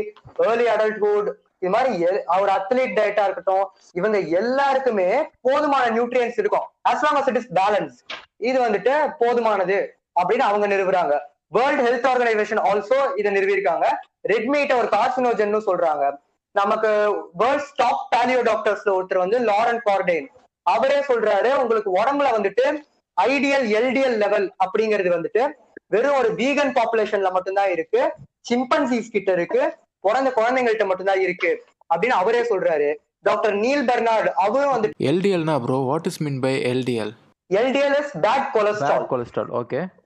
[0.45, 1.29] early adulthood
[1.61, 5.09] இது மாதிரி எ- ஒரு அத்லீட் டயட்டா இருக்கட்டும் இவங்க எல்லாருக்குமே
[5.41, 6.67] போதுமான நியூட்ரியன்ஸ் இருக்கும்.
[6.83, 7.97] As long as it balance
[8.39, 9.77] இது வந்துட்டு போதுமானது
[10.15, 11.13] அப்படின்னு அவங்க நிறுவுறாங்க
[11.51, 13.87] வேர்ல்ட் ஹெல்த் ஆர்கனைசேஷன் ஆல்சோ இதை நிறுவியிருக்காங்க.
[14.21, 16.15] ரெட் மீட் ஒரு கார்சினோஜன் சொல்றாங்க.
[16.51, 20.25] நமக்கு வேர்ல்ட் டாப் பேலியோ டாக்டர்ஸ்ல ஒருத்தர் வந்து லாரன் கார்டேன்
[20.63, 22.81] அவரே சொல்றாரு உங்களுக்கு உடம்புல வந்துட்டு
[23.21, 25.51] ஐடியல் எல்டிஎல் லெவல் அப்படிங்கிறது வந்துட்டு
[25.85, 28.13] வெறும் ஒரு வீகன் பாப்புலேஷன்ல மட்டும்தான் இருக்கு.
[28.49, 29.75] சிம்பன்சிஸ் கிட்ட இருக்கு.
[29.99, 31.63] பிறந்த குழந்தைங்கள்ட்ட மட்டும்தான் இருக்கு.
[31.95, 32.95] அப்படின்னு அவரே சொல்றாரு.
[33.19, 37.11] டாக்டர் நீல் பெர்னார்டு அவரும் வந்து LDL na bro, what is meant by LDL?
[37.53, 40.00] LDL is bad cholesterol Bad cholesterol,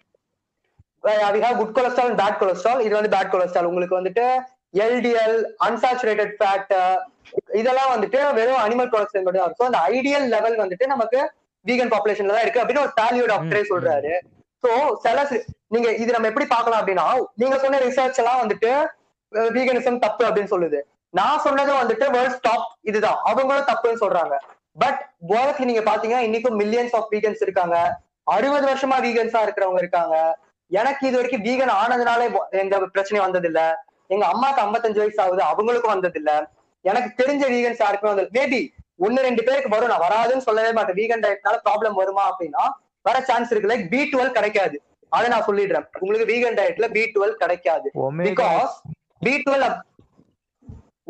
[1.46, 4.26] have good cholesterol and bad cholesterol இது வந்து பேட் கொலஸ்ட்ரால் உங்களுக்கு வந்துட்டு
[4.86, 5.38] எல்டிஎல்
[5.68, 6.72] அன்சாச்சுரேட்டட் ஃபேட்
[7.60, 9.50] இதெல்லாம் வந்துட்டு வெறும் அனிமல் ப்ராடக்ட்ஸ் மட்டும் தான்.
[9.50, 11.20] இருக்கும் அந்த ஐடியல் லெவல் வந்துட்டு நமக்கு
[11.66, 14.14] வீகன் பாப்புலேஷன்ல தான் இருக்கு அப்படின்னு ஒரு பேலியோ டாக்டரே சொல்றாரு.
[14.64, 14.72] சோ
[15.06, 15.24] சில
[15.74, 17.08] நீங்க இது நம்ம எப்படி பார்க்கலாம் அப்படின்னா
[17.42, 18.72] நீங்க சொன்ன ரிசர்ச் எல்லாம் வந்துட்டு
[19.56, 20.80] வீகனிசம் தப்பு அப்படின்னு சொல்லுது.
[21.20, 23.20] நான் சொன்னது வந்துட்டு வேர்ல்ட் டாப் இதுதான்.
[23.30, 24.36] அவங்களும் தப்புன்னு சொல்றாங்க.
[24.84, 25.00] பட்
[25.34, 27.78] உலகத்துல நீங்க பாத்தீங்கன்னா இன்னைக்கும் மில்லியன்ஸ் ஆஃப் வீகன்ஸ் இருக்காங்க.
[28.36, 30.16] அறுபது வருஷமா வீகன்ஸா இருக்கிறவங்க இருக்காங்க.
[30.80, 32.22] எனக்கு இது வரைக்கும் வீகன் ஆனதுனால
[32.64, 33.62] எந்த பிரச்சனையும் வந்தது இல்ல
[34.14, 36.32] எங்க அம்மாக்கு 55 வயசு ஆகுது அவங்களுக்கும் வந்தது இல்ல
[36.86, 38.62] எனக்கு தெரிஞ்ச வீகன்ஸ் யாருக்குமே வந்தது மேபி
[39.06, 39.92] ஒன்னு ரெண்டு பேருக்கு வரும்.
[39.92, 40.98] நான் வராதுன்னு சொல்லவே மாட்டேன்.
[41.00, 42.64] வீகன் டயட்னால ப்ராப்ளம் வருமா அப்படின்னா
[43.08, 43.72] வர சான்ஸ் இருக்கு.
[43.72, 44.78] லைக் பி டுவெல் கிடைக்காது.
[45.16, 45.88] அதை நான் சொல்லிடுறேன்.
[46.02, 47.90] உங்களுக்கு வீகன் டயட்ல பி டுவெல் கிடைக்காது.
[48.30, 48.76] Because
[49.26, 49.66] B twelve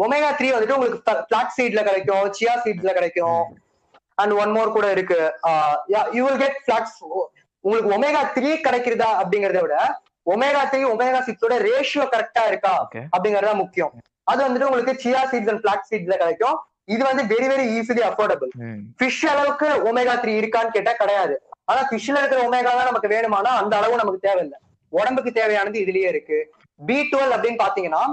[0.05, 3.43] omega three வந்துட்டு உங்களுக்கு பிளாக் சீட்ல கிடைக்கும் சியா சீட்ஸ்ல கிடைக்கும்.
[4.21, 5.21] அண்ட் ஒன் மோர் கூட இருக்கு.
[6.17, 6.97] யூ வில் கெட் பிளாக்ஸ்
[7.65, 9.77] உங்களுக்கு ஒமேகா த்ரீ கிடைக்கிறதா அப்படிங்கறத விட
[10.33, 13.03] ஒமேகா த்ரீ ஒமேகா சிக்ஸோட ரேஷியோ கரெக்டா இருக்கா Okay.
[13.15, 13.91] அப்படிங்கறது தான் முக்கியம்.
[14.31, 16.55] அது வந்துட்டு உங்களுக்கு சியா சீட்ஸ் அண்ட் பிளாக் சீட்ஸ்ல கிடைக்கும்.
[16.93, 18.51] இது வந்து very very easily affordable.
[18.99, 21.35] Fish அளவுக்கு ஒமேகா த்ரீ இருக்கான்னு கேட்டா கிடையாது.
[21.69, 24.57] ஆனா ஃபிஷ்ல இருக்கிற ஒமேகா தான் நமக்கு வேணுமானா அந்த அளவு நமக்கு தேவையில்லை.
[24.93, 26.39] உடம்புக்கு தேவையானது இதுலயே இருக்கு.
[26.87, 28.03] பி டுவெல் அப்படின்னு பாத்தீங்கன்னா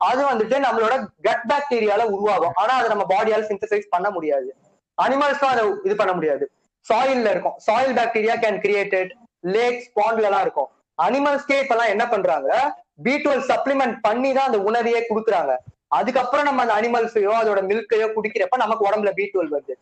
[0.00, 0.94] அது வந்துட்டு நம்மளோட
[1.26, 2.54] கட் பாக்டீரியால உருவாகும்.
[2.62, 4.48] ஆனா அதை நம்ம பாடியால சிந்தசைஸ் பண்ண முடியாது.
[4.98, 6.44] அனிமல்ஸ்க்கும் அதை இது பண்ண முடியாது.
[6.90, 7.56] சாயில்ல இருக்கும்.
[7.66, 9.10] Soil bacteria can created
[9.56, 10.70] lakes பாண்ட்ல எல்லாம் இருக்கும்.
[10.98, 12.48] அனிமல்ஸ்கே இப்பெல்லாம் என்ன பண்றாங்க?
[13.04, 15.52] பி டுவெல் சப்ளிமெண்ட் பண்ணி தான் அந்த உணவையே கொடுக்குறாங்க.
[15.98, 19.74] அதுக்கப்புறம் நம்ம அந்த அனிமல்ஸையோ அதோட மில்கையோ குடிக்கிறப்ப நமக்கு உடம்புல பி டுவெல் வருது.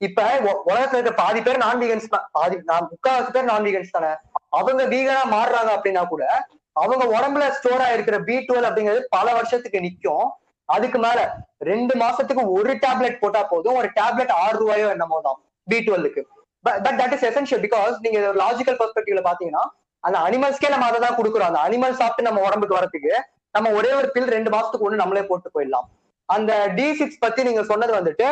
[0.00, 0.22] இப்ப
[0.70, 2.26] உலகத்துல இருக்க பாதி பேர் நான் வீகன்ஸ் தான்.
[2.36, 4.12] பாதி நான் முக்காவாசி பேர் நான் வீகன்ஸ் தானே.
[4.58, 6.24] அவங்க வீகனா மாறுறாங்க அப்படின்னா கூட
[6.82, 10.26] அவங்க உடம்புல ஸ்டோர் ஆயிருக்கிற பி டுவெல் அப்படிங்கிறது பல வருஷத்துக்கு நிக்கும்.
[10.68, 11.18] அதுக்கு மேல
[11.70, 13.78] ரெண்டு மாசத்துக்கு ஒரு டேப்லெட் போட்டா போதும்.
[13.80, 15.38] ஒரு டேப்லெட் ஆறு ரூபாயோ என்னமோ தான்.
[15.70, 16.22] B டுவெல்லுக்கு
[16.66, 19.64] but that is essential because நீங்க லாஜிக்கல் பெர்ஸ்பெக்டிவ்ல பாத்தீங்கன்னா
[20.04, 21.48] அந்த அனிமல்ஸ்க்கே நம்ம அதை தான் கொடுக்குறோம்.
[21.50, 23.12] அந்த அனிமல் சாப்பிட்டு நம்ம உடம்புக்கு வரதுக்கு
[23.56, 25.86] நம்ம ஒரே ஒரு பில் ரெண்டு மாசத்துக்கு ஒண்ணு நம்மளே போட்டு போயிடலாம்.
[26.28, 28.28] அந்த டி சிக்ஸ் பத்தி நீங்க சொன்னது வந்துட்டு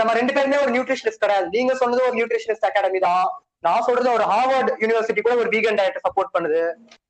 [0.00, 1.46] நம்ம ரெண்டு பேருமே ஒரு நியூட்ரிஷனிஸ்ட் கிடையாது.
[1.56, 3.26] நீங்க சொன்னது ஒரு நியூட்ரிஷனிஸ்ட் அகாடமி தான்.
[3.66, 6.60] நான் சொல்றது ஒரு ஹார்வர்ட் யூனிவர்சிட்டி கூட ஒரு வீகன் டயட்டை சப்போர்ட் பண்ணுது.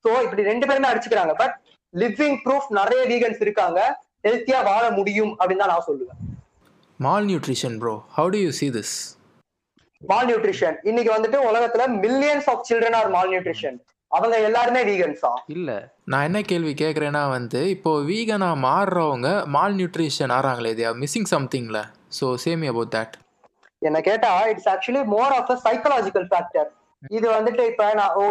[0.05, 1.35] சோ இப்படி ரெண்டு பேருமே அடிச்சுக்கிறாங்க.
[1.43, 1.55] பட்
[1.95, 3.81] லிவிங் ப்ரூஃப் நிறைய வீகன்ஸ் இருக்காங்க.
[4.27, 6.19] ஹெல்த்தியா வாழ முடியும் அப்படின்னு தான் நான் சொல்லுவேன்.
[7.31, 8.95] Malnutrition bro how do you see this
[10.29, 13.77] malnutrition இன்னைக்கு வந்துட்டு உலகத்துல millions of children are malnutrition
[14.11, 15.77] அவங்க எல்லாருமே வீகன்ஸா இல்லை
[16.11, 21.81] நான் என்ன கேள்வி கேட்குறேன்னா வந்து இப்போ வீகனாக மாறுறவங்க மால் நியூட்ரிஷன் ஆறாங்களே தே ஆர் மிஸ்ஸிங் சம்திங்ல
[22.19, 23.15] ஸோ சேமி அபவுட் தட்
[23.83, 26.69] என்ன கேட்டா it's actually more of a psychological factor
[27.11, 28.25] இது வந்துட்டு இப்ப நான் ஓ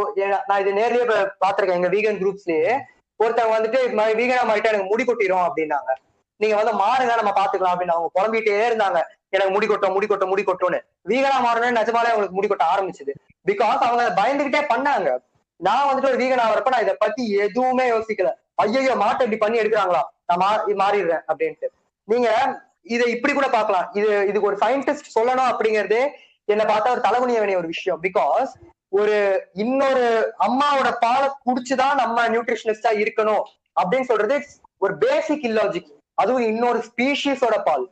[0.50, 1.06] நான் இது நேர்லயே
[1.44, 1.80] பாத்திருக்கேன்.
[1.80, 2.74] எங்க வீகன் குரூப்ஸ்லயே
[3.20, 5.92] ஒருத்தவங்க வந்துட்டு இது மாதிரி வீகனா மாறிட்டா எனக்கு முடி கொட்டிரும் அப்படின்னாங்க.
[6.40, 9.00] நீங்க வந்து மாறுங்க நம்ம பாத்துக்கலாம் அப்படின்னு அவங்க புலம்பிட்டே இருந்தாங்க.
[9.30, 10.82] எனக்கு முடி கொட்டும் முடி கொட்டும் முடி கொட்டும்னு.
[11.08, 13.14] வீகனா மாறணும்னு நிஜமாலே அவங்களுக்கு முடி கொட்ட ஆரம்பிச்சது.
[13.48, 15.18] பிகாஸ் அவங்க பயந்துகிட்டே பண்ணாங்க.
[15.56, 18.34] நான் வந்துட்டு ஒரு வீகன் ஆகிறப்ப நான் இதை பத்தி எதுவுமே யோசிக்கல.
[18.56, 20.02] ஐயோ மாட்டை இப்படி பண்ணி எடுக்கிறாங்களா?
[20.26, 21.66] நான் மா- மாறிடுறேன் அப்படின்ட்டு.
[22.04, 26.10] நீங்க இதை இப்படி கூட பாக்கலாம் இது இதுக்கு ஒரு சயின்டிஸ்ட் சொல்லணும் அப்படிங்கறதே
[26.46, 28.04] என்ன பார்த்தா ஒரு தலைகுனிய வேண்டிய ஒரு விஷயம்.
[28.04, 28.48] பிகாஸ்
[28.90, 33.42] ஒரு இன்னொரு அம்மாவோட பாலை குடிச்சுதான் நம்ம நியூட்ரிஷனிஸ்டா இருக்கணும்
[33.82, 34.46] அப்படின்னு சொல்றது
[34.78, 37.90] ஒரு பேசிக் இல்லாஜிக் அதுவும் இன்னொரு ஸ்பீஷீஸோட பால்.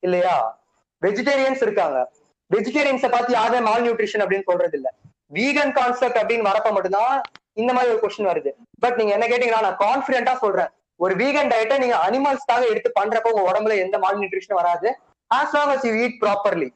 [0.00, 0.61] இல்லையா?
[1.04, 1.98] வெஜிடேரியன்ஸ் இருக்காங்க.
[2.50, 4.88] வெஜிடேரியன்ஸை பார்த்து யாரும் மால் நியூட்ரிஷன் அப்படின்னு சொல்றது இல்ல
[5.38, 7.14] வீகன் கான்செப்ட் அப்படின்னு வரப்ப மட்டும்தான்
[7.60, 8.50] இந்த மாதிரி ஒரு கொஸ்டின் வருது.
[8.82, 10.70] பட் நீங்க என்ன கேட்டீங்கன்னா நான் கான்பிடென்ட்டா சொல்றேன்.
[11.04, 14.88] ஒரு வீகன் டயட்டை நீங்க அனிமல்ஸ்க்காக எடுத்து பண்றப்ப உங்க உடம்புல எந்த மால் நியூட்ரிஷன் வராது
[15.30, 16.68] as long as you eat properly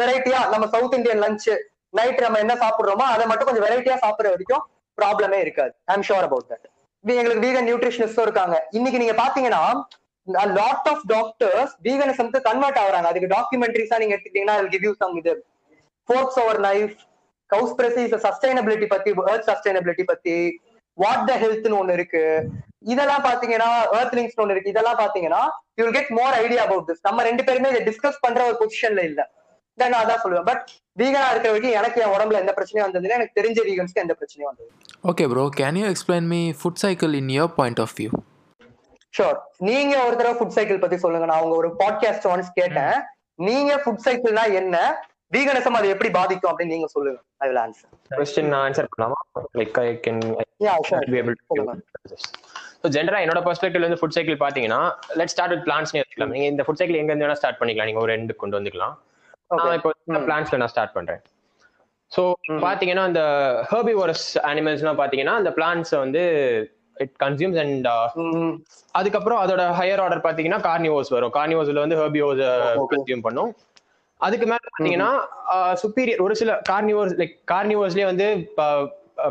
[0.00, 1.48] வெரைட்டியா நம்ம சவுத் இந்தியன் லஞ்ச்
[1.98, 4.64] நைட் நம்ம என்ன சாப்பிடுறோமோ அதை மட்டும் கொஞ்சம் வெரைட்டியா சாப்பிடுற வரைக்கும்
[4.98, 5.72] ப்ராப்ளமே இருக்காது.
[5.94, 6.66] ஐம் ஷோர் அபவுட் தட்
[7.04, 8.56] எங்களுக்கு வீகன் நியூட்ரிஷனிஸ்டும் இருக்காங்க.
[8.78, 9.62] இன்னைக்கு நீங்க பாத்தீங்கன்னா
[10.58, 13.08] லாட் ஆஃப் டாக்டர்ஸ் வீகனிசம்க்கு கன்வெர்ட் ஆகுறாங்க.
[13.10, 15.34] அதுக்கு டாக்குமெண்ட்ரிஸா நீங்க எடுத்துக்கிட்டீங்கன்னா கிவ் யூ சம் இது.
[16.08, 16.96] Forks over life
[17.78, 20.36] Cowspiracy sustainability பத்தி ஏர்த் சஸ்டைனபிலிட்டி பத்தி
[20.98, 22.22] வாட் த ஹெல்த்னு ஒண்ணு இருக்கு.
[22.92, 24.72] இதெல்லாம் பாத்தீங்கன்னா ஏர்த்லிங்ஸ் ஒண்ணு இருக்கு.
[24.74, 25.42] இதெல்லாம் பாத்தீங்கன்னா
[25.80, 29.20] you get more idea about this நம்ம ரெண்டு பேருமே இதை டிஸ்கஸ் பண்ற ஒரு பொசிஷன்ல இல்ல.
[29.78, 30.46] நான் அதான் சொல்லுவேன்.
[30.50, 30.62] பட்
[31.00, 34.70] வீகனா இருக்கிற வரைக்கும் எனக்கு என் உடம்புல எந்த பிரச்சனையும் வந்ததுல எனக்கு தெரிஞ்ச வீகன்ஸ்க்கு எந்த பிரச்சனையும் வந்தது
[35.10, 38.10] okay bro can you explain me food cycle in your point of view
[39.18, 41.28] sure நீங்க ஒரு தடவை ஃபுட் சைக்கிள் பத்தி சொல்லுங்க.
[41.30, 42.96] நான் உங்க ஒரு பாட்காஸ்ட் ஒன்ஸ் கேட்டேன்.
[43.48, 44.76] நீங்க ஃபுட் சைக்கிள்னா என்ன?
[45.34, 47.18] வீகனிசம் அது எப்படி பாதிக்கும் அப்படின்னு நீங்க சொல்லுங்க.
[47.44, 49.18] ஐ வில் ஆன்சர் கொஸ்டின் நான் ஆன்சர் பண்ணலாமா?
[49.60, 50.20] Like I can
[50.66, 50.74] yeah
[51.14, 51.74] be able to சொல்லுங்க.
[52.82, 54.80] ஸோ ஜென்ரலா என்னோட பெர்ஸ்பெக்டிவ்ல இருந்து ஃபுட் சைக்கிள் பாத்தீங்கன்னா
[55.20, 57.88] லெட் ஸ்டார்ட் வித் பிளான்ஸ்னே வச்சுக்கலாம் நீங்க இந்த ஃபுட் சைக்கிள் எங்க இருந்து வேணா ஸ்டார்ட் பண்ணிக்கலாம்.
[57.90, 58.94] நீங்க ஒரு ரெண்டு கொண்டு வந்துக்கலாம்.
[59.60, 59.90] நான் இப்போ.
[60.28, 61.20] பிளான்ஸ்ல நான் ஸ்டார்ட் பண்றேன்.
[62.12, 62.60] ஸோ ம்.
[62.66, 63.22] பாத்தீங்கன்னா இந்த
[63.70, 66.22] ஹெர்பிவோரஸ் அனிமல்ஸ்லாம் பாத்தீங்கன்னா அந்த பிளான்ஸ் வந்து
[66.98, 67.88] இட் கன்சியூம்ஸ் அண்ட்
[68.94, 71.34] அதுக்கப்புறம் அதோட ஹையர் ஆர்டர் பாத்தீங்கன்னா கார்னிவோஸ் வரும்.
[71.38, 72.42] கார்னிவோஸ்ல வந்து ஹெர்பியோஸ்.
[72.92, 73.50] கன்சியூம் பண்ணும்.
[74.20, 75.10] அதுக்கு மேல பாத்தீங்கன்னா
[75.82, 78.26] சுப்பீரியர் ஒரு சில கார்னிவோர்ஸ் லைக் கார்னிவோர்ஸ்லயே வந்து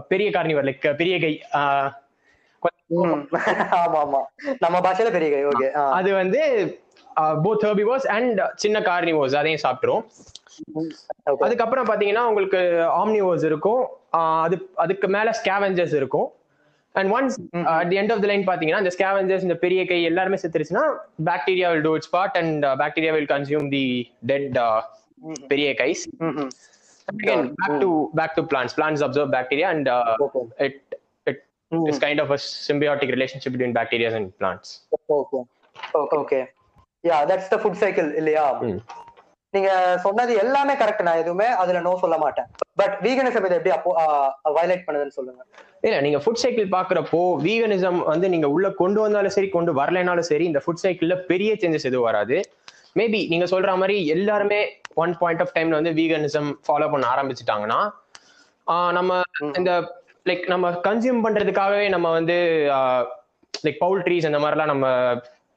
[0.07, 1.33] பெரிய கார்னிவர் லைக் பெரிய கை.
[1.53, 3.15] ஆமா
[4.01, 4.19] ஆமா
[4.59, 6.41] நம்ம பாஷையில பெரிய கை ஓகே அது வந்து
[7.45, 10.03] போத் ஹெர்பிவோர்ஸ் அண்ட் சின்ன கார்னிவோர்ஸ் அதையும் சாப்பிட்டுரும்.
[11.39, 12.59] அதுக்கப்புறம் பாத்தீங்கன்னா உங்களுக்கு
[13.01, 13.81] ஆம்னிவோர்ஸ் இருக்கும்.
[14.41, 16.27] அது அதுக்கு மேல ஸ்கேவெஞ்சர்ஸ் இருக்கும்.
[16.99, 17.35] And once
[17.73, 20.85] at the end of the line பாத்தீங்கன்னா இந்த ஸ்கேவெஞ்சர்ஸ் இந்த பெரிய கை எல்லாருமே செத்துருச்சுன்னா
[21.31, 23.85] bacteria will do its part and bacteria will consume the
[24.31, 24.57] dead
[25.53, 26.03] பெரிய guys.
[27.07, 28.73] Again back to back to plants.
[28.77, 30.41] Plants observe bacteria and uh, Okay.
[30.65, 30.75] it
[31.27, 31.37] it
[31.91, 34.69] is kind of a symbiotic relationship between bacteria and plants.
[35.17, 35.39] Okay
[36.19, 36.39] okay
[37.03, 38.43] yeah that's the food cycle இல்லையா.
[39.53, 39.69] நீங்க
[40.05, 42.47] சொன்னது எல்லாமே correct நான் எதுவுமே அதுல no சொல்ல மாட்டேன்.
[42.79, 43.91] But veganism இதை எப்படி அப்போ
[44.57, 45.41] வயலேட் பண்ணுதுன்னு சொல்லுங்க.
[45.85, 50.45] இல்ல நீங்க ஃபுட் சைக்கிள் பாக்குறப்போ வீகனிசம் வந்து நீங்க உள்ள கொண்டு வந்தாலும் சரி கொண்டு வரலைனாலும் சரி
[50.51, 52.37] இந்த ஃபுட் சைக்கிள்ல பெரிய சேஞ்சஸ் எதுவும் வராது.
[52.99, 54.59] மேபி நீங்க சொல்ற மாதிரி எல்லாருமே
[55.03, 57.79] ஒன் பாயிண்ட் ஆஃப் டைம்ல வந்து வீகனிசம் ஃபாலோ பண்ண ஆரம்பிச்சுட்டாங்கன்னா
[58.97, 59.19] நம்ம
[59.59, 59.71] இந்த
[60.29, 62.37] லைக் நம்ம கன்சியூம் பண்றதுக்காகவே நம்ம வந்து
[63.65, 64.87] லைக் பவுல்ட்ரிஸ் அந்த மாதிரிலாம் நம்ம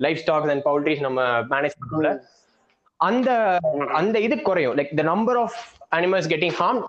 [0.05, 1.23] லைஃப் ஸ்டாக்ஸ் அண்ட் பவுல்ட்ரிஸ் நம்ம
[1.55, 2.11] மேனேஜ் பண்ணல
[3.09, 3.31] அந்த
[3.99, 4.75] அந்த இது குறையும்.
[4.79, 5.59] Like the number of
[5.99, 6.81] animals getting harm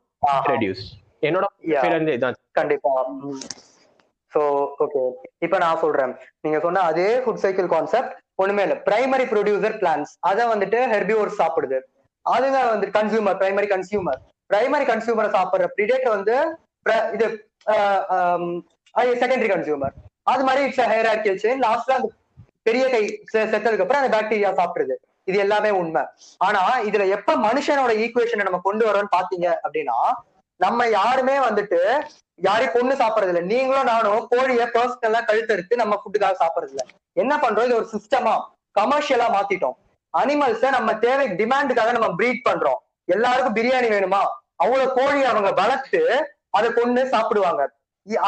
[0.53, 0.83] reduce
[1.27, 1.45] என்னோட
[2.17, 2.37] இதான்.
[2.59, 2.91] கண்டிப்பா.
[4.33, 4.41] சோ
[4.83, 5.01] ஓகே
[5.45, 6.13] இப்ப நான் சொல்றேன்.
[6.43, 8.75] நீங்க சொன்ன அதே ஃபுட் சைக்கிள் கான்செப்ட் ஒண்ணுமே இல்ல.
[8.87, 11.79] பிரைமரி ப்ரொடியூசர் பிளான்ஸ் அதை வந்துட்டு ஹெர்பிவோர் சாப்பிடுது.
[12.25, 16.35] அதுதான் வந்து கன்சியூமர் பிரைமரி கன்சியூமர் பிரைமரி கன்சியூமரை சாப்பிடுற ப்ரிடேட்டர் வந்து
[17.15, 17.27] இது
[19.21, 19.95] செகண்டரி கன்சியூமர்
[20.31, 22.09] அது மாதிரி இட்ஸ் ஹையரார்கியல் செயின் லாஸ்ட்ல அந்த
[22.67, 23.01] பெரிய கை
[23.33, 24.95] செத்ததுக்கு அப்புறம் அந்த பாக்டீரியா சாப்பிடுது.
[25.27, 26.03] இது எல்லாமே உண்மை.
[26.47, 29.97] ஆனா இதுல எப்ப மனுஷனோட ஈக்குவேஷனை நம்ம கொண்டு வரோம்னு பாத்தீங்க அப்படின்னா
[30.59, 31.79] நம்ம யாருமே வந்துட்டு
[32.47, 33.41] யாரையும் கொண்டு சாப்பிடுறது இல்ல.
[33.51, 36.85] நீங்களும் நானும் கோழிய பர்சனலா கழுத்தறுத்து நம்ம ஃபுட்டுக்காக சாப்பிடுறது இல்லை.
[37.21, 37.65] என்ன பண்றோம்?
[37.67, 38.33] இது ஒரு சிஸ்டமா
[38.79, 39.75] கமர்ஷியலா மாத்திட்டோம்.
[40.13, 42.79] அனிமல்ஸ நம்ம தேவை டிமாண்டுக்காக நம்ம பிரீட் பண்றோம்.
[43.15, 44.21] எல்லாருக்கும் பிரியாணி வேணுமா?
[44.63, 46.01] அவ்வளவு கோழி அவங்க வளர்த்து
[46.57, 47.61] அதை கொண்டு சாப்பிடுவாங்க.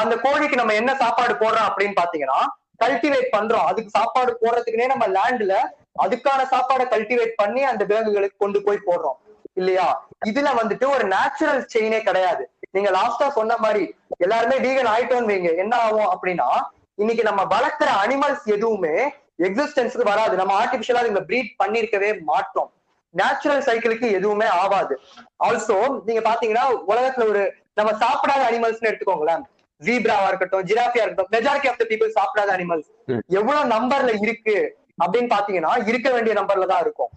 [0.02, 2.40] அந்த கோழிக்கு நம்ம என்ன சாப்பாடு போடுறோம் அப்படின்னு பாத்தீங்கன்னா
[2.84, 3.68] கல்டிவேட் பண்றோம்.
[3.72, 5.56] அதுக்கு சாப்பாடு போடுறதுக்குனே நம்ம லேண்ட்ல
[5.96, 9.18] அதுக்கான சாப்பாடை கல்டிவேட் பண்ணி அந்த விலங்குகளுக்கு கொண்டு போய் போடுறோம்.
[9.54, 10.08] இல்லையா?
[10.26, 12.50] இதுல வந்துட்டு ஒரு நேச்சுரல் செயினே கிடையாது.
[12.72, 15.58] நீங்க லாஸ்டா சொன்ன மாதிரி எல்லாருமே வீகன் ஆயிட்டோம்னு வைங்க.
[15.58, 16.48] என்ன ஆகும் அப்படின்னா
[16.96, 18.96] இன்னைக்கு நம்ம வளர்க்குற அனிமல்ஸ் எதுவுமே
[19.40, 20.36] எக்ஸிஸ்டன்ஸுக்கு வராது.
[20.36, 22.72] நம்ம ஆர்டிபிஷியலா இதுல ப்ரீட் பண்ணிருக்கவே மாட்டோம்.
[23.10, 25.00] நேச்சுரல் சைக்கிளுக்கு எதுவுமே ஆகாது.
[25.44, 29.44] ஆல்சோ நீங்க பாத்தீங்கன்னா உலகத்துல ஒரு நம்ம சாப்பிடாத அனிமல்ஸ்னு எடுத்துக்கோங்களேன்.
[29.82, 32.90] ஜீப்ராவா இருக்கட்டும் ஜிராஃபியா இருக்கட்டும் மெஜாரிட்டி ஆஃப் த பீப்புள் சாப்பிடாத அனிமல்ஸ்.
[33.28, 34.78] எவ்வளவு நம்பர்ல இருக்கு?
[34.98, 37.12] அப்படின்னு பாத்தீங்கன்னா இருக்க வேண்டிய நம்பர்ல தான் இருக்கும்.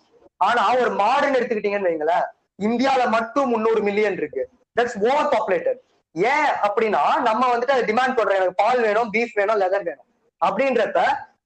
[0.49, 2.27] ஆனா ஒரு மாடுன்னு எடுத்துக்கிட்டீங்கன்னு வைங்களேன்
[2.67, 4.43] இந்தியால மட்டும் முன்னூறு மில்லியன் இருக்கு.
[4.77, 5.81] தட்ஸ் ஓவர் பாப்புலேட்டட்
[6.15, 10.07] ஏன் அப்படின்னா நம்ம வந்துட்டு அதை டிமாண்ட் பண்றோம் எனக்கு பால் வேணும் பீஃப் வேணும் லெதர் வேணும்.
[10.41, 11.01] அப்படின்றப்ப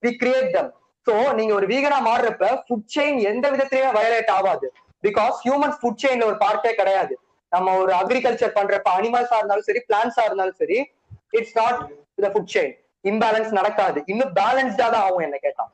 [0.05, 0.71] வி கிரியேட் தம்
[1.07, 4.67] சோ நீங்க ஒரு வீகனா மாறுறப்ப ஃபுட் செயின் எந்த விதத்திலயும் வயலேட் ஆகாது.
[5.07, 7.15] பிகாஸ் ஹியூமன்ஸ் ஃபுட் செயின்ல ஒரு பார்ட்டே கிடையாது.
[7.53, 10.79] நம்ம ஒரு அக்ரிகல்ச்சர் பண்றப்ப அனிமல்ஸா இருந்தாலும் சரி பிளான்ஸா இருந்தாலும் சரி
[11.39, 11.81] it's not
[12.25, 12.75] the food chain
[13.05, 13.99] imbalance நடக்காது.
[14.13, 15.71] இன்னும் பேலன்ஸ்டா தான் ஆகும் என்ன கேட்டான்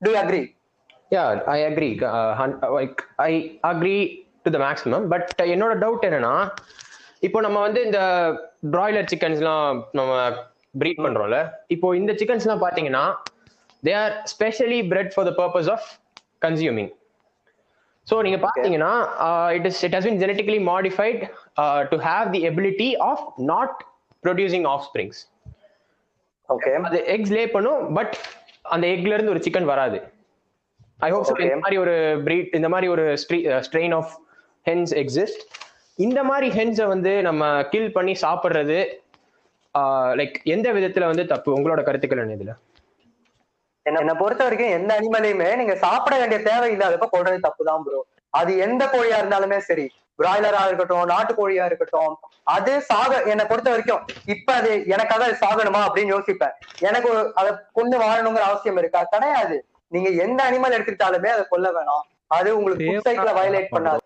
[0.00, 0.42] கேட்டா to agree
[1.10, 1.88] yeah I agree
[2.72, 3.32] like I
[3.62, 3.96] agree
[4.44, 6.34] to the maximum but என்னோட டவுட் என்னன்னா
[7.22, 8.00] இப்போ நம்ம வந்து இந்த
[8.70, 10.12] பிராய்லர் சிக்கன்ஸ்லாம் நம்ம
[10.80, 11.38] ப்ரீட் பண்றோம்ல
[11.68, 13.04] இப்போ இந்த சிக்கன்ஸ்லாம் பாத்தீங்கன்னா
[13.82, 15.86] they are specially bred for the purpose of
[16.38, 16.90] consuming
[18.06, 18.92] so நீங்க பாத்தீங்கன்னா
[19.56, 21.22] it is it has been genetically modified
[21.90, 23.74] to have the ability of not
[24.22, 25.20] producing offsprings
[26.48, 28.14] okay அது எக்ஸ் லே பண்ணும் பட்
[28.74, 29.98] அந்த எக்ல இருந்து ஒரு சிக்கன் வராது.
[31.00, 31.28] I hope.
[31.44, 31.94] இந்த மாதிரி ஒரு
[32.26, 33.04] பிரீட் இந்த மாதிரி ஒரு
[33.66, 34.12] ஸ்ட்ரெயின் ஆஃப்
[34.66, 35.42] ஹென்ஸ் எக்ஸிஸ்ட்
[35.98, 37.42] இந்த மாதிரி ஹென்ஸை வந்து நம்ம
[37.72, 38.78] கில் பண்ணி சாப்பிடுறது
[40.20, 41.50] லைக் எந்த விதத்துல வந்து தப்பு?
[41.58, 42.52] உங்களோட கருத்துக்கள் என்ன இதுல?
[43.86, 48.00] என்ன என்னை பொறுத்த வரைக்கும் எந்த அனிமலையுமே நீங்க சாப்பிட வேண்டிய தேவை இல்லாதப்ப கொள்றது தப்பு தான் ப்ரோ
[48.34, 49.86] அது எந்த கோழியா இருந்தாலுமே சரி.
[50.18, 52.14] பிராய்லரா இருக்கட்டும் நாட்டு கோழியா இருக்கட்டும்
[52.56, 54.04] அது சாக என்னை பொறுத்த வரைக்கும்
[54.34, 56.54] இப்ப அது எனக்காக அது சாகணுமா அப்படின்னு யோசிப்பேன்.
[56.88, 59.02] எனக்கு ஒரு அதை கொண்டு வாழணுங்கிற அவசியம் இருக்கா?
[59.14, 59.58] கிடையாது.
[59.94, 62.04] நீங்க எந்த அனிமல் எடுத்துக்கிட்டாலுமே அதை கொல்ல வேணாம்.
[62.36, 62.86] அது உங்களுக்கு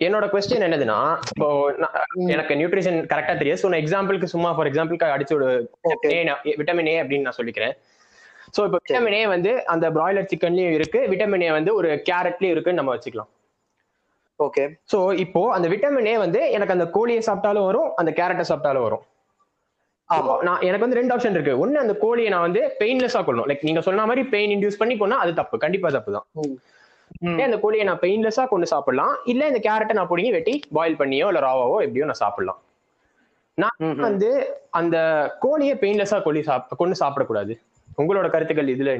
[0.06, 0.98] என்னோட கொஸ்டின் என்னதுன்னா
[1.30, 1.48] இப்போ
[1.82, 1.96] நான்
[2.34, 3.60] எனக்கு நியூட்ரிஷன் கரெக்டா தெரியாது.
[3.62, 5.36] ஸோ நான் எக்ஸாம்பிளுக்கு சும்மா ஃபார் எக்ஸாம்பிளுக்கு அடிச்சு.
[6.60, 7.74] விட்டமின் ஏ அப்படின்னு நான் சொல்லிக்கிறேன்.
[8.56, 11.00] ஸோ இப்போ விட்டமின் ஏ வந்து அந்த பிராய்லர் சிக்கன்லயும் இருக்கு.
[11.12, 13.30] விட்டமின் ஏ வந்து ஒரு கேரட்லயும் இருக்குன்னு நம்ம வச்சுக்கலாம்.
[14.44, 18.86] ஓகே சோ இப்போ அந்த விட்டமின் ஏ வந்து எனக்கு அந்த கோழியை சாப்பிட்டாலும் வரும் அந்த கேரட்டை சாப்பிட்டாலும்
[18.86, 19.04] வரும்.
[20.08, 20.34] ஆமா.
[20.46, 21.52] நான் எனக்கு வந்து ரெண்டு ஆப்ஷன் இருக்கு.
[21.64, 25.18] ஒண்ணு அந்த கோழியை நான் வந்து பெயின்லெஸ்ஸா கொள்ளணும் லைக் நீங்க சொன்ன மாதிரி பெயின் இன்டியூஸ் பண்ணி கொண்டா
[25.24, 25.58] அது தப்பு.
[25.64, 26.26] கண்டிப்பா தப்பு தான்.
[27.46, 29.14] அந்த கோழியை நான் பெயின்லெஸ்ஸா கொண்டு சாப்பிடலாம்.
[29.24, 32.60] இல்ல இந்த கேரட்டை நான் பிடிங்கி வெட்டி பாயில் பண்ணியோ இல்ல ராவாவோ எப்படியோ நான் சாப்பிடலாம்.
[33.58, 33.76] நான்.
[34.06, 34.30] வந்து
[34.80, 34.96] அந்த
[35.44, 37.54] கோழியை பெயின்லெஸ்ஸா கொள்ளி சாப் கொண்டு சாப்பிடக்கூடாது.
[38.00, 38.92] உங்களோட கருத்துக்கள் இதுல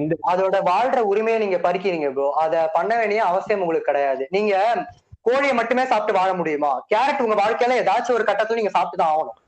[0.00, 4.24] இந்த அதோட வாழ்ற உரிமையை நீங்க பறிக்கிறீங்க ப்ரோ அத பண்ண வேண்டிய அவசியம் உங்களுக்கு கிடையாது.
[4.36, 4.54] நீங்க
[5.28, 6.72] கோழியை மட்டுமே சாப்பிட்டு வாழ முடியுமா?
[6.92, 9.38] கேரட் உங்க வாழ்க்கையில ஏதாச்சும் ஒரு கட்டத்துல நீங்க சாப்பிட்டு தான் ஆகணும்.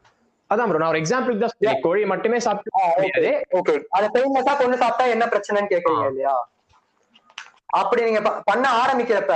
[0.51, 1.81] அதான் ப்ரோ நான் ஒரு எக்ஸாம்பிளுக்கு தான் சொல்றேன்.
[1.87, 6.35] கோழியை மட்டுமே சாப்பிட்டு ஓகே அத பெயின்லெஸ்ஸா கொண்டு சாப்பிட்டா என்ன பிரச்சனைன்னு கேக்குறீங்க இல்லையா?
[7.81, 9.35] அப்படி நீங்க பண்ண ஆரம்பிக்கிறப்ப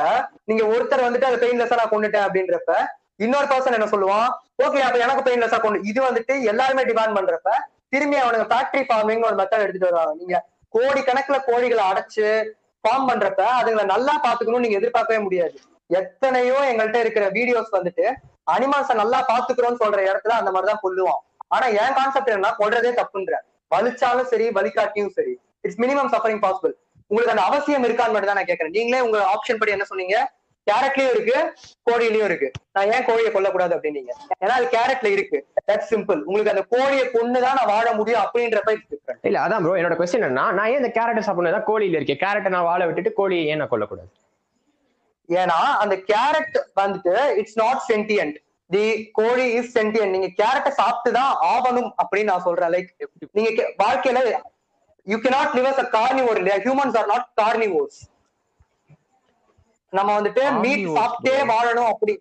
[0.51, 2.75] நீங்க ஒருத்தர் வந்துட்டு அதை பெயின்லெஸ்ஸா நான் கொண்டுட்டேன் அப்படின்றப்ப
[3.25, 4.29] இன்னொரு பர்சன் என்ன சொல்லுவான்?
[4.65, 7.51] ஓகே அப்ப எனக்கு பெயின்லெஸ்ஸா கொண்டு இது வந்துட்டு எல்லாருமே டிமாண்ட் பண்றப்ப
[7.93, 10.15] திரும்பி அவனுக்கு ஃபேக்டரி ஃபார்மிங் ஒரு மெத்தட் எடுத்துட்டு வருவாங்க.
[10.23, 10.37] நீங்க
[10.75, 12.27] கோடி கணக்குல கோழிகளை அடைச்சு
[12.85, 15.57] ஃபார்ம் பண்றப்ப அதுங்களை நல்லா பாத்துக்கணும்னு நீங்க எதிர்பார்க்கவே முடியாது.
[16.01, 18.05] எத்தனையோ எங்கள்கிட்ட இருக்கிற வீடியோஸ் வந்துட்டு
[18.55, 21.23] அனிமல்ஸை நல்லா பாத்துக்கிறோம்னு சொல்ற இடத்துல அந்த மாதிரிதான் கொல்லுவான்.
[21.55, 23.35] ஆனா என் கான்செப்ட் என்ன கொல்றதே தப்புன்ற.
[23.75, 25.35] வலிச்சாலும் சரி வலிக்காட்டியும் சரி.
[25.65, 26.75] இட்ஸ் மினிமம் சஃபரிங் பாசிபிள்
[27.11, 30.17] உங்களுக்கு அந்த அவசியம் இருக்கான்னு மட்டும் தான் நான் கேட்கறேன் நீங்களே உங்க ஆப்ஷன் படி என்ன சொன்னீங்க?
[30.71, 31.55] கேரட்லயும் இருக்கு
[31.91, 32.51] கோழிலயும் இருக்கு.
[32.73, 34.13] நான் ஏன் கோழியை கொல்லக்கூடாது அப்படின்னீங்க?
[34.45, 35.47] ஏன்னா அது கேரட்ல இருக்கு.
[35.73, 39.75] தட் சிம்பிள் உங்களுக்கு அந்த கோழியை கொண்டுதான் நான் வாழ முடியும் அப்படின்றப்ப இட்ஸ் டிஃபரெண்ட் இல்ல அதான் ப்ரோ
[39.75, 41.63] என்னோட கொஸ்டின் என்ன நான் ஏன் இந்த கேரட்டை சாப்பிடணும்?
[41.67, 44.13] கோழியில இருக்கேன் கேரட்டை நான் வாழ விட்டுட்டு கோழியை ஏன் நான் கொல்லக்கூடாது?
[45.29, 48.37] ஏன்னா அந்த கேரட் வந்துட்டு இட்ஸ் நாட் சென்டியன்ட்
[48.69, 52.71] தி கோழி இஸ் சென்டியன்ட் நீங்க கேரட்டை சாப்பிட்டு தான் ஆகணும் அப்படின்னு நான் சொல்றேன்.
[52.71, 52.89] லைக்
[53.33, 54.33] நீங்க கே- வாழ்க்கையில
[55.05, 56.37] you cannot live as a carnivore.
[56.37, 57.95] இல்லையா ஹியூமன்ஸ் ஆர் நாட் carnivores.
[59.99, 62.13] நம்ம வந்துட்டு மீட் சாப்பிட்டே வாழணும் அப்படி.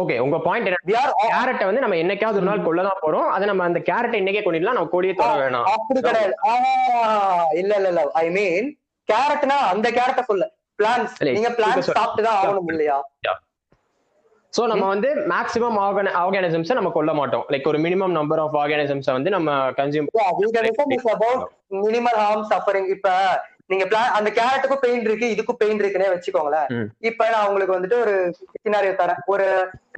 [0.00, 0.80] ஓகே உங்க பாயிண்ட் என்ன?
[1.22, 3.28] கேரட்டை வந்து நம்ம என்னைக்காவது ஒரு நாள் கொல்ல தான் போறோம்.
[3.34, 5.66] அதை நம்ம அந்த கேரட்டை இன்னைக்கே கொண்டிடலாம் நம்ம கோழியை தொட வேணாம்.
[5.74, 6.34] அப்படி கிடையாது.
[7.62, 8.02] இல்ல இல்ல இல்ல.
[8.22, 8.68] ஐ மீன்
[9.12, 10.46] கேரட்னா அந்த கேரட்டை சொல்ல.
[10.80, 12.98] பிளான்ஸ் நீங்க பிளான்ஸ் சாப்பிட்டு தான் ஆகணும் இல்லையா?
[14.56, 15.78] சோ நம்ம வந்து மேக்ஸிமம்
[16.20, 17.44] ஆர்கானிசம்ஸ் நம்ம கொல்ல மாட்டோம்.
[17.52, 20.08] லைக் ஒரு மினிமம் நம்பர் ஆஃப் ஆர்கானிசம்ஸ் வந்து நம்ம கன்சியூம்
[21.84, 22.86] minimal harm suffering.
[22.94, 23.08] இப்ப
[23.70, 26.68] நீங்க பிளான் அந்த கேரட்டுக்கும் பெயின் இருக்கு இதுக்கும் பெயின் இருக்குன்னே வச்சுக்கோங்களேன்.
[27.08, 28.14] இப்ப நான் உங்களுக்கு வந்துட்டு ஒரு
[28.64, 29.20] சினாரியோ தரேன்.
[29.32, 29.46] ஒரு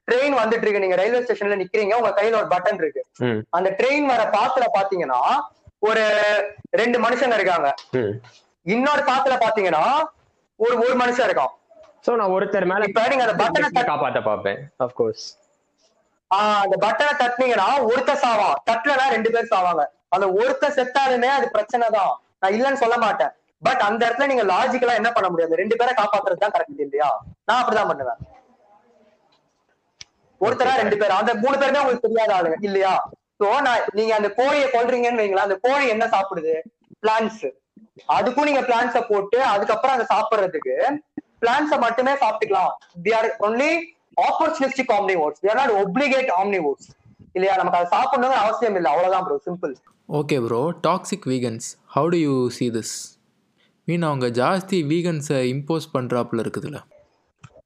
[0.08, 0.82] ட்ரெயின் வந்துட்டு இருக்கு.
[0.84, 3.02] நீங்க ரயில்வே ஸ்டேஷன்ல நிக்கிறீங்க உங்க கையில ஒரு பட்டன் இருக்கு.
[3.58, 5.20] அந்த ட்ரெயின் வர பாத்துல பாத்தீங்கன்னா
[5.88, 6.04] ஒரு
[6.80, 7.68] ரெண்டு மனுஷங்க இருக்காங்க.
[8.66, 9.84] இன்னொரு பாத்துல பாத்தீங்கன்னா
[10.60, 11.54] ஒரு ஒரு மனுஷன் இருக்கான்.
[12.06, 15.24] சோ நான் ஒருத்தர் மேல இப்ப நீங்க அந்த பட்டனை காப்பாத்த பாப்பேன் ஆஃப் கோர்ஸ்
[16.30, 18.56] ஆஹ் அந்த பட்டனை தட்டினீங்கன்னா ஒருத்தர் சாவான்.
[18.68, 19.84] தட்டலனா ரெண்டு பேர் சாவாங்க.
[20.14, 22.12] அந்த ஒருத்தர் செத்தாலுமே அது பிரச்சனை தான்
[22.42, 23.32] நான் இல்லைன்னு சொல்ல மாட்டேன்.
[23.66, 27.08] பட் அந்த இடத்துல நீங்க லாஜிக்கலா என்ன பண்ண முடியாது ரெண்டு பேரை காப்பாத்துறது தான் கரெக்ட் இல்லையா?
[27.48, 28.20] நான் அப்படிதான் பண்ணுவேன்.
[30.40, 31.18] ஒருத்தரா ரெண்டு பேர்.
[31.20, 32.58] அந்த மூணு பேருமே உங்களுக்கு தெரியாத ஆளுங்க.
[32.68, 32.92] இல்லையா?
[33.40, 35.46] சோ நான் நீங்க அந்த கோழியை கொல்றீங்கன்னு வைங்களேன்.
[35.48, 36.54] அந்த கோழி என்ன சாப்பிடுது?
[37.04, 37.44] பிளான்ஸ்
[38.16, 40.74] அதுக்கும் நீங்க பிளான்ஸ போட்டு அதுக்கப்புறம் அதை சாப்பிடுறதுக்கு
[41.42, 42.72] பிளான்ஸ மட்டுமே சாப்பிட்டுக்கலாம்.
[43.04, 43.70] They are only
[44.28, 46.32] opportunistic omni they are not obligate
[46.70, 46.90] omnivores
[47.36, 47.54] இல்லையா?
[47.60, 48.90] நமக்கு அதை சாப்பிடணுங்கிற அவசியம் இல்லை.
[48.94, 49.74] அவ்வளவுதான் bro simple
[50.20, 52.94] okay bro toxic vegans how do you see this
[53.88, 56.80] மீன் அவங்க ஜாஸ்தி வீகன்ஸை இம்போஸ் பண்ணுறாப்புல இருக்குதுல்ல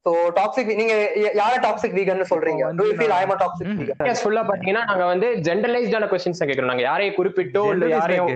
[0.06, 0.94] சோ டாக்ஸிக் நீங்க
[1.38, 2.62] யார டாக்ஸிக் வீகன்னு சொல்றீங்க?
[2.78, 6.70] Do you feel I am toxic vegan ஃபுல்லா பாத்தீங்கன்னா நாங்க வந்து ஜென்ரலைஸ்டான கொஸ்டின்ஸ் கேக்குறோம்.
[6.72, 8.28] நாங்க யாரையும் குறிப்பிட்டோ இல்ல யாரையும்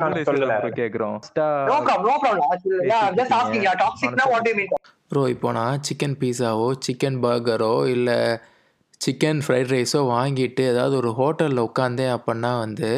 [0.00, 0.54] பண்ணி சொல்லல.
[0.80, 1.16] கேக்குறோம்.
[1.70, 2.48] No problem no problem
[3.18, 4.72] just asking ya டாக்ஸிக்னா what do mean
[5.12, 8.18] bro இப்போ நான் சிக்கன் பீஸாவோ சிக்கன் பர்கரோ இல்லை
[9.00, 12.90] சிக்கன் ஃப்ரைட் ரைஸோ வாங்கிட்டு ஏதாவது ஒரு ஹோட்டலில் உட்காந்தேன் அப்படின்னா வந்து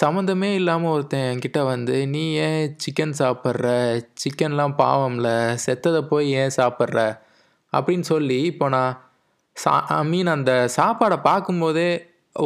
[0.00, 3.66] சம்மந்தமே இல்லாமல் ஒருத்தன் என்கிட்ட வந்து நீ ஏன் சிக்கன் சாப்பிட்ற?
[4.22, 5.28] சிக்கன்லாம் பாவம்ல.
[5.64, 6.98] செத்ததை போய் ஏன் சாப்பிட்ற?
[7.72, 8.94] அப்படின்னு சொல்லி இப்போ நான்
[9.56, 11.90] சா ஐ மீன் அந்த சாப்பாடை பார்க்கும்போதே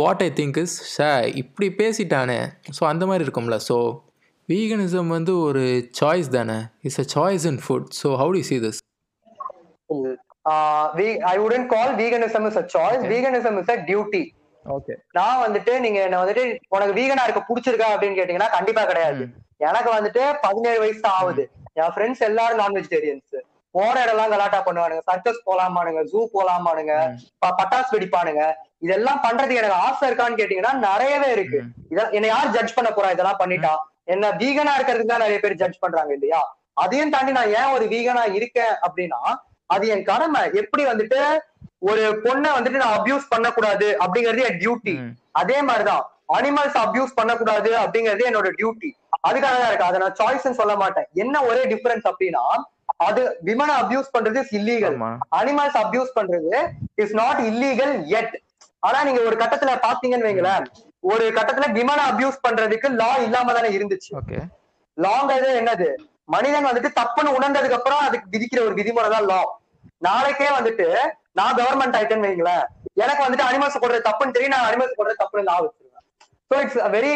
[0.03, 1.11] வாட் ஐ திங்க் இஸ் ஷே
[1.43, 2.39] இப்படி பேசிட்டானே.
[2.79, 3.59] ஸோ அந்த மாதிரி இருக்கும்ல.
[3.69, 3.77] ஸோ
[4.49, 5.65] வீகனிசம் வந்து ஒரு
[6.01, 6.59] சாய்ஸ் தானே.
[6.87, 8.79] It's a choice in food so how do see this?
[11.31, 14.23] I wouldn't call veganism is a choice veganism is a duty
[15.19, 16.45] நான் வந்துட்டு நீங்க என்ன வந்துட்டு
[16.77, 19.23] உனக்கு வீகனா இருக்க பிடிச்சிருக்கா அப்படின்னு கேட்டீங்கன்னா கண்டிப்பா கிடையாது.
[19.69, 21.45] எனக்கு வந்துட்டு பதினேழு வயசு தான் ஆகுது
[21.81, 23.37] என் ஃப்ரெண்ட்ஸ் எல்லாரும் நான் வெஜிடேரியன்ஸ்
[23.75, 25.03] போன இடம்லாம் கலாட்டா பண்ணுவானுங்க.
[25.11, 26.95] சர்க்கஸ் போலாமானுங்க ஜூ போலாமானுங்க
[27.59, 28.45] பட்டாசு வெடிப்பானுங்க.
[28.85, 31.61] இதெல்லாம் பண்றதுக்கு எனக்கு ஆசை இருக்கான்னு கேட்டீங்கன்னா நிறையவே இருக்கு.
[31.91, 33.11] இதெல்லாம் என்ன யார் ஜட்ஜ் பண்ண போறா?
[33.17, 33.73] இதெல்லாம் பண்ணிட்டா.
[34.15, 36.41] என்ன வீகனா இருக்கிறதுக்கு தான் நிறைய பேர் ஜட்ஜ் பண்றாங்க இல்லையா?
[36.83, 39.21] அதையும் தாண்டி நான் ஏன் ஒரு வீகனா இருக்கேன் அப்படின்னா
[39.75, 40.43] அது என் கடமை.
[40.61, 41.21] எப்படி வந்துட்டு
[41.83, 44.95] ஒரு பொண்ணை வந்துட்டு நான் அபியூஸ் பண்ணக்கூடாது அப்படிங்கிறது என் டியூட்டி
[45.33, 46.05] அதே மாதிரிதான்
[46.37, 48.91] அனிமல்ஸ் அபியூஸ் பண்ணக்கூடாது அப்படிங்கிறது என்னோட டியூட்டி
[49.29, 49.89] அதுக்காக தான் இருக்கு?
[49.89, 51.07] அதை நான் சாய்ஸ் சொல்ல மாட்டேன்.
[51.15, 52.43] என்ன ஒரே டிஃபரன்ஸ் அப்படின்னா
[53.07, 54.97] அது விமனை அபியூஸ் பண்றது இஸ் இல்லீகல்
[55.39, 56.53] அனிமல்ஸ் அபியூஸ் பண்றது
[56.97, 58.31] இஸ் நாட் இல்லீகல் yet.
[58.83, 60.67] ஆனா நீங்க ஒரு கட்டத்துல பாத்தீங்கன்னு வைங்களேன்
[61.05, 64.11] ஒரு கட்டத்துல விமனை அபியூஸ் பண்றதுக்கு லா இல்லாம தானே இருந்துச்சு.
[64.97, 65.89] லாங்கிறது என்னது?
[66.27, 69.41] மனிதன் வந்துட்டு தப்புன்னு உணர்ந்ததுக்கு அப்புறம் அதுக்கு விதிக்கிற ஒரு விதிமுறை தான் லா
[70.01, 70.87] நாளைக்கே வந்துட்டு
[71.41, 72.65] நான் கவர்மெண்ட் ஆயிட்டேன்னு வைங்களேன்
[73.05, 76.05] எனக்கு வந்துட்டு அனிமல்ஸ் போடுறது தப்புன்னு தெரியும் நான் அனிமல்ஸ் போடுறது தப்புன்னு லா வச்சிருவேன்
[76.51, 77.15] so it's very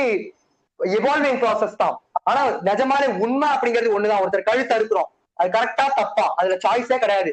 [0.80, 1.96] evolving process தான்.
[2.28, 4.22] ஆனா நிஜமான உண்மை அப்படிங்கிறது ஒண்ணுதான்.
[4.22, 5.08] ஒருத்தர் கழுத்து அறுக்குறோம்.
[5.38, 6.24] அது கரெக்டா தப்பா?
[6.38, 7.32] அதுல சாய்ஸே கிடையாது.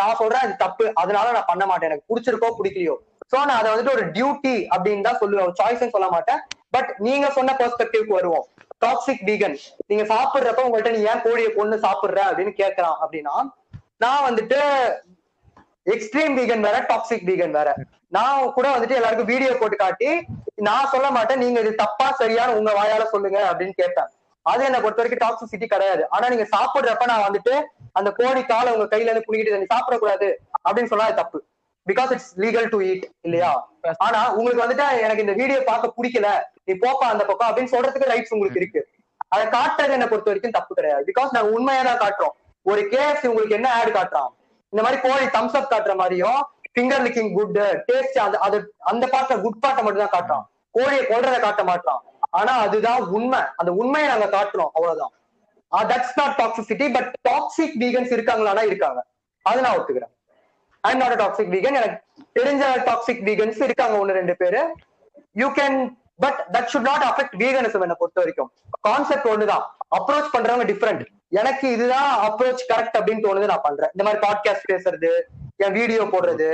[0.00, 0.84] நான் சொல்றேன் அது தப்பு.
[1.00, 1.88] அதனால நான் பண்ண மாட்டேன்.
[1.90, 2.94] எனக்கு பிடிச்சிருக்கோ பிடிக்கலையோ.
[3.32, 5.56] சோ நான் அதை வந்துட்டு ஒரு டியூட்டி அப்படின்னு தான் சொல்லுவேன்.
[5.60, 6.40] சாய்ஸ்ன்னு சொல்ல மாட்டேன்.
[6.76, 8.46] பட் நீங்க சொன்ன பெர்ஸ்பெக்டிவ்க்கு வருவோம்.
[8.84, 9.56] டாக்ஸிக் வீகன்
[9.90, 13.36] நீங்க சாப்பிடுறப்ப உங்கள்ட்ட நீ ஏன் கோழியை கொண்டு சாப்பிடுற அப்படின்னு கேட்கலாம் அப்படின்னா
[14.04, 14.58] நான் வந்துட்டு
[15.94, 17.68] எக்ஸ்ட்ரீம் வீகன் வேற டாக்ஸிக் வீகன் வேற.
[18.16, 20.10] நான் கூட வந்துட்டு எல்லாருக்கும் வீடியோ போட்டு காட்டி
[20.68, 24.10] நான் சொல்ல மாட்டேன் நீங்க இது தப்பா சரியான உங்க வாயால சொல்லுங்க அப்படின்னு கேட்பேன்
[24.46, 26.02] அது என்ன பொறுத்த வரைக்கும் டாக்ஸிசிட்டி கிடையாது.
[26.14, 27.54] ஆனா நீங்க சாப்பிடுறப்ப நான் வந்துட்டு
[27.98, 30.28] அந்த கோழி காலை உங்க கையில இருந்து புடிக்கிட்டு நீ சாப்பிடக்கூடாது
[30.66, 31.38] அப்படின்னு சொன்னா அது தப்பு.
[31.86, 33.50] Because it's legal to eat இல்லையா?
[34.06, 36.30] ஆனா உங்களுக்கு வந்துட்டு எனக்கு இந்த வீடியோ பார்க்க பிடிக்கல
[36.68, 38.80] நீ போப்பா அந்த பக்கம் அப்படின்னு சொல்றதுக்கு ரைட்ஸ் உங்களுக்கு இருக்கு.
[39.34, 41.04] அதை காட்டுறது என்ன பொறுத்த வரைக்கும் தப்பு கிடையாது.
[41.10, 42.34] பிகாஸ் நாங்க உண்மையா தான் காட்டுறோம்.
[42.70, 44.30] ஒரு கேஎஃப்சி உங்களுக்கு என்ன ஆடு காட்டுறான்?
[44.68, 46.40] இந்த மாதிரி கோழி தம்ஸ் அப் காட்டுற மாதிரியும்
[46.74, 47.58] ஃபிங்கர் லிக்கிங் குட்
[47.88, 48.58] டேஸ்ட் அந்த அது
[48.92, 50.46] அந்த பாட்டை குட் பாட்டை மட்டும் தான் காட்டுறான்.
[50.76, 52.00] கோழியை கொல்றதை காட்ட மாட்டான்.
[52.38, 53.40] ஆனா அதுதான் உண்மை.
[53.56, 55.12] அந்த உண்மையை நாங்க காட்டுறோம் அவ்வளவுதான்.
[55.72, 59.00] That's not toxicity but toxic vegans இருக்காங்களானா இருக்காங்க.
[59.42, 60.12] அது நான் ஒத்துக்கிறேன்.
[60.80, 61.98] ஐ நாட் டாக்ஸிக் வீகன் எனக்கு
[62.38, 64.60] தெரிஞ்ச டாக்ஸிக் வீகன்ஸ் இருக்காங்க ஒன்னு ரெண்டு பேரு.
[65.42, 65.78] You can
[66.24, 68.50] but that should not affect veganism என்ன பொறுத்த வரைக்கும்.
[68.88, 69.64] கான்செப்ட் ஒண்ணுதான்.
[69.98, 71.02] அப்ரோச் பண்றவங்க டிஃப்ரெண்ட்
[71.40, 73.92] எனக்கு இதுதான் அப்ரோச் கரெக்ட் அப்படின்னு தோணுது நான் பண்றேன்.
[73.94, 75.10] இந்த மாதிரி பாட்காஸ்ட் பேசுறது
[75.64, 76.48] என் வீடியோ போடுறது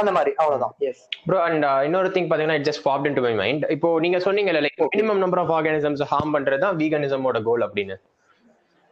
[0.00, 0.30] அந்த மாதிரி.
[0.40, 0.74] அவ்வளவுதான்.
[0.88, 4.62] எஸ் ப்ரோ அண்ட் இன்னொரு திங் பாத்தீங்கன்னா it just popped into my mind இப்போ நீங்க சொன்னீங்கல்ல
[4.66, 7.96] like minimum number of organisms harm பண்றது தான் வீகனிசமோட கோல் அப்படின்னு.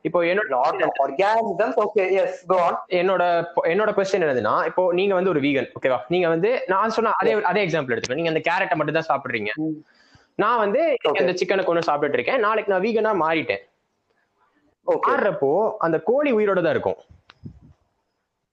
[0.05, 0.45] இப்போ என்னோட
[2.99, 3.23] என்னோட
[3.71, 7.63] என்னோட கொஸ்டின் என்னதுன்னா இப்போ நீங்க வந்து ஒரு வீகன் ஓகேவா நீங்க வந்து நான் சொன்ன அதே அதே
[7.67, 9.51] எக்ஸாம்பிள் எடுத்துக்கோ நீங்க அந்த கேரட்டை மட்டும் தான் சாப்பிடுறீங்க.
[10.43, 10.83] நான் வந்து.
[11.21, 12.43] இந்த சிக்கனை கொண்டு சாப்பிட்டுட்டு இருக்கேன்.
[12.47, 13.63] நாளைக்கு நான் வீகனா மாறிட்டேன்.
[14.87, 15.51] மாறுறப்போ
[15.85, 16.99] அந்த கோழி உயிரோட தான் இருக்கும்.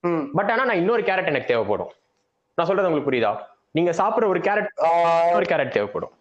[0.03, 0.23] ம்.
[0.37, 1.91] பட் ஆனா நான் இன்னொரு கேரட் எனக்கு தேவைப்படும்.
[2.57, 3.31] நான் சொல்றது உங்களுக்கு புரியுதா?
[3.77, 4.69] நீங்க சாப்பிடுற ஒரு கேரட்
[5.27, 6.13] இன்னொரு கேரட் தேவைப்படும்.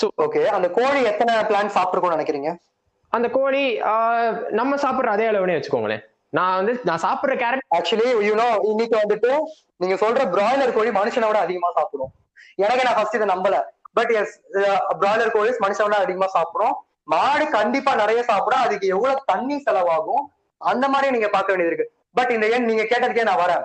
[0.00, 2.50] ஸோ ஓகே அந்த கோழி எத்தனை பிளான் சாப்பிட்டுருக்கோம்னு நினைக்கிறீங்க?
[3.12, 3.62] அந்த கோழி
[4.60, 6.02] நம்ம சாப்பிடுற அதே அளவுனே வச்சுக்கோங்களேன்.
[6.38, 9.30] நான் வந்து நான் சாப்பிடுற கேரட் ஆக்சுவலி யூனோ இன்னைக்கு வந்துட்டு
[9.82, 12.12] நீங்க சொல்ற பிராய்லர் கோழி மனுஷனை விட அதிகமா சாப்பிடும்.
[12.64, 13.58] எனக்கு நான் ஃபர்ஸ்ட் இதை நம்பல.
[13.96, 14.34] பட் எஸ்
[15.00, 16.74] பிராய்லர் கோழி மனுஷனை அதிகமா சாப்பிடும்.
[17.12, 20.24] மாடு கண்டிப்பா நிறைய சாப்பிடும் அதுக்கு எவ்வளவு தண்ணி செலவாகும்
[20.60, 21.92] அந்த மாதிரி நீங்க பார்க்க வேண்டியது இருக்கு.
[22.18, 23.64] பட் இந்த எண் நீங்க கேட்டதுக்கே நான் வரேன்.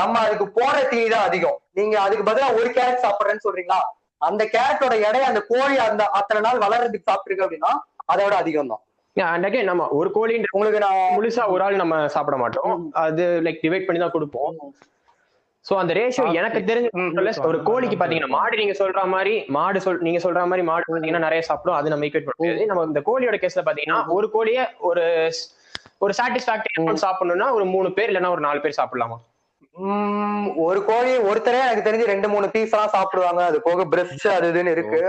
[0.00, 1.58] நம்ம அதுக்கு போடுற தீனி தான் அதிகம்.
[1.78, 3.80] நீங்க அதுக்கு பதிலா ஒரு கேரட் சாப்பிடுறேன்னு சொல்றீங்களா?
[4.28, 7.72] அந்த கேரட்டோட எடை அந்த கோழி அந்த அத்தனை நாள் வளர்றதுக்கு சாப்பிட்டுருக்கு அப்படின்னா
[8.12, 8.84] அதை விட அதிகம் தான்
[9.70, 12.74] நம்ம ஒரு கோழின்ற உங்களுக்கு நான் முழுசா ஒரு ஆள் நம்ம சாப்பிட மாட்டோம்.
[13.06, 14.56] அது லைக் டிவைட் பண்ணி தான் கொடுப்போம்.
[15.68, 20.20] சோ அந்த ரேஷியோ எனக்கு தெரிஞ்ச ஒரு கோழிக்கு பாத்தீங்கன்னா மாடு நீங்க சொல்ற மாதிரி மாடு சொல் நீங்க
[20.26, 21.78] சொல்ற மாதிரி மாடு பாத்தீங்கன்னா நிறைய சாப்பிடும்.
[21.78, 22.68] அது நம்ம ஈக்குவேட் பண்ண முடியாது.
[22.70, 24.60] நம்ம இந்த கோழியோட கேஸ்ல பாத்தீங்கன்னா ஒரு கோழிய
[24.90, 25.04] ஒரு
[26.04, 29.18] ஒரு சாட்டிஸ்பாக்டரி சாப்பிடணும்னா ஒரு மூணு பேர் இல்லைன்னா ஒரு நாலு பேர் சாப்பிடலாமா?
[30.66, 33.40] ஒரு கோழி ஒருத்தரே எனக்கு தெரிஞ்சு ரெண்டு மூணு பீஸ் எல்லாம் சாப்பிடுவாங்க.
[33.50, 35.00] அது போக பிரஸ்ட் அது இதுன்னு இருக்கு.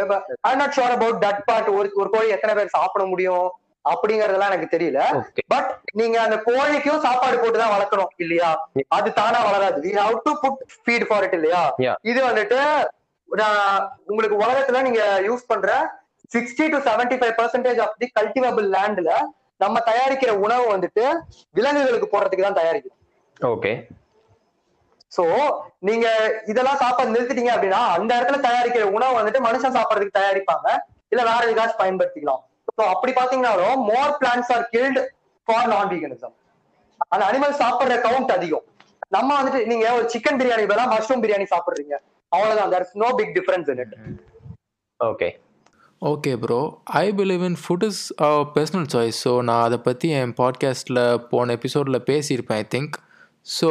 [0.49, 3.47] I not sure about that part ஒரு ஒரு கோழி எத்தனை பேர் சாப்பிட முடியும்?
[3.85, 5.01] அப்படிங்கறதெல்லாம் எனக்கு தெரியல.
[5.53, 5.69] பட்
[5.99, 8.49] நீங்க அந்த கோழிக்கும் சாப்பாடு போட்டு தான் வளர்க்கணும் இல்லையா?
[8.97, 9.77] அது தானா வளராது.
[9.85, 11.63] We have to put feed for it இல்லையா.
[12.11, 12.59] இது வந்துட்டு
[14.09, 15.71] உங்களுக்கு உலகத்துல நீங்க யூஸ் பண்ற
[16.35, 19.11] sixty to seventy five percentage of the cultivable லேண்ட்ல
[19.63, 21.03] நம்ம தயாரிக்கிற உணவு வந்துட்டு
[21.57, 22.97] விலங்குகளுக்கு போடுறதுக்கு தான் தயாரிக்கிறோம்
[23.53, 23.71] ஓகே
[25.11, 25.23] சோ
[25.87, 26.07] நீங்க
[26.51, 30.67] இதெல்லாம் சாப்பாடு நிறுத்திட்டீங்க அப்படின்னா அந்த இடத்துல தயாரிக்கிற உணவு வந்துட்டு மனுஷன் சாப்பிடறதுக்கு தயாரிப்பாங்க.
[31.13, 32.41] இல்ல வேற எதுக்காச்சும் பயன்படுத்திக்கலாம்.
[32.79, 34.99] சோ அப்படி பாத்தீங்கன்னாலும் more plants are killed
[35.47, 36.35] for non veganism
[37.13, 38.65] அந்த அனிமல் சாப்பிடுற கவுண்ட் அதிகம்.
[39.15, 41.95] நம்ம வந்துட்டு நீங்க ஒரு சிக்கன் பிரியாணி பதிலா மஷ்ரூம் பிரியாணி சாப்பிடுறீங்க.
[42.31, 42.71] அவ்வளவுதான்.
[42.73, 43.95] There's no big difference in it
[44.99, 45.29] okay
[46.01, 46.59] okay bro
[47.01, 48.01] I believe in food is
[48.57, 51.01] personal choice so நான் அதை பற்றி என் பாட்காஸ்ட்டில்
[51.31, 52.95] போன எபிசோடில் பேசியிருப்பேன் I think
[53.45, 53.69] so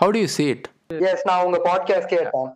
[0.00, 0.64] how do you see it?
[1.10, 2.48] Yes நான் உங்க பாட்காஸ்ட் கேட்டேன்.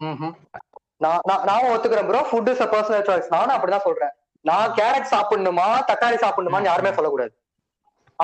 [1.04, 4.14] நான் நான் நான் ஒத்துக்கிறேன் bro food is a personal choice நானும் அப்படிதான் சொல்றேன்.
[4.48, 7.32] நான் கேரட் சாப்பிடணுமா தக்காளி சாப்பிடணுமான்னு யாருமே சொல்லக்கூடாது.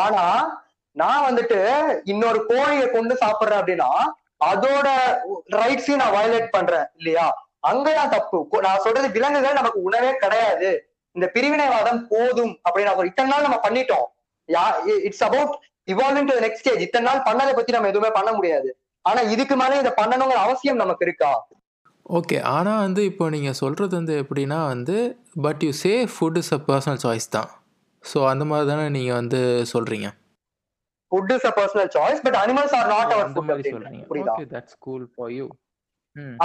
[0.05, 0.25] ஆனா
[1.03, 1.59] நான் வந்துட்டு
[2.13, 3.91] இன்னொரு கோழியை கொண்டு சாப்பிடுறேன் அப்படின்னா
[4.51, 4.89] அதோட
[5.61, 7.27] ரைட்ஸையும் நான் வயலேட் பண்றேன் இல்லையா?
[7.71, 8.39] அங்கதான் தப்பு.
[8.67, 10.71] நான் சொல்றது விலங்குகள் நமக்கு உணவே கிடையாது.
[11.17, 14.07] இந்த பிரிவினைவாதம் போதும் அப்படின்னு இத்தனை நாள் நம்ம பண்ணிட்டோம்.
[14.49, 14.65] Ya
[15.09, 15.55] it's about
[15.93, 18.69] evolving to next stage இத்தனை நாள் பண்ணதை பத்தி நம்ம எதுவுமே பண்ண முடியாது.
[19.05, 21.33] ஆனா இதுக்கு மேலே இதை பண்ணணுங்கிற அவசியம் நமக்கு இருக்கா?
[22.19, 24.97] ஓகே ஆனால் வந்து இப்போ நீங்கள் சொல்கிறது வந்து எப்படின்னா வந்து
[25.37, 27.49] but you say food is a personal choice தான்.
[28.05, 29.41] ஸோ அந்த மாதிரி தானே நீங்கள் வந்து
[29.73, 30.09] சொல்கிறீங்க
[31.13, 33.51] food is a personal choice but animals are not our food
[34.11, 34.35] புரியுதா?
[34.55, 35.47] That's cool for you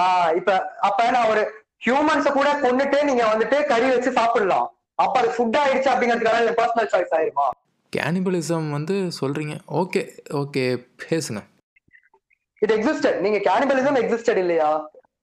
[0.02, 0.52] ah இப்ப
[0.88, 1.42] அப்ப நான் ஒரு
[1.86, 4.68] ஹியூமன்ஸ கூட கொண்டுட்டு நீங்க வந்துட்டு கறி வச்சு சாப்பிடலாம்.
[5.00, 7.48] அப்ப அது ஃபுட் ஆயிடுச்சு அப்படிங்கிறதுக்கான பர்சனல் சாய்ஸ் ஆயிருமா?
[7.94, 10.02] கேனிபலிசம் வந்து சொல்கிறீங்க ஓகே
[10.42, 10.64] ஓகே
[11.04, 11.40] பேசுங்க.
[12.62, 14.70] இட் எக்ஸிஸ்டட் நீங்க கேனிபலிசம் எக்ஸிஸ்டட் இல்லையா?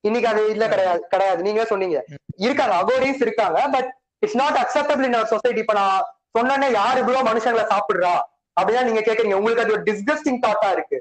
[0.07, 1.41] இன்னைக்கு அது இல்ல கிடையாது கிடையாது.
[1.47, 1.99] நீங்களே சொன்னீங்க.
[2.47, 3.89] இருக்காங்க அகோரிஸ் இருக்காங்க but
[4.23, 6.03] it's not acceptable in our society இப்ப நான்
[6.39, 8.15] சொன்னேன்னா யாரு இவ்வளோ மனுஷங்களை சாப்பிடுறா?
[8.57, 9.39] அப்படிதான் நீங்க கேக்குறீங்க.
[9.41, 10.99] உங்களுக்கு அது ஒரு டிஸ்கஸ்டிங் தாட்டா இருக்கு.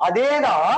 [0.00, 0.70] அதேதான்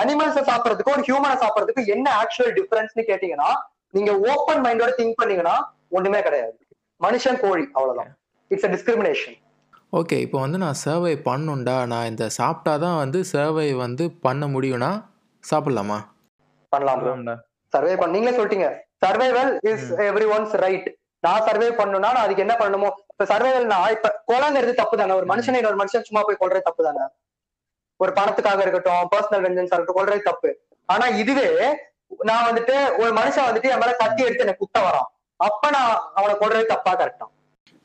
[0.00, 3.50] அனிமல்ஸ சாப்பிடறதுக்கும் ஒரு ஹியூமனை சாப்பிடறதுக்கும் என்ன ஆக்சுவல் டிஃபரன்ஸ்னு கேட்டீங்கன்னா
[3.96, 5.56] நீங்க ஓப்பன் மைண்டோட திங்க் பண்ணீங்கன்னா
[5.96, 6.56] ஒண்ணுமே கிடையாது.
[7.00, 8.10] மனுஷன் கோழி அவ்வளவுதான்.
[8.50, 9.36] இட்ஸ் அ டிஸ்கிரிமினேஷன்
[9.98, 14.90] ஓகே இப்போ வந்து நான் சர்வை பண்ணுண்டா நான் இந்த சாப்பிட்டா தான் வந்து சர்வை வந்து பண்ண முடியும்னா
[15.44, 15.98] சாப்பிட்லாமா?
[16.72, 17.12] பண்ணலாம் bro.
[17.72, 18.68] சர்வே பண்ண நீங்களே சொல்லிட்டீங்க.
[19.04, 20.88] Survival is everyone's right
[21.24, 25.26] நான் சர்வே பண்ணணும்னா நான் அதுக்கு என்ன பண்ணணுமோ இப்ப சர்வைவல் நான் இப்ப கொலைங்கிறது தப்பு தானே ஒரு
[25.32, 27.04] மனுஷனை இன்னொரு மனுஷன் சும்மா போய் கொல்றது தப்பு தானே
[28.00, 30.50] ஒரு பணத்துக்காக இருக்கட்டும் பர்சனல் வெஞ்சன்ஸ் இருக்கட்டும் கொல்றது தப்பு.
[30.88, 31.48] ஆனா இதுவே
[32.28, 35.08] நான் வந்துட்டு ஒரு மனுஷன் வந்துட்டு என் மேல கத்தி எடுத்து எனக்கு குத்த வரான்.
[35.40, 37.26] அப்ப நான் அவனை கொல்றது தப்பா கரெக்டா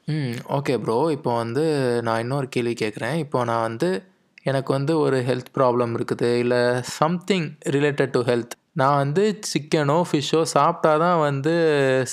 [0.07, 1.63] ம் ஓகே ப்ரோ இப்போ வந்து
[2.07, 3.89] நான் இன்னொரு கேள்வி கேட்குறேன் இப்போ நான் வந்து
[4.49, 6.29] எனக்கு வந்து ஒரு ஹெல்த் ப்ராப்ளம் இருக்குது.
[6.43, 6.61] இல்லை
[6.99, 11.53] சம்திங் ரிலேட்டட் டு ஹெல்த் நான் வந்து சிக்கனோ ஃபிஷ்ஷோ சாப்பிட்டா தான் வந்து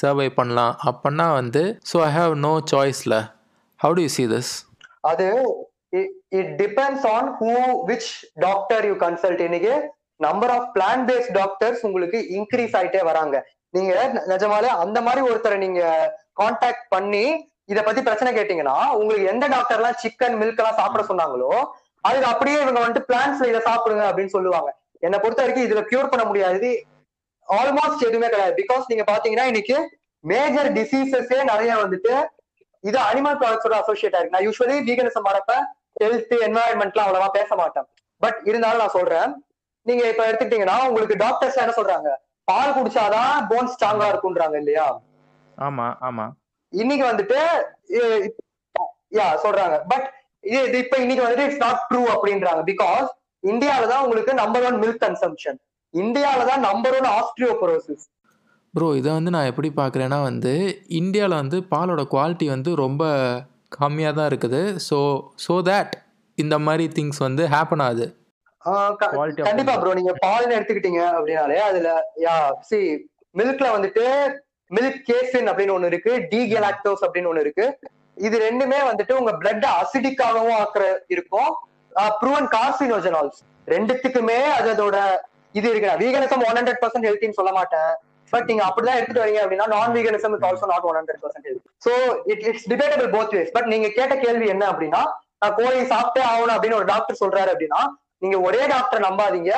[0.01, 0.75] சர்வை பண்ணலாம்.
[0.89, 3.19] அப்படின்னா வந்து so I have no சாய்ஸில்
[3.81, 4.53] how do you see this
[5.11, 5.29] அது
[6.41, 7.53] it depends on who
[7.91, 8.11] which
[8.47, 9.75] doctor you consult இன்னைக்கு
[10.27, 13.37] number of plant based doctors உங்களுக்கு இன்க்ரீஸ் ஆயிட்டே வராங்க.
[13.77, 13.93] நீங்க
[14.33, 15.83] நிஜமாலே அந்த மாதிரி ஒருத்தரை நீங்க
[16.41, 17.27] காண்டாக்ட் பண்ணி
[17.73, 21.51] இத பத்தி பிரச்சனை கேட்டீங்கன்னா உங்களுக்கு எந்த டாக்டர்லாம் சிக்கன் மில்க் எல்லாம் சாப்பிட சொன்னாங்களோ
[22.09, 24.71] அதுக்கு அப்படியே இவங்க வந்துட்டு பிளான்ஸ்ல இதை சாப்பிடுங்க அப்படின்னு சொல்லுவாங்க.
[25.07, 26.71] என்னை பொறுத்த வரைக்கும் இதுல கியூர் பண்ண முடியாது.
[27.49, 28.55] ஆல்மோஸ்ட் எதுவுமே கிடையாது.
[28.61, 29.77] பிகாஸ் நீங்க பாத்தீங்கன்னா இன்னைக்கு
[30.21, 32.13] மேஜர் டிசீசஸே நிறைய வந்துட்டு
[32.89, 34.35] இது அனிமல் ப்ராடக்ட்ஸோட அசோசியேட் ஆயிருக்கு.
[34.37, 35.55] நான் யூஸ்வலி வீகனிசம் வரப்ப
[36.03, 37.87] ஹெல்த் என்வாயன்மெண்ட்லாம் அவ்வளவா பேச மாட்டேன்.
[38.23, 39.31] பட் இருந்தாலும் நான் சொல்றேன்.
[39.87, 42.11] நீங்க இப்ப எடுத்துக்கிட்டீங்கன்னா உங்களுக்கு டாக்டர்ஸ் என்ன சொல்றாங்க?
[42.45, 44.87] பால் குடிச்சாதான் போன் ஸ்ட்ராங்கா இருக்கும்ன்றாங்க இல்லையா?
[45.59, 46.27] ஆமா ஆமா.
[46.73, 47.39] இன்னைக்கு வந்துட்டு
[49.19, 49.77] யா சொல்றாங்க.
[49.93, 50.07] பட்
[50.45, 52.63] இது இது இப்ப இன்னைக்கு வந்துட்டு இட்ஸ் நாட் ட்ரூ அப்படின்றாங்க.
[52.71, 53.09] பிகாஸ்
[53.51, 55.59] இந்தியால தான் உங்களுக்கு நம்பர் ஒன் மில்க் கன்சம்ஷன்
[55.95, 58.07] இந்தியால தான் நம்பர் ஒன் ஆஸ்ட்ரியோபரோசிஸ்
[58.75, 60.53] ப்ரோ இதை வந்து நான் எப்படி பார்க்குறேன்னா வந்து
[61.01, 63.05] இந்தியாவில் வந்து பாலோட குவாலிட்டி வந்து ரொம்ப
[63.79, 64.61] கம்மியாக தான் இருக்குது.
[64.89, 64.99] ஸோ
[65.45, 65.95] ஸோ தேட்
[66.39, 68.07] இந்த மாதிரி திங்ஸ் வந்து ஹேப்பன் ஆகுது.
[69.47, 69.81] கண்டிப்பா milk.
[69.83, 71.91] ப்ரோ நீங்க பால்னு எடுத்துக்கிட்டீங்க அப்படின்னாலே அதுல
[72.25, 72.37] யா
[72.69, 72.79] சி
[73.41, 74.05] மில்க்ல வந்துட்டு
[74.71, 77.67] மில்க் கேசின் அப்படின்னு ஒண்ணு இருக்கு டீகெலாக்டோஸ் அப்படின்னு ஒண்ணு இருக்கு.
[78.27, 81.51] இது ரெண்டுமே வந்துட்டு உங்க பிளட் அசிடிக்காகவும் ஆக்குற இருக்கும்.
[82.21, 83.41] ப்ரூவன் கார்சினோஜனால்ஸ்
[83.75, 84.99] ரெண்டுத்துக்குமே அது அதோட
[85.59, 87.91] இது இருக்கு வீகனிசம் ஒன் ஹண்ட்ரட் பர்சன்ட் ஹெல்த்தின்னு சொல்ல மாட்டேன்.
[88.33, 91.65] பட் நீங்க அப்படிதான் எடுத்துட்டு வரீங்க அப்படின்னா நான் veganism is also not one hundred percent health
[91.87, 91.93] so
[92.33, 95.03] it it's debatable both ways but நீங்க கேட்ட கேள்வி என்ன அப்படின்னா
[95.43, 97.81] நான் கோழி சாப்பிட்டே ஆகணும் அப்படின்னு ஒரு டாக்டர் சொல்றாரு அப்படின்னா
[98.23, 99.53] நீங்க ஒரே டாக்டர் நம்பாதீங்க.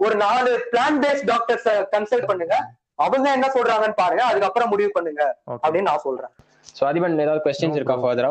[0.00, 2.56] ஒரு நாலு பிளான் பேஸ்ட் டாக்டர்ஸ் கன்சல்ட் பண்ணுங்க.
[3.04, 4.22] அவங்க என்ன சொல்றாங்கன்னு பாருங்க.
[4.30, 5.22] அதுக்கப்புறம் முடிவு பண்ணுங்க.
[5.62, 6.32] அப்படின்னு நான் சொல்றேன்.
[6.78, 8.30] ஸோ அதிபன் ஏதாவது கொஸ்டின்ஸ் இருக்கா ஃபர்தரா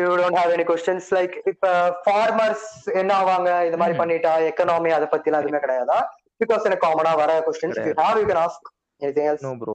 [0.00, 1.66] you don't have any questions like இப்ப
[2.04, 2.66] ஃபார்மர்ஸ்
[3.00, 3.50] என்ன ஆவாங்க?
[3.68, 5.98] இது மாதிரி பண்ணிட்டா எக்கனாமி அதை பத்தி எல்லாம் எதுவுமே கிடையாதா?
[6.42, 8.68] பிகாஸ் எனக்கு காமனா வர questions you have you can ask
[9.02, 9.74] anything else no bro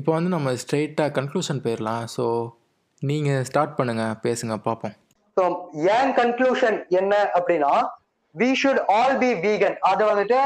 [0.00, 2.24] இப்போ வந்து நம்ம ஸ்ட்ரெயிட்டாக கன்க்ளூஷன் போயிடலாம் ஸோ
[3.02, 4.94] நீங்கள் ஸ்டார்ட் பண்ணுங்கள் பேசுங்க பார்ப்போம்.
[5.36, 5.42] ஸோ
[5.96, 7.72] ஏன் கன்க்ளூஷன் என்ன அப்படின்னா
[8.34, 10.40] we should all be vegan அது வந்துட்டு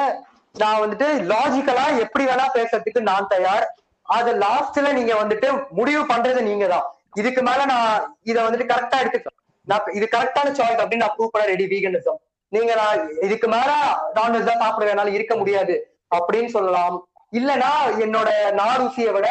[0.55, 3.66] நான் வந்துட்டு லாஜிக்கலா எப்படி வேணா பேசுறதுக்கு நான் தயார்.
[4.09, 6.87] அது லாஸ்ட்ல நீங்க வந்துட்டு முடிவு பண்றது நீங்க தான்
[7.17, 7.91] இதுக்கு மேல நான்
[8.23, 9.37] இத வந்துட்டு கரெக்டா எடுத்து
[9.67, 12.21] நான் இது கரெக்டான சாய்ஸ் அப்படின்னு நான் ப்ரூவ் பண்ண ரெடி வீகனிசம்
[12.53, 13.71] நீங்க நான் இதுக்கு மேல
[14.17, 15.75] நான்வெஜ் தான் சாப்பிட வேணாலும் இருக்க முடியாது
[16.11, 16.97] அப்படின்னு சொல்லலாம்.
[17.33, 17.71] இல்லனா
[18.05, 18.29] என்னோட
[18.61, 19.27] நாருசியை விட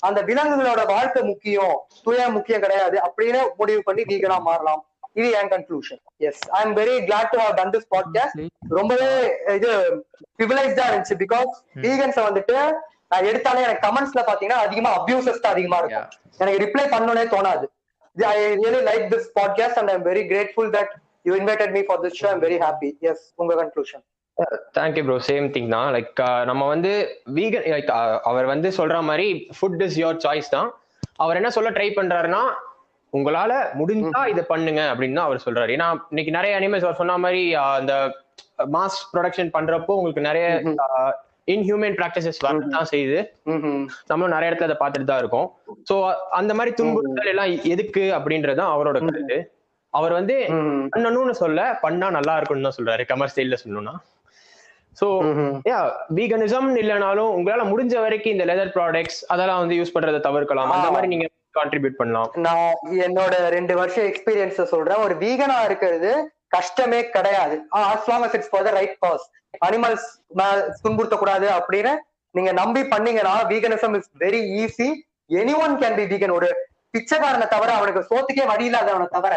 [0.00, 4.80] அந்த விலங்குகளோட வாழ்க்கை முக்கியம் சுய முக்கியம் கிடையாது அப்படின்னு முடிவு பண்ணி வீகனா மாறலாம்.
[5.14, 9.10] இது என் conclusion yes I am very glad to have done this podcast ரொம்பவே
[9.56, 9.70] இது
[10.38, 11.50] பிவிலைஸ்டா இருந்துச்சு பிகாஸ்
[11.84, 12.56] வீகன்ஸ் வந்துட்டு
[13.12, 16.06] நான் எடுத்தாலே எனக்கு கமெண்ட்ஸ்ல பாத்தீங்கன்னா அதிகமா அபியூசஸ் தான் அதிகமா இருக்கும்.
[16.40, 17.64] எனக்கு ரிப்ளை பண்ணணும்னே தோணாது.
[18.16, 20.92] I really like this podcast and I'm very grateful that
[21.24, 24.02] you invited me for this show I'm very happy yes உங்க conclusion
[24.76, 25.88] thank you bro same thing தான்.
[25.94, 26.92] லைக் நம்ம வந்து
[27.36, 27.90] வீகன் லைக்
[28.30, 30.68] அவர் வந்து சொல்ற மாதிரி ஃபுட் இஸ் யோர் சாய்ஸ் தான்.
[31.18, 32.42] அவர் என்ன சொல்ல ட்ரை பண்றாருன்னா
[33.12, 35.70] உங்களால முடிஞ்சா இதை பண்ணுங்க அப்படின்னு தான் அவர் சொல்றாரு.
[35.76, 37.94] ஏன்னா இன்னைக்கு நிறைய அனிமல்ஸ் அவர் சொன்ன மாதிரி ஆஹ், அந்த
[38.74, 40.46] மாஸ் ப்ரொடக்ஷன் பண்றப்போ உங்களுக்கு நிறைய
[41.54, 43.18] இன்ஹியூமன் ப்ராக்டிசஸ் வரதான் செய்யுது.
[44.10, 45.48] நம்மளும் நிறைய இடத்துல அதை பார்த்துட்டு தான் இருக்கோம்.
[45.88, 45.96] சோ
[46.40, 49.38] அந்த மாதிரி துன்புறுத்தல் எல்லாம் எதுக்கு அப்படின்றது அவரோட கருத்து.
[49.98, 50.36] அவர் வந்து
[50.94, 53.94] பண்ணணும்னு சொல்ல பண்ணா நல்லா இருக்கும்னு தான் சொல்றாரு கமர்ஷியல்ல சொல்லணும்னா.
[55.00, 55.06] சோ
[55.70, 55.78] யா
[56.16, 60.72] வீகனிசம் இல்லைனாலும் உங்களால முடிஞ்ச வரைக்கும் இந்த லெதர் ப்ராடக்ட்ஸ் அதெல்லாம் வந்து யூஸ் பண்றதை தவிர்க்கலாம்.
[60.76, 61.26] அந்த மாதிரி நீங்க
[61.58, 62.30] கான்ட்ரிபியூட் பண்ணலாம்.
[62.46, 62.74] நான்
[63.06, 65.02] என்னோட ரெண்டு வருஷம் எக்ஸ்பீரியன்ஸ் சொல்றேன்.
[65.06, 66.12] ஒரு வீகனா இருக்கிறது
[66.56, 67.56] கஷ்டமே கிடையாது.
[67.92, 69.24] as long as it's for the right cause.
[69.68, 70.06] Animals
[70.82, 71.92] துன்புறுத்த கூடாது அப்படின்னு
[72.34, 74.88] நீங்க நம்பி பண்ணீங்கன்னா veganism is very easy
[75.64, 76.48] anyone can be vegan ஒரு
[76.94, 79.34] பிச்சைக்காரனை தவிர அவனுக்கு சோத்துக்கே வழி இல்லாதவனை தவிர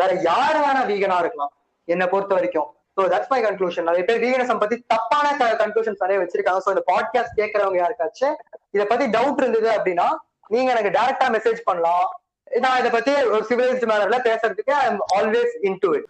[0.00, 1.52] வேற யாரு வேணா வீகனா இருக்கலாம்.
[1.88, 2.68] என்னை பொறுத்த வரைக்கும்.
[2.96, 6.60] ஸோ தட்ஸ் மை கன்க்ளூஷன் நிறைய பேர் வீகனிசம் பத்தி தப்பான கன்க்ளூஷன்ஸ் நிறைய வச்சிருக்காங்க.
[6.66, 8.36] ஸோ இந்த பாட்காஸ்ட் கேட்கறவங்க யாருக்காச்சும்
[8.76, 10.08] இதை பத்தி டவுட் இருந்தது அப்படின்னா
[10.54, 12.06] நீங்க எனக்கு டைரக்டா மெசேஜ் பண்ணலாம்.
[12.64, 16.08] நான் இதை பத்தி ஒரு சிவிலைஸ்ட் மேனர்ல பேசுறதுக்கு I am always in to it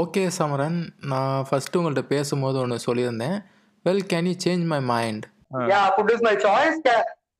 [0.00, 0.78] okay Samaran.
[1.10, 3.36] நான் ஃபஸ்ட்டு உங்கள்கிட்ட பேசும்போது ஒன்று சொல்லியிருந்தேன்.
[3.84, 5.24] Well can you change my mind
[5.72, 6.78] ya food is my choice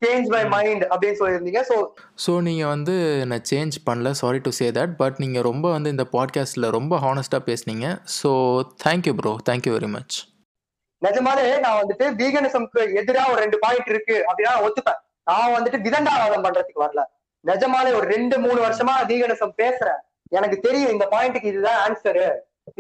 [0.05, 0.43] change my.
[0.55, 1.61] Mind அப்படின்னு சொல்லியிருந்தீங்க.
[1.71, 1.77] ஸோ
[2.25, 2.95] ஸோ நீங்கள் வந்து
[3.31, 4.11] நான் சேஞ்ச் பண்ணல.
[4.21, 7.89] Sorry to say that but நீங்கள் ரொம்ப வந்து இந்த பாட்காஸ்ட்டில் ரொம்ப ஹானஸ்ட்டாக பேசுனீங்க.
[8.21, 8.31] So
[8.87, 10.17] thank you bro thank you very much
[11.03, 15.01] நிஜமாலே நான் வந்துட்டு வீகனிசம்க்கு எதிரா ஒரு ரெண்டு பாயிண்ட் இருக்கு அப்படின்னா நான் ஒத்துப்பேன்.
[15.31, 17.03] நான் வந்துட்டு விதண்டாவாதம் பண்றதுக்கு வரல.
[17.45, 20.03] நிஜமாலே ஒரு ரெண்டு மூணு வருஷமா வீகனிசம் பேசுறேன்.
[20.39, 22.27] எனக்கு தெரியும் இந்த பாயிண்ட்டுக்கு இதுதான் ஆன்சரு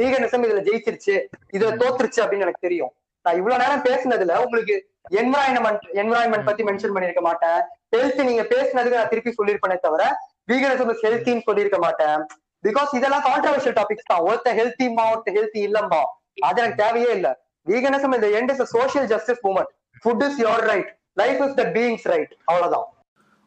[0.00, 1.14] வீகனிசம் இதுல ஜெயிச்சிருச்சு.
[1.56, 2.92] இதுல தோத்துருச்சு அப்படின்னு எனக்கு தெரியும்.
[3.24, 4.76] நான் இவ்வளவு நேரம் பேசுனதுல உங்களுக்கு
[5.20, 7.60] என்வரான்மெண்ட் என்வரான்மெண்ட் பத்தி மென்ஷன் பண்ணிருக்க மாட்டேன்.
[7.94, 10.04] ஹெல்த் நீங்க பேசினதுக்கு நான் திருப்பி சொல்லியிருப்பேனே தவிர
[10.50, 12.22] வீகனிசம் இஸ் ஹெல்த்தின்னு சொல்லியிருக்க மாட்டேன்.
[12.66, 14.24] பிகாஸ் இதெல்லாம் கான்ட்ரவர்ஷியல் டாபிக்ஸ் தான்.
[14.28, 16.02] ஒருத்த ஹெல்த்திமா ஒருத்த ஹெல்த்தி இல்லம்பா
[16.48, 17.28] அது எனக்கு தேவையே இல்ல.
[17.66, 19.70] வீகனிசம் இந்த end is social justice movement
[20.02, 20.90] food is your right
[21.22, 22.88] life is the beings right அவ்வளவுதான்.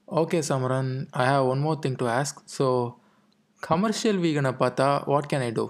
[0.08, 0.92] Okay Samaran
[1.24, 2.68] I have one more thing to ask so
[3.64, 5.64] commercial வீகனை பார்த்தா வாட் கேன் ஐ டூ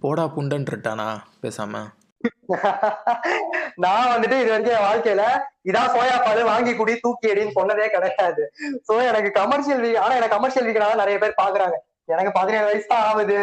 [0.00, 1.08] போடா புண்டன்ட்டானா
[1.42, 1.82] பேசாம?
[3.82, 5.24] நான் வந்துட்டு இது வரைக்கும் என் வாழ்க்கையில
[5.68, 8.42] இதான் சோயா பால் வாங்கி குடி தூக்கி அடின்னு சொன்னதே கிடையாது.
[8.88, 11.76] சோ எனக்கு கமர்ஷியல் வீக் ஆனா எனக்கு கமர்ஷியல் வீக்கனால நிறைய பேர் பாக்குறாங்க
[12.08, 13.38] எனக்கு பதினேழு வயசு தான் ஆகுது.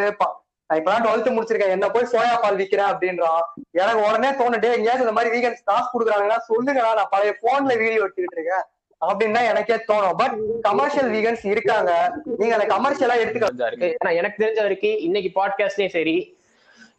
[0.69, 1.75] நான் இப்பதான் டுவெல்த் முடிச்சிருக்கேன்.
[1.75, 3.43] என்ன போய் சோயா பால் விக்கிறேன் அப்படின்றான்.
[3.81, 8.39] எனக்கு உடனே தோணுட்டே எங்கேயாவது இந்த மாதிரி வீகன்ஸ் காசு கொடுக்குறாங்கன்னா சொல்லுங்க நான் பழைய போன்ல வீடியோ எடுத்துக்கிட்டு
[8.39, 8.65] இருக்கேன்.
[9.05, 10.15] அப்படின்னு தான் எனக்கே தோணும்.
[10.21, 11.91] பட் கமர்ஷியல் வீகன்ஸ் இருக்காங்க.
[12.39, 16.17] நீங்க அந்த கமர்ஷியலா எடுத்துக்க இருக்கு ஏன்னா எனக்கு தெரிஞ்ச வரைக்கும் இன்னைக்கு பாட்காஸ்ட்லயும் சரி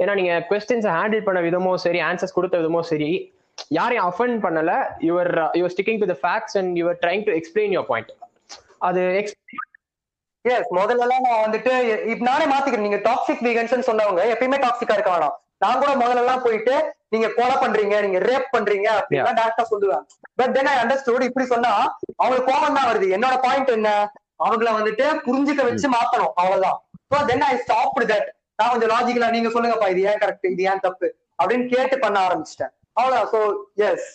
[0.03, 3.11] ஏன்னா நீங்க கொஸ்டின்ஸ் ஹேண்டில் பண்ண விதமும் சரி ஆன்சர்ஸ் கொடுத்த விதமும் சரி
[3.77, 4.73] யாரையும் அஃபெண்ட் பண்ணல.
[5.09, 8.13] Your your sticking to the facts and your trying to explain your point
[8.89, 9.35] அது எஸ்
[10.79, 11.73] முதல்ல நான் வந்துட்டு
[12.13, 12.87] இப்ப நானே மாத்திக்கிறேன்.
[12.87, 15.37] நீங்க டாக்ஸிக் வீகன்ஸ் சொன்னவங்க எப்பயுமே டாக்ஸிக்கா இருக்க வேணாம்.
[15.63, 16.75] நான் கூட முதல்ல எல்லாம் போயிட்டு
[17.13, 20.03] நீங்க கொலை பண்றீங்க நீங்க ரேப் பண்றீங்க அப்படின்னா டேரக்டா சொல்லுவேன்.
[20.39, 21.73] பட் தென் ஐ அண்டர்ஸ்டூட் இப்படி சொன்னா
[22.21, 23.07] அவங்களுக்கு கோபம் தான் வருது.
[23.17, 23.93] என்னோட பாயிண்ட் என்ன?
[24.47, 26.79] அவங்கள வந்துட்டு புரிஞ்சுக்க வச்சு மாத்தணும் அவ்வளவுதான்.
[27.13, 28.29] So then I stop that
[28.61, 31.09] நான் கொஞ்சம் லாஜிக்கலா நீங்க சொல்லுங்கப்பா இது ஏன் கரெக்ட் இது ஏன் தப்பு?
[31.41, 32.73] அப்படின்னு கேட்டு பண்ண ஆரம்பிச்சிட்டேன்.
[32.99, 33.29] அவ்வளவுதான்.
[33.35, 33.41] So
[33.89, 34.09] yes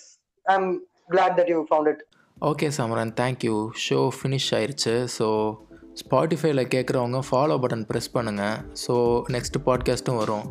[0.46, 0.72] I am
[1.14, 2.04] glad that you found it
[2.38, 3.56] okay Samaran thank you
[3.88, 4.94] show finish ஆயிருச்சு.
[5.18, 5.28] ஸோ
[6.02, 8.96] ஸ்பாட்டிஃபைல கேட்குறவங்க ஃபாலோ பட்டன் ப்ரெஸ் பண்ணுங்கள் ஸோ
[9.36, 10.46] நெக்ஸ்ட் பாட்காஸ்ட்டும் வரும்.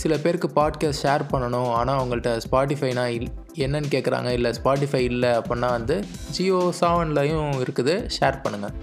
[0.00, 1.70] சில பேருக்கு பாட்காஸ்ட் ஷேர் பண்ணணும்.
[1.78, 3.30] ஆனால் அவங்கள்ட்ட ஸ்பாட்டிஃபைனா இல்
[3.64, 5.96] என்னன்னு கேட்குறாங்க இல்லை ஸ்பாட்டிஃபை இல்லை அப்படின்னா வந்து
[6.36, 7.94] ஜியோ செவன்லையும் இருக்குது.
[8.16, 8.74] ஷேர் பண்ணுங்கள்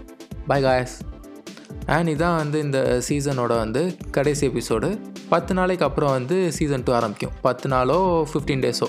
[0.51, 0.95] பை காய்ஸ்
[1.95, 3.82] அண்ட் இதான் வந்து இந்த சீசனோட வந்து
[4.18, 4.89] கடைசி எபிசோடு
[5.34, 7.36] பத்து நாளைக்கு அப்புறம் வந்து சீசன் டூ ஆரம்பிக்கும்.
[7.47, 7.97] பத்து நாளோ
[8.32, 8.88] ஃபிஃப்டீன் டேஸோ